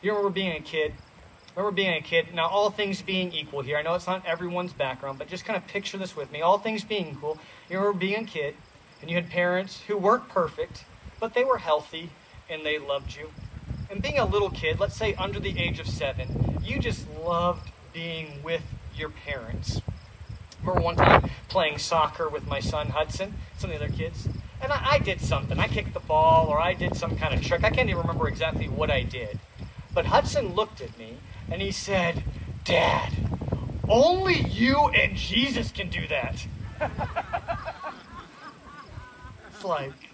You 0.02 0.12
remember 0.12 0.30
being 0.30 0.56
a 0.56 0.62
kid? 0.62 0.94
Remember 1.58 1.76
being 1.76 1.94
a 1.94 2.02
kid? 2.02 2.34
Now, 2.34 2.48
all 2.48 2.70
things 2.70 3.02
being 3.02 3.34
equal 3.34 3.62
here, 3.62 3.76
I 3.76 3.82
know 3.82 3.94
it's 3.96 4.08
not 4.08 4.26
everyone's 4.26 4.72
background, 4.72 5.20
but 5.20 5.28
just 5.28 5.44
kind 5.44 5.58
of 5.58 5.68
picture 5.68 5.98
this 5.98 6.16
with 6.16 6.32
me. 6.32 6.42
All 6.42 6.58
things 6.58 6.86
being 6.86 7.10
equal, 7.10 7.38
you 7.70 7.78
remember 7.78 8.00
being 8.00 8.24
a 8.24 8.26
kid, 8.26 8.56
and 9.02 9.10
you 9.10 9.18
had 9.18 9.30
parents 9.30 9.82
who 9.88 9.98
weren't 9.98 10.30
perfect, 10.30 10.86
but 11.20 11.34
they 11.34 11.44
were 11.44 11.58
healthy 11.58 12.12
and 12.52 12.66
they 12.66 12.78
loved 12.78 13.16
you. 13.16 13.32
And 13.90 14.02
being 14.02 14.20
a 14.20 14.26
little 14.26 14.50
kid, 14.50 14.80
let's 14.80 14.96
say 14.96 15.16
under 15.16 15.40
the 15.40 15.58
age 15.58 15.80
of 15.80 15.88
seven, 15.88 16.60
you 16.64 16.80
just 16.80 17.06
loved 17.20 17.72
being 17.94 18.44
with 18.44 18.64
your 18.96 19.10
parents. 19.10 19.82
remember 20.62 20.82
one 20.82 20.96
time 20.96 21.30
playing 21.50 21.78
soccer 21.78 22.30
with 22.30 22.48
my 22.48 22.60
son 22.60 22.90
Hudson, 22.90 23.34
some 23.58 23.72
of 23.72 23.80
the 23.80 23.86
other 23.86 23.94
kids, 23.94 24.28
and 24.62 24.72
I, 24.72 24.92
I 24.92 25.00
did 25.00 25.22
something. 25.22 25.60
I 25.60 25.68
kicked 25.68 25.94
the 25.94 26.00
ball 26.00 26.48
or 26.48 26.60
I 26.60 26.74
did 26.74 26.96
some 26.96 27.18
kind 27.18 27.34
of 27.34 27.42
trick. 27.42 27.64
I 27.64 27.70
can't 27.70 27.90
even 27.90 28.02
remember 28.02 28.28
exactly 28.28 28.68
what 28.68 28.92
I 28.92 29.04
did. 29.04 29.40
But 29.94 30.06
Hudson 30.06 30.54
looked 30.54 30.82
at 30.82 30.98
me 30.98 31.18
and 31.50 31.62
he 31.62 31.72
said, 31.72 32.24
Dad, 32.64 33.14
only 33.90 34.40
you 34.40 34.78
and 34.90 35.18
Jesus 35.18 35.72
can 35.72 35.90
do 35.90 36.08
that. 36.08 36.46
it's 39.52 39.64
like, 39.64 40.11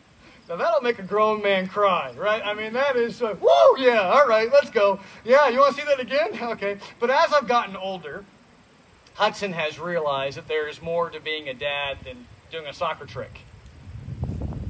now 0.49 0.55
that'll 0.55 0.81
make 0.81 0.99
a 0.99 1.03
grown 1.03 1.41
man 1.41 1.67
cry, 1.67 2.13
right? 2.17 2.41
I 2.43 2.53
mean, 2.53 2.73
that 2.73 2.95
is, 2.95 3.21
uh, 3.21 3.35
woo, 3.39 3.79
yeah, 3.79 4.01
all 4.01 4.27
right, 4.27 4.49
let's 4.51 4.69
go. 4.69 4.99
Yeah, 5.25 5.49
you 5.49 5.59
want 5.59 5.75
to 5.75 5.81
see 5.81 5.87
that 5.87 5.99
again? 5.99 6.29
Okay. 6.47 6.77
But 6.99 7.09
as 7.09 7.33
I've 7.33 7.47
gotten 7.47 7.75
older, 7.75 8.23
Hudson 9.15 9.53
has 9.53 9.79
realized 9.79 10.37
that 10.37 10.47
there's 10.47 10.81
more 10.81 11.09
to 11.09 11.19
being 11.19 11.49
a 11.49 11.53
dad 11.53 11.97
than 12.05 12.25
doing 12.51 12.65
a 12.67 12.73
soccer 12.73 13.05
trick. 13.05 13.41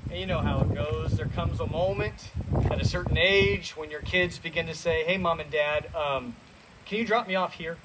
And 0.10 0.20
you 0.20 0.26
know 0.26 0.40
how 0.40 0.62
it 0.62 0.74
goes. 0.74 1.18
There 1.18 1.28
comes 1.28 1.60
a 1.60 1.68
moment 1.68 2.32
at 2.72 2.82
a 2.82 2.86
certain 2.86 3.18
age 3.18 3.78
when 3.78 3.92
your 3.92 4.02
kids 4.02 4.40
begin 4.40 4.66
to 4.68 4.74
say, 4.74 5.04
Hey, 5.04 5.18
mom 5.18 5.40
and 5.40 5.52
dad, 5.52 5.94
um, 5.94 6.36
can 6.86 6.98
you 6.98 7.06
drop 7.06 7.28
me 7.28 7.36
off 7.36 7.54
here? 7.54 7.78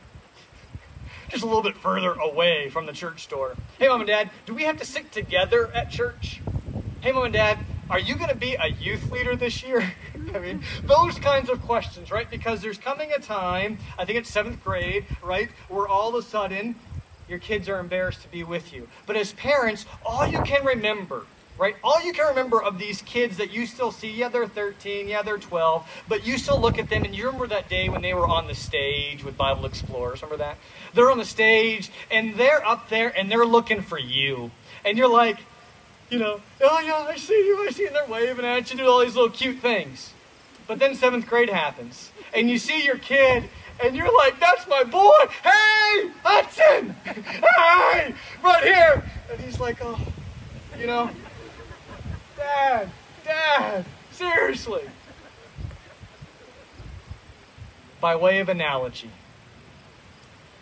Just 1.28 1.42
a 1.42 1.46
little 1.46 1.62
bit 1.62 1.76
further 1.76 2.12
away 2.12 2.70
from 2.70 2.86
the 2.86 2.92
church 2.92 3.24
store. 3.24 3.56
Hey, 3.78 3.88
mom 3.88 4.00
and 4.00 4.08
dad, 4.08 4.30
do 4.46 4.54
we 4.54 4.62
have 4.62 4.78
to 4.78 4.86
sit 4.86 5.12
together 5.12 5.70
at 5.74 5.90
church? 5.90 6.40
Hey, 7.00 7.12
mom 7.12 7.24
and 7.24 7.34
dad, 7.34 7.58
are 7.92 7.98
you 7.98 8.16
going 8.16 8.30
to 8.30 8.34
be 8.34 8.54
a 8.54 8.68
youth 8.68 9.12
leader 9.12 9.36
this 9.36 9.62
year? 9.62 9.92
I 10.34 10.38
mean, 10.38 10.62
those 10.82 11.18
kinds 11.18 11.50
of 11.50 11.60
questions, 11.60 12.10
right? 12.10 12.28
Because 12.28 12.62
there's 12.62 12.78
coming 12.78 13.12
a 13.12 13.18
time, 13.18 13.76
I 13.98 14.06
think 14.06 14.18
it's 14.18 14.30
seventh 14.30 14.64
grade, 14.64 15.04
right, 15.22 15.50
where 15.68 15.86
all 15.86 16.08
of 16.08 16.14
a 16.14 16.26
sudden 16.26 16.74
your 17.28 17.38
kids 17.38 17.68
are 17.68 17.78
embarrassed 17.78 18.22
to 18.22 18.28
be 18.28 18.44
with 18.44 18.72
you. 18.72 18.88
But 19.06 19.16
as 19.16 19.32
parents, 19.34 19.84
all 20.06 20.26
you 20.26 20.40
can 20.40 20.64
remember 20.64 21.26
right? 21.58 21.76
All 21.84 22.02
you 22.02 22.12
can 22.12 22.26
remember 22.26 22.60
of 22.62 22.78
these 22.78 23.02
kids 23.02 23.36
that 23.36 23.52
you 23.52 23.66
still 23.66 23.92
see, 23.92 24.10
yeah, 24.10 24.28
they're 24.28 24.48
13, 24.48 25.06
yeah, 25.06 25.22
they're 25.22 25.38
12, 25.38 26.04
but 26.08 26.26
you 26.26 26.38
still 26.38 26.58
look 26.58 26.78
at 26.78 26.88
them 26.88 27.04
and 27.04 27.14
you 27.14 27.26
remember 27.26 27.46
that 27.48 27.68
day 27.68 27.90
when 27.90 28.02
they 28.02 28.14
were 28.14 28.26
on 28.26 28.48
the 28.48 28.54
stage 28.54 29.22
with 29.22 29.36
Bible 29.36 29.66
Explorers. 29.66 30.22
Remember 30.22 30.42
that? 30.42 30.56
They're 30.94 31.10
on 31.10 31.18
the 31.18 31.26
stage 31.26 31.92
and 32.10 32.36
they're 32.36 32.66
up 32.66 32.88
there 32.88 33.16
and 33.16 33.30
they're 33.30 33.46
looking 33.46 33.82
for 33.82 33.98
you. 33.98 34.50
And 34.84 34.96
you're 34.96 35.12
like, 35.12 35.38
you 36.12 36.18
know, 36.18 36.42
oh 36.60 36.80
yeah, 36.80 37.06
I 37.08 37.16
see 37.16 37.32
you, 37.32 37.66
I 37.66 37.70
see 37.70 37.82
you. 37.82 37.88
And 37.88 37.96
they're 37.96 38.06
waving 38.06 38.44
at 38.44 38.70
you, 38.70 38.76
doing 38.76 38.88
all 38.88 39.00
these 39.00 39.16
little 39.16 39.30
cute 39.30 39.60
things. 39.60 40.12
But 40.66 40.78
then 40.78 40.94
seventh 40.94 41.26
grade 41.26 41.48
happens 41.48 42.12
and 42.34 42.50
you 42.50 42.58
see 42.58 42.84
your 42.84 42.98
kid 42.98 43.48
and 43.82 43.96
you're 43.96 44.14
like, 44.14 44.38
that's 44.38 44.68
my 44.68 44.84
boy. 44.84 45.10
Hey, 45.42 46.10
Hudson. 46.22 46.94
Hey, 47.04 48.14
right 48.44 48.62
here. 48.62 49.10
And 49.30 49.40
he's 49.40 49.58
like, 49.58 49.78
oh, 49.80 49.98
you 50.78 50.86
know, 50.86 51.10
Dad, 52.36 52.90
Dad, 53.24 53.86
seriously. 54.10 54.82
By 58.02 58.16
way 58.16 58.40
of 58.40 58.50
analogy, 58.50 59.10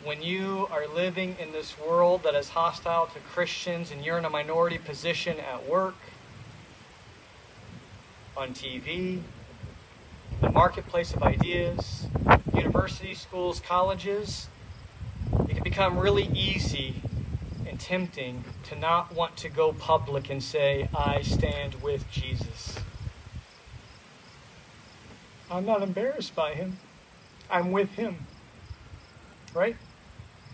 when 0.05 0.23
you 0.23 0.67
are 0.71 0.87
living 0.87 1.37
in 1.39 1.53
this 1.53 1.79
world 1.79 2.23
that 2.23 2.35
is 2.35 2.51
hostile 2.51 3.07
to 3.07 3.19
Christians 3.21 3.91
and 3.91 4.05
you're 4.05 4.19
in 4.19 4.25
a 4.25 4.31
minority 4.31 4.79
position 4.79 5.39
at 5.39 5.69
work, 5.69 5.97
on 8.37 8.55
TV, 8.55 9.21
the 10.41 10.51
marketplace 10.51 11.13
of 11.13 11.23
ideas, 11.23 12.07
universities, 12.55 13.21
schools, 13.21 13.61
colleges, 13.61 14.49
it 15.49 15.55
can 15.55 15.63
become 15.63 15.99
really 15.99 16.31
easy 16.35 16.95
and 17.69 17.79
tempting 17.79 18.45
to 18.65 18.75
not 18.75 19.15
want 19.15 19.37
to 19.37 19.51
go 19.51 19.73
public 19.75 20.31
and 20.31 20.43
say, 20.43 20.89
I 20.97 21.21
stand 21.21 21.83
with 21.83 22.11
Jesus. 22.11 22.79
I'm 25.51 25.67
not 25.67 25.83
embarrassed 25.83 26.35
by 26.35 26.55
him. 26.55 26.79
I'm 27.51 27.73
with 27.73 27.91
him. 27.91 28.17
Right? 29.53 29.77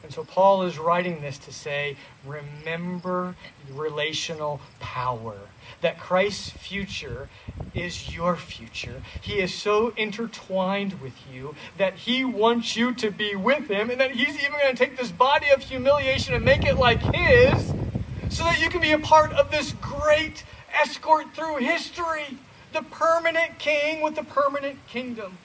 And 0.06 0.14
so 0.14 0.22
Paul 0.22 0.62
is 0.62 0.78
writing 0.78 1.20
this 1.20 1.36
to 1.38 1.52
say, 1.52 1.96
remember 2.24 3.34
relational 3.68 4.60
power. 4.78 5.34
That 5.80 5.98
Christ's 5.98 6.50
future 6.50 7.28
is 7.74 8.14
your 8.14 8.36
future. 8.36 9.02
He 9.20 9.40
is 9.40 9.52
so 9.52 9.92
intertwined 9.96 11.00
with 11.02 11.14
you 11.28 11.56
that 11.76 11.94
he 11.94 12.24
wants 12.24 12.76
you 12.76 12.94
to 12.94 13.10
be 13.10 13.34
with 13.34 13.66
him, 13.66 13.90
and 13.90 14.00
that 14.00 14.12
he's 14.12 14.38
even 14.38 14.52
going 14.52 14.76
to 14.76 14.76
take 14.76 14.96
this 14.96 15.10
body 15.10 15.50
of 15.50 15.64
humiliation 15.64 16.34
and 16.34 16.44
make 16.44 16.64
it 16.64 16.76
like 16.76 17.00
his 17.00 17.72
so 18.30 18.44
that 18.44 18.60
you 18.60 18.70
can 18.70 18.80
be 18.80 18.92
a 18.92 19.00
part 19.00 19.32
of 19.32 19.50
this 19.50 19.72
great 19.80 20.44
escort 20.72 21.34
through 21.34 21.56
history. 21.56 22.38
The 22.72 22.82
permanent 22.82 23.58
king 23.58 24.02
with 24.02 24.14
the 24.14 24.22
permanent 24.22 24.86
kingdom. 24.86 25.38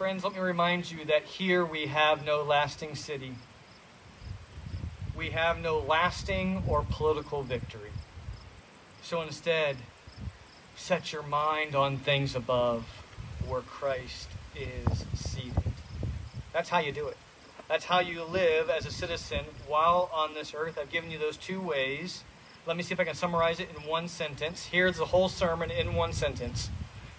Friends, 0.00 0.24
let 0.24 0.32
me 0.32 0.40
remind 0.40 0.90
you 0.90 1.04
that 1.04 1.24
here 1.24 1.62
we 1.62 1.84
have 1.84 2.24
no 2.24 2.42
lasting 2.42 2.94
city. 2.94 3.34
We 5.14 5.28
have 5.28 5.60
no 5.60 5.78
lasting 5.78 6.62
or 6.66 6.86
political 6.88 7.42
victory. 7.42 7.90
So 9.02 9.20
instead, 9.20 9.76
set 10.74 11.12
your 11.12 11.22
mind 11.22 11.74
on 11.74 11.98
things 11.98 12.34
above 12.34 12.86
where 13.46 13.60
Christ 13.60 14.30
is 14.56 15.04
seated. 15.14 15.74
That's 16.54 16.70
how 16.70 16.78
you 16.78 16.92
do 16.92 17.06
it. 17.08 17.18
That's 17.68 17.84
how 17.84 18.00
you 18.00 18.24
live 18.24 18.70
as 18.70 18.86
a 18.86 18.90
citizen 18.90 19.44
while 19.68 20.08
on 20.14 20.32
this 20.32 20.54
earth. 20.56 20.78
I've 20.80 20.90
given 20.90 21.10
you 21.10 21.18
those 21.18 21.36
two 21.36 21.60
ways. 21.60 22.24
Let 22.66 22.78
me 22.78 22.82
see 22.82 22.94
if 22.94 23.00
I 23.00 23.04
can 23.04 23.14
summarize 23.14 23.60
it 23.60 23.68
in 23.68 23.86
one 23.86 24.08
sentence. 24.08 24.68
Here's 24.72 24.96
the 24.96 25.04
whole 25.04 25.28
sermon 25.28 25.70
in 25.70 25.92
one 25.94 26.14
sentence. 26.14 26.70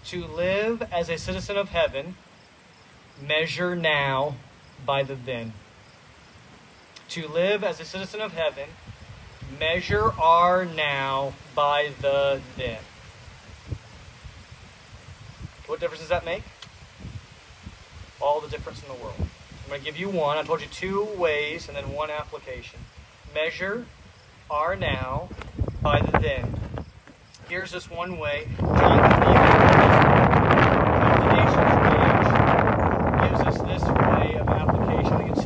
To 0.06 0.26
live 0.26 0.82
as 0.92 1.10
a 1.10 1.20
citizen 1.20 1.58
of 1.58 1.70
heaven 1.70 2.16
measure 3.22 3.76
now 3.76 4.36
by 4.86 5.04
the 5.04 5.16
then. 5.16 5.54
To 7.10 7.28
live 7.28 7.64
as 7.64 7.80
a 7.80 7.86
citizen 7.86 8.22
of 8.22 8.34
heaven, 8.34 8.70
measure 9.60 10.12
our 10.20 10.66
now 10.66 11.34
by 11.54 11.92
the 12.02 12.42
then. 12.58 12.80
What 15.68 15.80
difference 15.80 16.02
does 16.02 16.10
that 16.10 16.26
make? 16.26 16.44
All 18.20 18.40
the 18.42 18.50
difference 18.50 18.82
in 18.82 18.88
the 18.88 19.02
world. 19.02 19.16
I'm 19.20 19.70
going 19.70 19.80
to 19.80 19.86
give 19.86 19.98
you 19.98 20.10
one. 20.10 20.38
I 20.38 20.44
told 20.44 20.62
you 20.62 20.68
two 20.68 21.08
ways 21.18 21.68
and 21.68 21.78
then 21.78 21.92
one 21.92 22.10
application. 22.10 22.80
Measure 23.34 23.86
our 24.50 24.76
now 24.76 25.30
by 25.82 26.02
the 26.02 26.20
then. 26.20 26.58
Here's 27.48 27.72
this 27.72 27.90
one 27.90 28.18
way. 28.18 28.48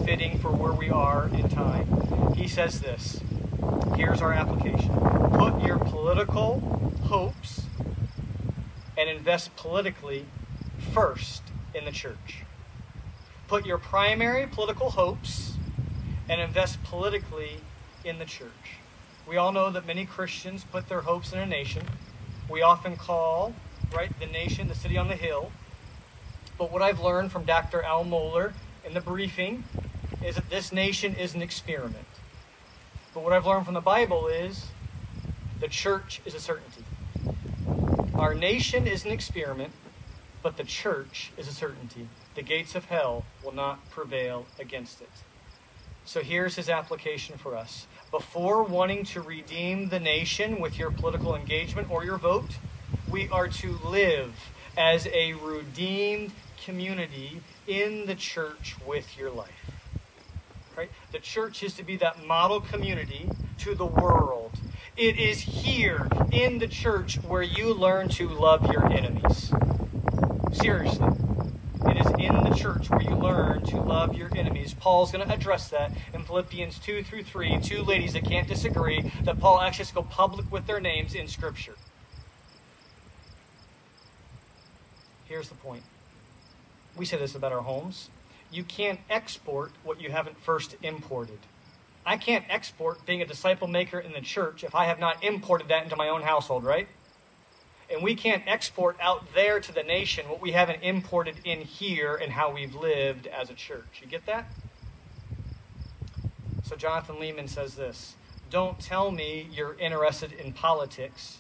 fitting 0.06 0.38
for 0.38 0.52
where 0.52 0.72
we 0.72 0.90
are 0.90 1.28
in 1.30 1.50
time. 1.50 2.34
He 2.36 2.48
says 2.48 2.80
this. 2.80 3.20
Here's 3.96 4.22
our 4.22 4.32
application. 4.32 4.90
Put 5.34 5.62
your 5.62 5.80
political 5.80 6.60
hopes 7.06 7.64
politically 9.50 10.26
first 10.94 11.44
in 11.74 11.86
the 11.86 11.92
church. 11.92 12.44
Put 13.48 13.66
your 13.66 13.78
primary 13.78 14.48
political 14.48 14.92
hopes 14.92 15.54
and 16.28 16.42
invest 16.42 16.84
politically 16.84 17.58
in 18.04 18.20
the 18.20 18.26
church. 18.26 18.80
We 19.28 19.38
all 19.38 19.52
know 19.52 19.70
that 19.70 19.86
many 19.86 20.06
Christians 20.06 20.64
put 20.64 20.90
their 20.90 21.02
hopes 21.02 21.34
in 21.34 21.40
a 21.40 21.46
nation. 21.46 21.84
We 22.50 22.62
often 22.62 22.96
call, 22.96 23.54
right, 23.96 24.12
the 24.20 24.28
nation 24.28 24.68
the 24.68 24.76
city 24.76 24.98
on 24.98 25.08
the 25.08 25.16
hill. 25.16 25.52
But 26.58 26.72
what 26.72 26.82
I've 26.82 27.00
learned 27.00 27.32
from 27.32 27.44
Dr. 27.44 27.82
Al 27.82 28.06
Mohler 28.06 28.54
in 28.86 28.94
the 28.94 29.02
briefing 29.02 29.64
is 30.24 30.36
that 30.36 30.50
this 30.50 30.72
nation 30.72 31.16
is 31.16 31.34
an 31.36 31.42
experiment. 31.42 32.06
But 33.14 33.24
what 33.24 33.34
I've 33.34 33.46
learned 33.46 33.66
from 33.66 33.74
the 33.74 33.82
Bible 33.82 34.28
is 34.28 34.68
the 35.60 35.68
church 35.68 36.22
is 36.26 36.34
a 36.34 36.40
certainty. 36.40 36.84
Our 38.18 38.34
nation 38.34 38.88
is 38.88 39.04
an 39.04 39.12
experiment, 39.12 39.74
but 40.42 40.56
the 40.56 40.64
church 40.64 41.34
is 41.36 41.50
a 41.50 41.52
certainty. 41.52 42.08
The 42.36 42.44
gates 42.44 42.74
of 42.74 42.86
hell 42.86 43.26
will 43.44 43.52
not 43.52 43.90
prevail 43.90 44.46
against 44.58 45.02
it. 45.02 45.10
So 46.06 46.22
here's 46.22 46.56
his 46.56 46.70
application 46.70 47.38
for 47.38 47.58
us. 47.58 47.88
Before 48.12 48.64
wanting 48.64 49.04
to 49.06 49.22
redeem 49.22 49.90
the 49.90 50.00
nation 50.00 50.62
with 50.62 50.80
your 50.80 50.92
political 50.92 51.36
engagement 51.36 51.92
or 51.92 52.06
your 52.06 52.18
vote, 52.18 52.52
we 53.10 53.28
are 53.28 53.50
to 53.50 53.78
live 53.84 54.34
as 54.78 55.08
a 55.08 55.34
redeemed 55.34 56.32
community 56.64 57.42
in 57.68 58.06
the 58.06 58.16
church 58.16 58.76
with 58.88 59.18
your 59.18 59.30
life. 59.30 59.72
Right? 60.78 60.90
The 61.12 61.20
church 61.20 61.64
is 61.64 61.74
to 61.74 61.84
be 61.84 61.98
that 61.98 62.26
model 62.26 62.62
community 62.62 63.30
to 63.60 63.76
the 63.76 63.86
world. 63.86 64.54
It 64.98 65.20
is 65.20 65.42
here 65.42 66.08
in 66.32 66.60
the 66.60 66.70
church 66.70 67.16
where 67.16 67.42
you 67.42 67.74
learn 67.74 68.08
to 68.10 68.30
love 68.30 68.72
your 68.72 68.90
enemies. 68.90 69.52
Seriously. 70.54 71.10
It 71.88 71.98
is 71.98 72.08
in 72.18 72.44
the 72.46 72.56
church 72.56 72.90
where 72.90 73.02
you 73.02 73.14
learn 73.14 73.66
to 73.66 73.82
love 73.82 74.16
your 74.16 74.30
enemies. 74.34 74.74
Paul's 74.74 75.12
going 75.12 75.28
to 75.28 75.34
address 75.34 75.68
that 75.68 75.92
in 76.14 76.24
Philippians 76.24 76.80
2 76.80 77.04
through 77.04 77.24
3. 77.24 77.60
Two 77.60 77.84
ladies 77.84 78.14
that 78.14 78.24
can't 78.24 78.48
disagree 78.48 79.12
that 79.24 79.38
Paul 79.38 79.60
actually 79.60 79.80
has 79.80 79.90
to 79.90 79.96
go 79.96 80.04
public 80.04 80.50
with 80.50 80.66
their 80.66 80.80
names 80.80 81.14
in 81.14 81.28
Scripture. 81.28 81.76
Here's 85.26 85.50
the 85.50 85.56
point. 85.56 85.84
We 86.96 87.04
say 87.04 87.18
this 87.18 87.36
about 87.36 87.52
our 87.52 87.64
homes. 87.64 88.08
You 88.50 88.64
can't 88.64 89.02
export 89.10 89.74
what 89.84 90.00
you 90.00 90.12
haven't 90.12 90.38
first 90.38 90.78
imported. 90.82 91.40
I 92.06 92.18
can't 92.18 92.46
export 92.50 93.06
being 93.06 93.22
a 93.22 93.26
disciple 93.26 93.68
maker 93.68 94.00
in 94.00 94.12
the 94.12 94.22
church 94.22 94.64
if 94.64 94.76
I 94.76 94.86
have 94.86 95.00
not 95.00 95.24
imported 95.24 95.70
that 95.70 95.84
into 95.84 95.96
my 95.96 96.10
own 96.10 96.22
household, 96.22 96.64
right? 96.64 96.88
And 97.92 98.04
we 98.04 98.16
can't 98.16 98.44
export 98.48 98.98
out 99.02 99.34
there 99.34 99.60
to 99.60 99.72
the 99.72 99.84
nation 99.84 100.30
what 100.30 100.42
we 100.42 100.52
haven't 100.52 100.84
imported 100.84 101.38
in 101.44 101.62
here 101.62 102.16
and 102.16 102.32
how 102.32 102.52
we've 102.52 102.76
lived 102.76 103.28
as 103.28 103.50
a 103.50 103.54
church. 103.54 104.02
You 104.02 104.08
get 104.08 104.26
that? 104.26 104.46
So 106.64 106.76
Jonathan 106.76 107.18
Leeman 107.18 107.50
says 107.50 107.76
this 107.76 108.16
Don't 108.50 108.80
tell 108.80 109.12
me 109.12 109.48
you're 109.52 109.76
interested 109.80 110.32
in 110.32 110.52
politics 110.52 111.40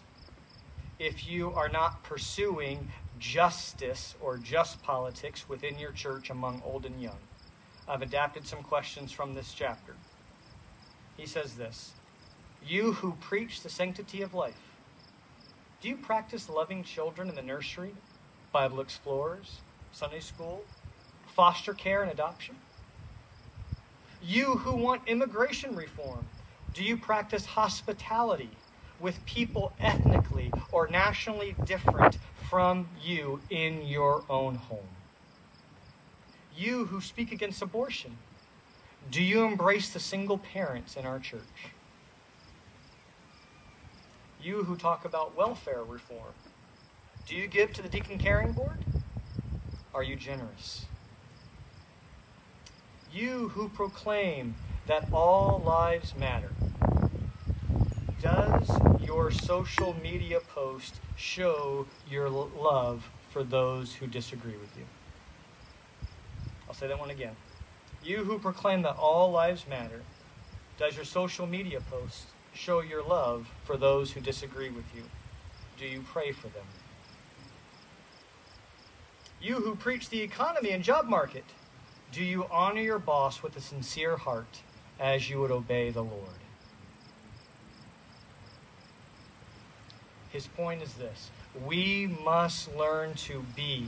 if 0.99 1.27
you 1.27 1.51
are 1.51 1.69
not 1.69 2.03
pursuing 2.03 2.91
justice 3.19 4.15
or 4.21 4.37
just 4.37 4.81
politics 4.83 5.47
within 5.49 5.79
your 5.79 5.91
church 5.91 6.29
among 6.29 6.61
old 6.65 6.85
and 6.85 7.01
young. 7.01 7.17
I've 7.87 8.01
adapted 8.01 8.47
some 8.47 8.63
questions 8.63 9.11
from 9.11 9.33
this 9.33 9.53
chapter. 9.53 9.95
He 11.17 11.25
says 11.25 11.55
this 11.55 11.93
You 12.65 12.93
who 12.93 13.13
preach 13.19 13.61
the 13.61 13.69
sanctity 13.69 14.21
of 14.21 14.33
life, 14.33 14.73
do 15.81 15.89
you 15.89 15.97
practice 15.97 16.49
loving 16.49 16.83
children 16.83 17.29
in 17.29 17.35
the 17.35 17.41
nursery, 17.41 17.91
Bible 18.51 18.79
explorers, 18.79 19.59
Sunday 19.91 20.19
school, 20.19 20.63
foster 21.27 21.73
care 21.73 22.01
and 22.01 22.11
adoption? 22.11 22.55
You 24.23 24.55
who 24.55 24.75
want 24.75 25.07
immigration 25.07 25.75
reform, 25.75 26.25
do 26.73 26.83
you 26.83 26.97
practice 26.97 27.45
hospitality 27.45 28.49
with 28.99 29.25
people 29.25 29.73
ethnically 29.79 30.51
or 30.71 30.87
nationally 30.87 31.55
different 31.65 32.17
from 32.49 32.87
you 33.01 33.41
in 33.49 33.85
your 33.85 34.23
own 34.29 34.55
home. 34.55 34.87
You 36.55 36.85
who 36.85 37.01
speak 37.01 37.31
against 37.31 37.61
abortion, 37.61 38.17
do 39.11 39.21
you 39.21 39.43
embrace 39.43 39.89
the 39.89 39.99
single 39.99 40.37
parents 40.37 40.95
in 40.95 41.05
our 41.05 41.19
church? 41.19 41.69
You 44.41 44.63
who 44.63 44.75
talk 44.75 45.05
about 45.05 45.35
welfare 45.35 45.83
reform, 45.83 46.33
do 47.27 47.35
you 47.35 47.47
give 47.47 47.73
to 47.73 47.81
the 47.81 47.89
Deacon 47.89 48.17
Caring 48.17 48.51
Board? 48.51 48.79
Are 49.93 50.03
you 50.03 50.15
generous? 50.15 50.85
You 53.11 53.49
who 53.49 53.69
proclaim 53.69 54.55
that 54.87 55.07
all 55.11 55.61
lives 55.65 56.13
matter, 56.15 56.51
does 58.21 58.69
your 59.01 59.31
social 59.31 59.95
media 60.01 60.39
post 60.39 60.95
show 61.15 61.87
your 62.09 62.29
love 62.29 63.09
for 63.29 63.43
those 63.43 63.95
who 63.95 64.07
disagree 64.07 64.57
with 64.57 64.75
you? 64.77 64.85
I'll 66.67 66.75
say 66.75 66.87
that 66.87 66.99
one 66.99 67.09
again. 67.09 67.35
You 68.05 68.23
who 68.23 68.37
proclaim 68.37 68.83
that 68.83 68.97
all 68.97 69.31
lives 69.31 69.65
matter, 69.67 70.03
does 70.77 70.95
your 70.95 71.05
social 71.05 71.47
media 71.47 71.81
post 71.81 72.25
show 72.53 72.81
your 72.81 73.01
love 73.01 73.47
for 73.63 73.77
those 73.77 74.11
who 74.11 74.21
disagree 74.21 74.69
with 74.69 74.85
you? 74.95 75.01
Do 75.79 75.87
you 75.87 76.01
pray 76.01 76.31
for 76.31 76.47
them? 76.49 76.65
You 79.41 79.55
who 79.55 79.75
preach 79.75 80.09
the 80.09 80.21
economy 80.21 80.69
and 80.69 80.83
job 80.83 81.07
market, 81.07 81.45
do 82.11 82.23
you 82.23 82.45
honor 82.51 82.81
your 82.81 82.99
boss 82.99 83.41
with 83.41 83.57
a 83.57 83.61
sincere 83.61 84.17
heart 84.17 84.59
as 84.99 85.27
you 85.27 85.41
would 85.41 85.51
obey 85.51 85.89
the 85.89 86.03
Lord? 86.03 86.29
His 90.29 90.45
point 90.45 90.83
is 90.83 90.93
this 90.93 91.31
we 91.65 92.05
must 92.23 92.75
learn 92.75 93.15
to 93.15 93.43
be 93.55 93.87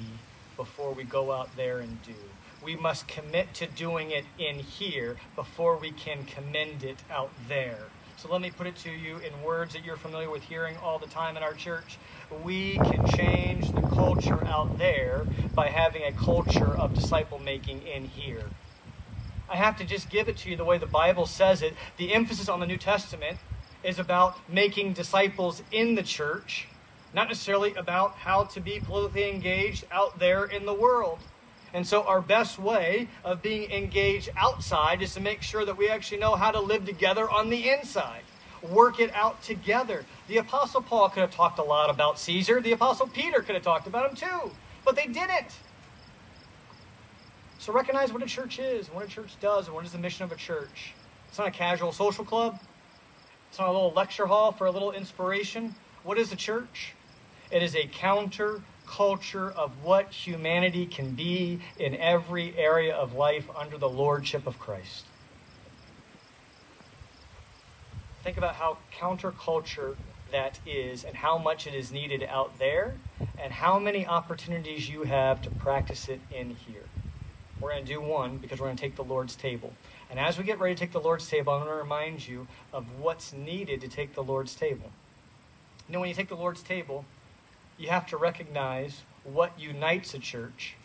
before 0.55 0.91
we 0.91 1.03
go 1.03 1.31
out 1.31 1.55
there 1.55 1.79
and 1.79 2.01
do. 2.01 2.15
We 2.63 2.75
must 2.75 3.07
commit 3.07 3.53
to 3.55 3.67
doing 3.67 4.11
it 4.11 4.25
in 4.37 4.59
here 4.59 5.17
before 5.35 5.77
we 5.77 5.91
can 5.91 6.25
commend 6.25 6.83
it 6.83 6.97
out 7.11 7.31
there. 7.47 7.85
So 8.17 8.31
let 8.31 8.41
me 8.41 8.49
put 8.49 8.65
it 8.65 8.75
to 8.77 8.89
you 8.89 9.17
in 9.17 9.43
words 9.43 9.73
that 9.73 9.85
you're 9.85 9.95
familiar 9.95 10.29
with 10.29 10.43
hearing 10.43 10.75
all 10.77 10.97
the 10.97 11.07
time 11.07 11.37
in 11.37 11.43
our 11.43 11.53
church. 11.53 11.97
We 12.43 12.77
can 12.77 13.07
change 13.09 13.71
the 13.71 13.81
culture 13.81 14.43
out 14.45 14.79
there 14.79 15.25
by 15.53 15.67
having 15.67 16.03
a 16.03 16.11
culture 16.11 16.75
of 16.75 16.95
disciple 16.95 17.37
making 17.37 17.85
in 17.85 18.05
here. 18.05 18.45
I 19.49 19.55
have 19.55 19.77
to 19.77 19.85
just 19.85 20.09
give 20.09 20.27
it 20.27 20.37
to 20.37 20.49
you 20.49 20.57
the 20.57 20.65
way 20.65 20.79
the 20.79 20.87
Bible 20.87 21.27
says 21.27 21.61
it. 21.61 21.75
The 21.97 22.13
emphasis 22.13 22.49
on 22.49 22.59
the 22.59 22.65
New 22.65 22.77
Testament 22.77 23.37
is 23.83 23.99
about 23.99 24.37
making 24.49 24.93
disciples 24.93 25.61
in 25.71 25.93
the 25.93 26.03
church, 26.03 26.67
not 27.13 27.27
necessarily 27.27 27.75
about 27.75 28.15
how 28.15 28.43
to 28.45 28.59
be 28.59 28.79
politically 28.79 29.29
engaged 29.29 29.85
out 29.91 30.19
there 30.19 30.43
in 30.43 30.65
the 30.65 30.73
world. 30.73 31.19
And 31.77 31.85
so, 31.85 32.01
our 32.05 32.21
best 32.21 32.57
way 32.57 33.07
of 33.23 33.43
being 33.43 33.69
engaged 33.69 34.29
outside 34.35 35.03
is 35.03 35.13
to 35.13 35.19
make 35.19 35.43
sure 35.43 35.63
that 35.63 35.77
we 35.77 35.89
actually 35.89 36.17
know 36.17 36.33
how 36.33 36.49
to 36.49 36.59
live 36.59 36.87
together 36.87 37.29
on 37.29 37.51
the 37.51 37.69
inside, 37.69 38.23
work 38.63 38.99
it 38.99 39.13
out 39.13 39.43
together. 39.43 40.03
The 40.27 40.37
Apostle 40.37 40.81
Paul 40.81 41.09
could 41.09 41.21
have 41.21 41.29
talked 41.29 41.59
a 41.59 41.63
lot 41.63 41.91
about 41.91 42.17
Caesar, 42.17 42.59
the 42.61 42.71
Apostle 42.71 43.05
Peter 43.05 43.41
could 43.41 43.53
have 43.53 43.63
talked 43.63 43.85
about 43.85 44.09
him 44.09 44.15
too, 44.15 44.51
but 44.83 44.95
they 44.95 45.05
didn't. 45.05 45.53
So, 47.59 47.71
recognize 47.71 48.11
what 48.11 48.23
a 48.23 48.25
church 48.25 48.57
is, 48.57 48.87
what 48.87 49.05
a 49.05 49.07
church 49.07 49.39
does, 49.39 49.67
and 49.67 49.75
what 49.75 49.85
is 49.85 49.91
the 49.91 49.99
mission 49.99 50.23
of 50.23 50.31
a 50.31 50.35
church. 50.35 50.95
It's 51.29 51.37
not 51.37 51.47
a 51.47 51.51
casual 51.51 51.91
social 51.91 52.25
club, 52.25 52.59
it's 53.51 53.59
not 53.59 53.69
a 53.69 53.71
little 53.71 53.93
lecture 53.93 54.25
hall 54.25 54.51
for 54.51 54.65
a 54.65 54.71
little 54.71 54.93
inspiration. 54.93 55.75
What 56.03 56.17
is 56.17 56.31
a 56.31 56.35
church? 56.35 56.95
It 57.51 57.61
is 57.61 57.75
a 57.75 57.85
counter 57.85 58.63
culture 58.87 59.51
of 59.51 59.83
what 59.83 60.09
humanity 60.11 60.85
can 60.85 61.11
be 61.11 61.59
in 61.77 61.95
every 61.95 62.57
area 62.57 62.95
of 62.95 63.13
life 63.13 63.49
under 63.55 63.77
the 63.77 63.89
lordship 63.89 64.47
of 64.47 64.57
Christ. 64.57 65.05
Think 68.23 68.37
about 68.37 68.55
how 68.55 68.77
counterculture 68.97 69.95
that 70.31 70.59
is 70.65 71.03
and 71.03 71.15
how 71.15 71.37
much 71.37 71.67
it 71.67 71.73
is 71.73 71.91
needed 71.91 72.23
out 72.23 72.59
there 72.59 72.95
and 73.39 73.53
how 73.53 73.79
many 73.79 74.05
opportunities 74.05 74.89
you 74.89 75.03
have 75.03 75.41
to 75.43 75.49
practice 75.49 76.09
it 76.09 76.19
in 76.33 76.55
here. 76.55 76.83
We're 77.59 77.71
going 77.71 77.85
to 77.85 77.93
do 77.93 78.01
one 78.01 78.37
because 78.37 78.59
we're 78.59 78.67
going 78.67 78.77
to 78.77 78.81
take 78.81 78.95
the 78.95 79.03
Lord's 79.03 79.35
table. 79.35 79.73
And 80.09 80.19
as 80.19 80.37
we 80.37 80.43
get 80.43 80.59
ready 80.59 80.75
to 80.75 80.79
take 80.79 80.91
the 80.91 80.99
Lord's 80.99 81.27
table, 81.27 81.53
I'm 81.53 81.59
going 81.59 81.71
to 81.71 81.81
remind 81.81 82.27
you 82.27 82.47
of 82.73 82.99
what's 82.99 83.33
needed 83.33 83.81
to 83.81 83.87
take 83.87 84.13
the 84.13 84.23
Lord's 84.23 84.55
table. 84.55 84.91
You 85.87 85.93
know, 85.93 85.99
when 86.01 86.09
you 86.09 86.15
take 86.15 86.29
the 86.29 86.35
Lord's 86.35 86.61
table, 86.61 87.05
you 87.77 87.89
have 87.89 88.07
to 88.07 88.17
recognize 88.17 89.01
what 89.23 89.59
unites 89.59 90.13
a 90.13 90.19
church 90.19 90.75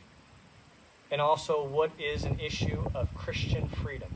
and 1.11 1.21
also 1.21 1.65
what 1.65 1.91
is 1.99 2.25
an 2.25 2.39
issue 2.41 2.91
of 2.95 3.15
Christian 3.15 3.69
freedom. 3.69 4.09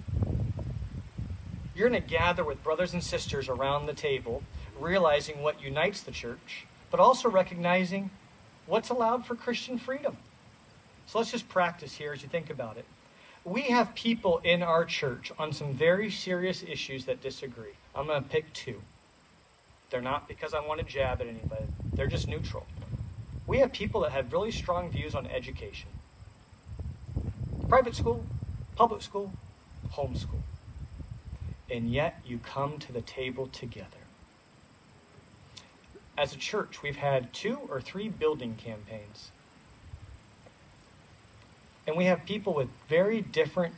You're 1.74 1.90
going 1.90 2.00
to 2.00 2.08
gather 2.08 2.42
with 2.42 2.64
brothers 2.64 2.94
and 2.94 3.04
sisters 3.04 3.48
around 3.48 3.86
the 3.86 3.92
table, 3.92 4.42
realizing 4.80 5.42
what 5.42 5.62
unites 5.62 6.00
the 6.00 6.10
church, 6.10 6.64
but 6.90 7.00
also 7.00 7.28
recognizing 7.28 8.10
what's 8.66 8.88
allowed 8.88 9.26
for 9.26 9.34
Christian 9.34 9.78
freedom. 9.78 10.16
So 11.06 11.18
let's 11.18 11.30
just 11.30 11.48
practice 11.48 11.94
here 11.96 12.12
as 12.12 12.22
you 12.22 12.28
think 12.28 12.50
about 12.50 12.76
it. 12.76 12.86
We 13.44 13.62
have 13.62 13.94
people 13.94 14.38
in 14.42 14.62
our 14.62 14.84
church 14.84 15.30
on 15.38 15.52
some 15.52 15.74
very 15.74 16.10
serious 16.10 16.62
issues 16.62 17.04
that 17.04 17.22
disagree. 17.22 17.74
I'm 17.94 18.06
going 18.06 18.22
to 18.22 18.28
pick 18.28 18.52
two. 18.52 18.82
They're 19.90 20.00
not 20.00 20.26
because 20.26 20.52
I 20.52 20.60
want 20.66 20.80
to 20.80 20.86
jab 20.86 21.20
at 21.20 21.28
anybody, 21.28 21.66
they're 21.92 22.06
just 22.06 22.28
neutral. 22.28 22.66
We 23.46 23.58
have 23.58 23.72
people 23.72 24.00
that 24.02 24.12
have 24.12 24.32
really 24.32 24.50
strong 24.50 24.90
views 24.90 25.14
on 25.14 25.26
education 25.26 25.88
private 27.68 27.96
school, 27.96 28.24
public 28.76 29.02
school, 29.02 29.32
homeschool. 29.92 30.42
And 31.68 31.90
yet 31.90 32.20
you 32.24 32.38
come 32.38 32.78
to 32.78 32.92
the 32.92 33.00
table 33.00 33.48
together. 33.48 34.06
As 36.16 36.32
a 36.32 36.38
church, 36.38 36.82
we've 36.82 36.96
had 36.96 37.32
two 37.32 37.58
or 37.68 37.80
three 37.80 38.08
building 38.08 38.54
campaigns. 38.54 39.32
And 41.86 41.96
we 41.96 42.04
have 42.04 42.24
people 42.24 42.54
with 42.54 42.68
very 42.88 43.20
different 43.20 43.74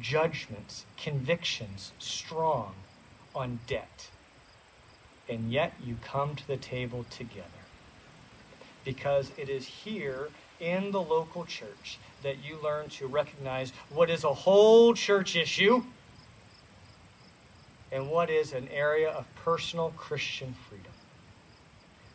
judgments, 0.00 0.84
convictions, 0.96 1.92
strong 1.98 2.74
on 3.34 3.60
debt 3.66 4.08
and 5.32 5.50
yet 5.50 5.72
you 5.82 5.96
come 6.04 6.36
to 6.36 6.46
the 6.46 6.58
table 6.58 7.06
together. 7.10 7.48
Because 8.84 9.30
it 9.38 9.48
is 9.48 9.66
here 9.66 10.28
in 10.60 10.92
the 10.92 11.00
local 11.00 11.44
church 11.44 11.98
that 12.22 12.44
you 12.44 12.58
learn 12.62 12.88
to 12.90 13.06
recognize 13.06 13.72
what 13.90 14.10
is 14.10 14.24
a 14.24 14.34
whole 14.34 14.94
church 14.94 15.34
issue 15.34 15.82
and 17.90 18.10
what 18.10 18.30
is 18.30 18.52
an 18.52 18.68
area 18.72 19.10
of 19.10 19.26
personal 19.36 19.92
Christian 19.96 20.54
freedom. 20.68 20.92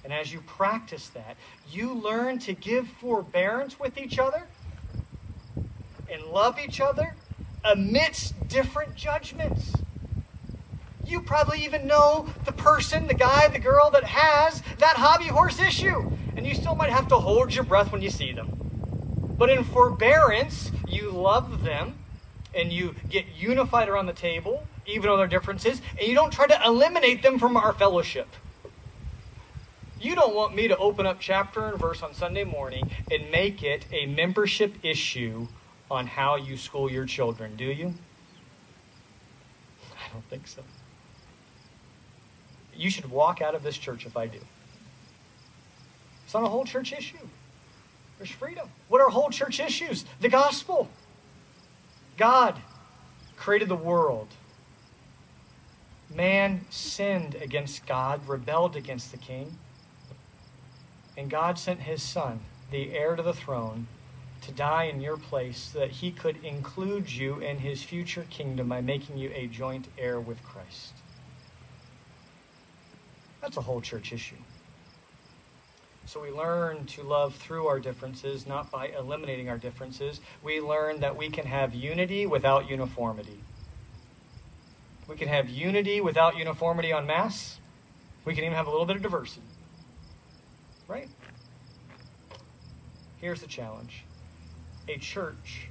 And 0.03 0.13
as 0.13 0.31
you 0.31 0.41
practice 0.41 1.09
that, 1.09 1.35
you 1.69 1.93
learn 1.93 2.39
to 2.39 2.53
give 2.53 2.87
forbearance 2.87 3.79
with 3.79 3.97
each 3.97 4.19
other 4.19 4.43
and 6.09 6.23
love 6.25 6.57
each 6.59 6.79
other 6.79 7.15
amidst 7.63 8.47
different 8.47 8.95
judgments. 8.95 9.73
You 11.07 11.21
probably 11.21 11.63
even 11.63 11.87
know 11.87 12.27
the 12.43 12.51
person, 12.51 13.07
the 13.07 13.13
guy, 13.13 13.47
the 13.47 13.59
girl 13.59 13.89
that 13.91 14.03
has 14.03 14.61
that 14.79 14.97
hobby 14.97 15.27
horse 15.27 15.59
issue. 15.59 16.11
And 16.35 16.45
you 16.45 16.53
still 16.53 16.75
might 16.75 16.89
have 16.89 17.07
to 17.07 17.15
hold 17.15 17.55
your 17.55 17.63
breath 17.63 17.93
when 17.93 18.01
you 18.01 18.09
see 18.09 18.33
them. 18.33 18.49
But 19.37 19.49
in 19.49 19.63
forbearance, 19.63 20.71
you 20.87 21.11
love 21.11 21.63
them 21.63 21.95
and 22.53 22.73
you 22.73 22.95
get 23.09 23.25
unified 23.37 23.87
around 23.87 24.07
the 24.07 24.13
table, 24.13 24.67
even 24.85 25.09
on 25.09 25.17
there 25.17 25.25
are 25.25 25.29
differences, 25.29 25.81
and 25.97 26.07
you 26.07 26.15
don't 26.15 26.31
try 26.31 26.47
to 26.47 26.59
eliminate 26.65 27.21
them 27.23 27.39
from 27.39 27.55
our 27.55 27.71
fellowship. 27.71 28.27
You 29.99 30.15
don't 30.15 30.35
want 30.35 30.55
me 30.55 30.67
to 30.67 30.77
open 30.77 31.05
up 31.05 31.19
chapter 31.19 31.65
and 31.65 31.79
verse 31.79 32.03
on 32.03 32.13
Sunday 32.13 32.43
morning 32.43 32.91
and 33.09 33.31
make 33.31 33.63
it 33.63 33.85
a 33.91 34.05
membership 34.07 34.75
issue 34.83 35.47
on 35.89 36.07
how 36.07 36.35
you 36.35 36.57
school 36.57 36.91
your 36.91 37.05
children, 37.05 37.55
do 37.55 37.65
you? 37.65 37.93
I 39.95 40.13
don't 40.13 40.25
think 40.25 40.47
so. 40.47 40.63
You 42.77 42.89
should 42.89 43.09
walk 43.09 43.41
out 43.41 43.55
of 43.55 43.63
this 43.63 43.77
church 43.77 44.05
if 44.05 44.15
I 44.15 44.27
do. 44.27 44.39
It's 46.25 46.33
not 46.33 46.43
a 46.43 46.49
whole 46.49 46.65
church 46.65 46.93
issue. 46.93 47.17
There's 48.17 48.29
freedom. 48.29 48.69
What 48.87 49.01
are 49.01 49.09
whole 49.09 49.29
church 49.29 49.59
issues? 49.59 50.05
The 50.19 50.29
gospel. 50.29 50.89
God 52.17 52.59
created 53.37 53.69
the 53.69 53.75
world. 53.75 54.27
Man 56.13 56.65
sinned 56.69 57.35
against 57.35 57.85
God, 57.85 58.27
rebelled 58.27 58.75
against 58.75 59.11
the 59.11 59.17
king. 59.17 59.57
And 61.15 61.29
God 61.29 61.57
sent 61.57 61.81
his 61.81 62.01
son, 62.01 62.41
the 62.71 62.93
heir 62.93 63.15
to 63.15 63.23
the 63.23 63.33
throne, 63.33 63.87
to 64.41 64.51
die 64.51 64.83
in 64.83 65.01
your 65.01 65.17
place 65.17 65.71
so 65.73 65.79
that 65.79 65.91
he 65.91 66.11
could 66.11 66.43
include 66.43 67.11
you 67.11 67.39
in 67.39 67.59
his 67.59 67.83
future 67.83 68.25
kingdom 68.29 68.69
by 68.69 68.81
making 68.81 69.17
you 69.17 69.31
a 69.33 69.47
joint 69.47 69.87
heir 69.97 70.19
with 70.19 70.43
Christ. 70.43 70.93
That's 73.47 73.55
a 73.55 73.61
whole 73.61 73.79
church 73.79 74.11
issue. 74.11 74.35
So 76.05 76.21
we 76.21 76.31
learn 76.31 76.85
to 76.87 77.01
love 77.01 77.33
through 77.33 77.67
our 77.67 77.79
differences, 77.79 78.45
not 78.45 78.69
by 78.69 78.87
eliminating 78.87 79.47
our 79.47 79.57
differences. 79.57 80.19
We 80.43 80.59
learn 80.59 80.99
that 80.99 81.15
we 81.15 81.29
can 81.29 81.45
have 81.45 81.73
unity 81.73 82.25
without 82.25 82.69
uniformity. 82.69 83.39
We 85.07 85.15
can 85.15 85.29
have 85.29 85.47
unity 85.49 86.01
without 86.01 86.35
uniformity 86.35 86.91
on 86.91 87.07
mass. 87.07 87.57
We 88.25 88.35
can 88.35 88.43
even 88.43 88.57
have 88.57 88.67
a 88.67 88.69
little 88.69 88.85
bit 88.85 88.97
of 88.97 89.01
diversity. 89.01 89.47
Right? 90.89 91.07
Here's 93.21 93.39
the 93.39 93.47
challenge 93.47 94.03
a 94.89 94.97
church 94.97 95.69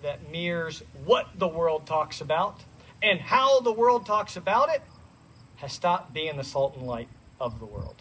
that 0.00 0.30
mirrors 0.30 0.84
what 1.04 1.26
the 1.36 1.48
world 1.48 1.88
talks 1.88 2.20
about 2.20 2.60
and 3.02 3.18
how 3.18 3.58
the 3.58 3.72
world 3.72 4.06
talks 4.06 4.36
about 4.36 4.68
it 4.68 4.82
has 5.56 5.72
stopped 5.72 6.12
being 6.12 6.36
the 6.36 6.44
salt 6.44 6.76
and 6.76 6.86
light 6.86 7.08
of 7.40 7.58
the 7.58 7.66
world. 7.66 7.96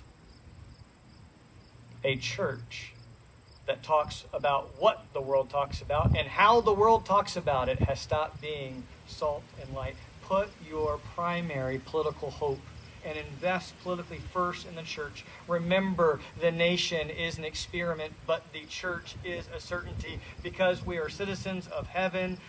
A 2.03 2.15
church 2.17 2.93
that 3.65 3.83
talks 3.83 4.25
about 4.33 4.79
what 4.79 5.05
the 5.13 5.21
world 5.21 5.49
talks 5.49 5.81
about 5.81 6.15
and 6.15 6.27
how 6.27 6.61
the 6.61 6.73
world 6.73 7.05
talks 7.05 7.35
about 7.35 7.67
it 7.67 7.79
has 7.79 7.99
stopped 7.99 8.41
being 8.41 8.83
salt 9.07 9.43
and 9.61 9.73
light. 9.73 9.95
Put 10.21 10.49
your 10.67 10.99
primary 11.15 11.79
political 11.83 12.31
hope 12.31 12.59
and 13.05 13.17
invest 13.17 13.79
politically 13.83 14.19
first 14.33 14.67
in 14.67 14.75
the 14.75 14.81
church. 14.81 15.23
Remember, 15.47 16.19
the 16.41 16.51
nation 16.51 17.09
is 17.09 17.37
an 17.37 17.45
experiment, 17.45 18.13
but 18.25 18.51
the 18.51 18.65
church 18.65 19.15
is 19.23 19.45
a 19.55 19.59
certainty 19.59 20.19
because 20.41 20.83
we 20.85 20.97
are 20.97 21.07
citizens 21.07 21.67
of 21.67 21.87
heaven 21.87 22.39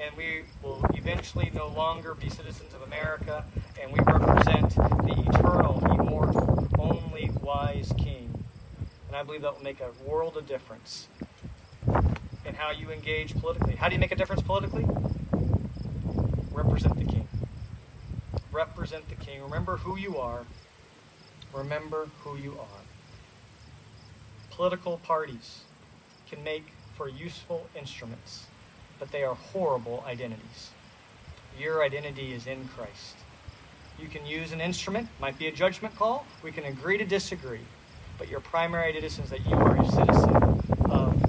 and 0.00 0.16
we 0.16 0.42
will 0.62 0.84
eventually 0.94 1.50
no 1.54 1.68
longer 1.68 2.14
be 2.14 2.28
citizens 2.28 2.74
of 2.74 2.82
America, 2.82 3.44
and 3.80 3.92
we 3.92 3.98
represent 4.00 4.74
the 4.74 5.24
eternal, 5.28 5.78
immortal, 5.84 6.68
only 6.78 7.30
wise 7.42 7.92
King. 7.98 8.44
And 9.08 9.16
I 9.16 9.22
believe 9.22 9.42
that 9.42 9.56
will 9.56 9.64
make 9.64 9.80
a 9.80 9.90
world 10.08 10.36
of 10.36 10.48
difference 10.48 11.08
in 12.44 12.54
how 12.54 12.70
you 12.70 12.90
engage 12.90 13.34
politically. 13.38 13.76
How 13.76 13.88
do 13.88 13.94
you 13.94 14.00
make 14.00 14.12
a 14.12 14.16
difference 14.16 14.42
politically? 14.42 14.84
Represent 16.52 16.96
the 16.98 17.04
king. 17.04 17.28
Represent 18.52 19.08
the 19.08 19.14
king. 19.16 19.42
Remember 19.42 19.78
who 19.78 19.96
you 19.96 20.18
are. 20.18 20.44
Remember 21.52 22.08
who 22.22 22.36
you 22.36 22.52
are. 22.52 22.82
Political 24.50 24.98
parties 24.98 25.62
can 26.28 26.42
make 26.42 26.72
for 26.96 27.08
useful 27.08 27.66
instruments, 27.76 28.46
but 29.04 29.12
they 29.12 29.22
are 29.22 29.34
horrible 29.34 30.02
identities. 30.06 30.70
Your 31.60 31.84
identity 31.84 32.32
is 32.32 32.46
in 32.46 32.68
Christ. 32.68 33.16
You 34.00 34.08
can 34.08 34.24
use 34.24 34.50
an 34.50 34.62
instrument, 34.62 35.08
might 35.20 35.38
be 35.38 35.46
a 35.46 35.52
judgment 35.52 35.94
call. 35.94 36.24
We 36.42 36.52
can 36.52 36.64
agree 36.64 36.96
to 36.96 37.04
disagree. 37.04 37.66
But 38.16 38.30
your 38.30 38.40
primary 38.40 38.88
identity 38.88 39.22
is 39.22 39.28
that 39.28 39.46
you 39.46 39.56
are 39.56 39.76
a 39.76 39.86
citizen 39.90 40.36
of. 40.90 41.20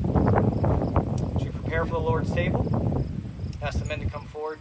To 1.44 1.52
prepare 1.52 1.84
for 1.84 1.92
the 1.92 2.00
Lord's 2.00 2.32
table, 2.32 3.06
ask 3.62 3.78
the 3.78 3.86
men 3.86 4.00
to 4.00 4.10
come 4.10 4.26
forward. 4.28 4.60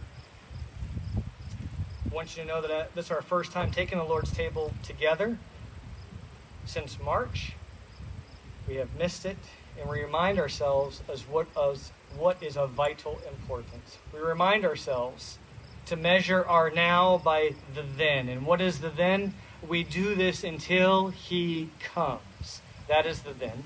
I 1.15 2.13
want 2.13 2.35
you 2.35 2.43
to 2.43 2.49
know 2.49 2.61
that 2.61 2.71
uh, 2.71 2.83
this 2.95 3.05
is 3.05 3.11
our 3.11 3.21
first 3.21 3.53
time 3.53 3.71
taking 3.71 3.97
the 3.97 4.03
Lord's 4.03 4.33
table 4.33 4.73
together 4.83 5.37
since 6.65 6.99
March. 6.99 7.53
We 8.67 8.75
have 8.75 8.93
missed 8.99 9.25
it, 9.25 9.37
and 9.79 9.89
we 9.89 10.03
remind 10.03 10.37
ourselves 10.37 11.01
as 11.09 11.21
what, 11.21 11.47
as 11.57 11.91
what 12.17 12.41
is 12.41 12.57
of 12.57 12.71
vital 12.71 13.19
importance. 13.29 13.97
We 14.13 14.19
remind 14.19 14.65
ourselves 14.65 15.37
to 15.87 15.95
measure 15.95 16.45
our 16.45 16.69
now 16.69 17.21
by 17.23 17.53
the 17.73 17.81
then. 17.81 18.29
And 18.29 18.45
what 18.45 18.61
is 18.61 18.79
the 18.79 18.89
then? 18.89 19.33
We 19.67 19.83
do 19.83 20.15
this 20.15 20.43
until 20.43 21.09
he 21.09 21.69
comes. 21.79 22.61
That 22.87 23.05
is 23.05 23.21
the 23.21 23.33
then. 23.33 23.63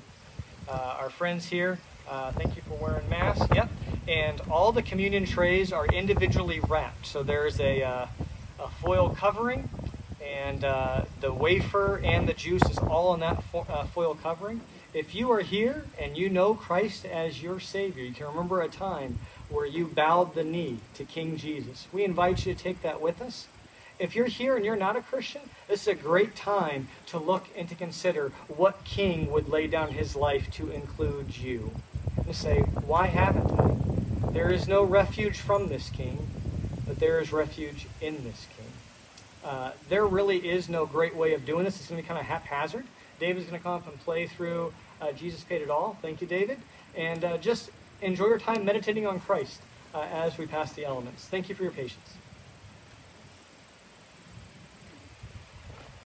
Uh, 0.67 0.97
our 0.99 1.09
friends 1.09 1.47
here, 1.47 1.79
uh, 2.09 2.31
thank 2.31 2.55
you 2.55 2.61
for 2.61 2.75
wearing 2.75 3.09
masks. 3.09 3.47
Yep. 3.53 3.69
And 4.07 4.41
all 4.49 4.71
the 4.71 4.81
communion 4.81 5.25
trays 5.25 5.71
are 5.71 5.85
individually 5.87 6.59
wrapped. 6.67 7.05
So 7.05 7.23
there's 7.23 7.59
a, 7.59 7.83
uh, 7.83 8.07
a 8.59 8.67
foil 8.81 9.09
covering, 9.09 9.69
and 10.23 10.63
uh, 10.63 11.05
the 11.21 11.31
wafer 11.31 11.99
and 12.03 12.27
the 12.27 12.33
juice 12.33 12.63
is 12.69 12.77
all 12.77 13.13
in 13.13 13.19
that 13.21 13.43
fo- 13.43 13.65
uh, 13.69 13.85
foil 13.85 14.15
covering. 14.15 14.61
If 14.93 15.13
you 15.13 15.31
are 15.31 15.41
here 15.41 15.85
and 16.01 16.17
you 16.17 16.29
know 16.29 16.55
Christ 16.55 17.05
as 17.05 17.43
your 17.43 17.59
Savior, 17.59 18.03
you 18.03 18.11
can 18.11 18.25
remember 18.25 18.61
a 18.61 18.67
time 18.67 19.19
where 19.47 19.65
you 19.65 19.85
bowed 19.85 20.33
the 20.33 20.43
knee 20.43 20.79
to 20.95 21.03
King 21.03 21.37
Jesus. 21.37 21.87
We 21.93 22.03
invite 22.03 22.45
you 22.45 22.55
to 22.55 22.59
take 22.59 22.81
that 22.81 22.99
with 22.99 23.21
us. 23.21 23.47
If 23.99 24.15
you're 24.15 24.25
here 24.25 24.55
and 24.55 24.65
you're 24.65 24.75
not 24.75 24.95
a 24.95 25.01
Christian, 25.01 25.41
this 25.67 25.83
is 25.83 25.87
a 25.89 25.95
great 25.95 26.35
time 26.35 26.87
to 27.07 27.19
look 27.19 27.47
and 27.55 27.69
to 27.69 27.75
consider 27.75 28.29
what 28.47 28.83
king 28.83 29.29
would 29.31 29.49
lay 29.49 29.67
down 29.67 29.91
his 29.91 30.15
life 30.15 30.49
to 30.51 30.71
include 30.71 31.37
you. 31.37 31.71
And 32.25 32.35
say, 32.35 32.61
why 32.61 33.07
haven't 33.07 33.59
I? 33.59 34.31
There 34.31 34.51
is 34.51 34.67
no 34.67 34.83
refuge 34.83 35.37
from 35.37 35.67
this 35.67 35.89
king, 35.89 36.27
but 36.87 36.99
there 36.99 37.19
is 37.19 37.31
refuge 37.31 37.85
in 38.01 38.23
this 38.23 38.47
king. 38.57 38.65
Uh, 39.43 39.71
there 39.87 40.05
really 40.07 40.49
is 40.49 40.67
no 40.67 40.85
great 40.85 41.15
way 41.15 41.33
of 41.33 41.45
doing 41.45 41.63
this. 41.63 41.79
It's 41.79 41.89
going 41.89 42.01
to 42.01 42.03
be 42.03 42.07
kind 42.07 42.19
of 42.19 42.25
haphazard. 42.25 42.85
David's 43.19 43.45
going 43.45 43.59
to 43.59 43.63
come 43.63 43.73
up 43.73 43.87
and 43.87 43.99
play 43.99 44.27
through 44.27 44.73
uh, 45.01 45.11
Jesus 45.11 45.43
Paid 45.43 45.61
It 45.61 45.69
All. 45.69 45.97
Thank 46.01 46.21
you, 46.21 46.27
David. 46.27 46.59
And 46.95 47.23
uh, 47.23 47.37
just 47.37 47.69
enjoy 48.01 48.27
your 48.27 48.39
time 48.39 48.65
meditating 48.65 49.05
on 49.05 49.19
Christ 49.19 49.61
uh, 49.93 50.01
as 50.11 50.37
we 50.37 50.47
pass 50.47 50.73
the 50.73 50.85
elements. 50.85 51.25
Thank 51.25 51.49
you 51.49 51.55
for 51.55 51.63
your 51.63 51.71
patience. 51.71 52.15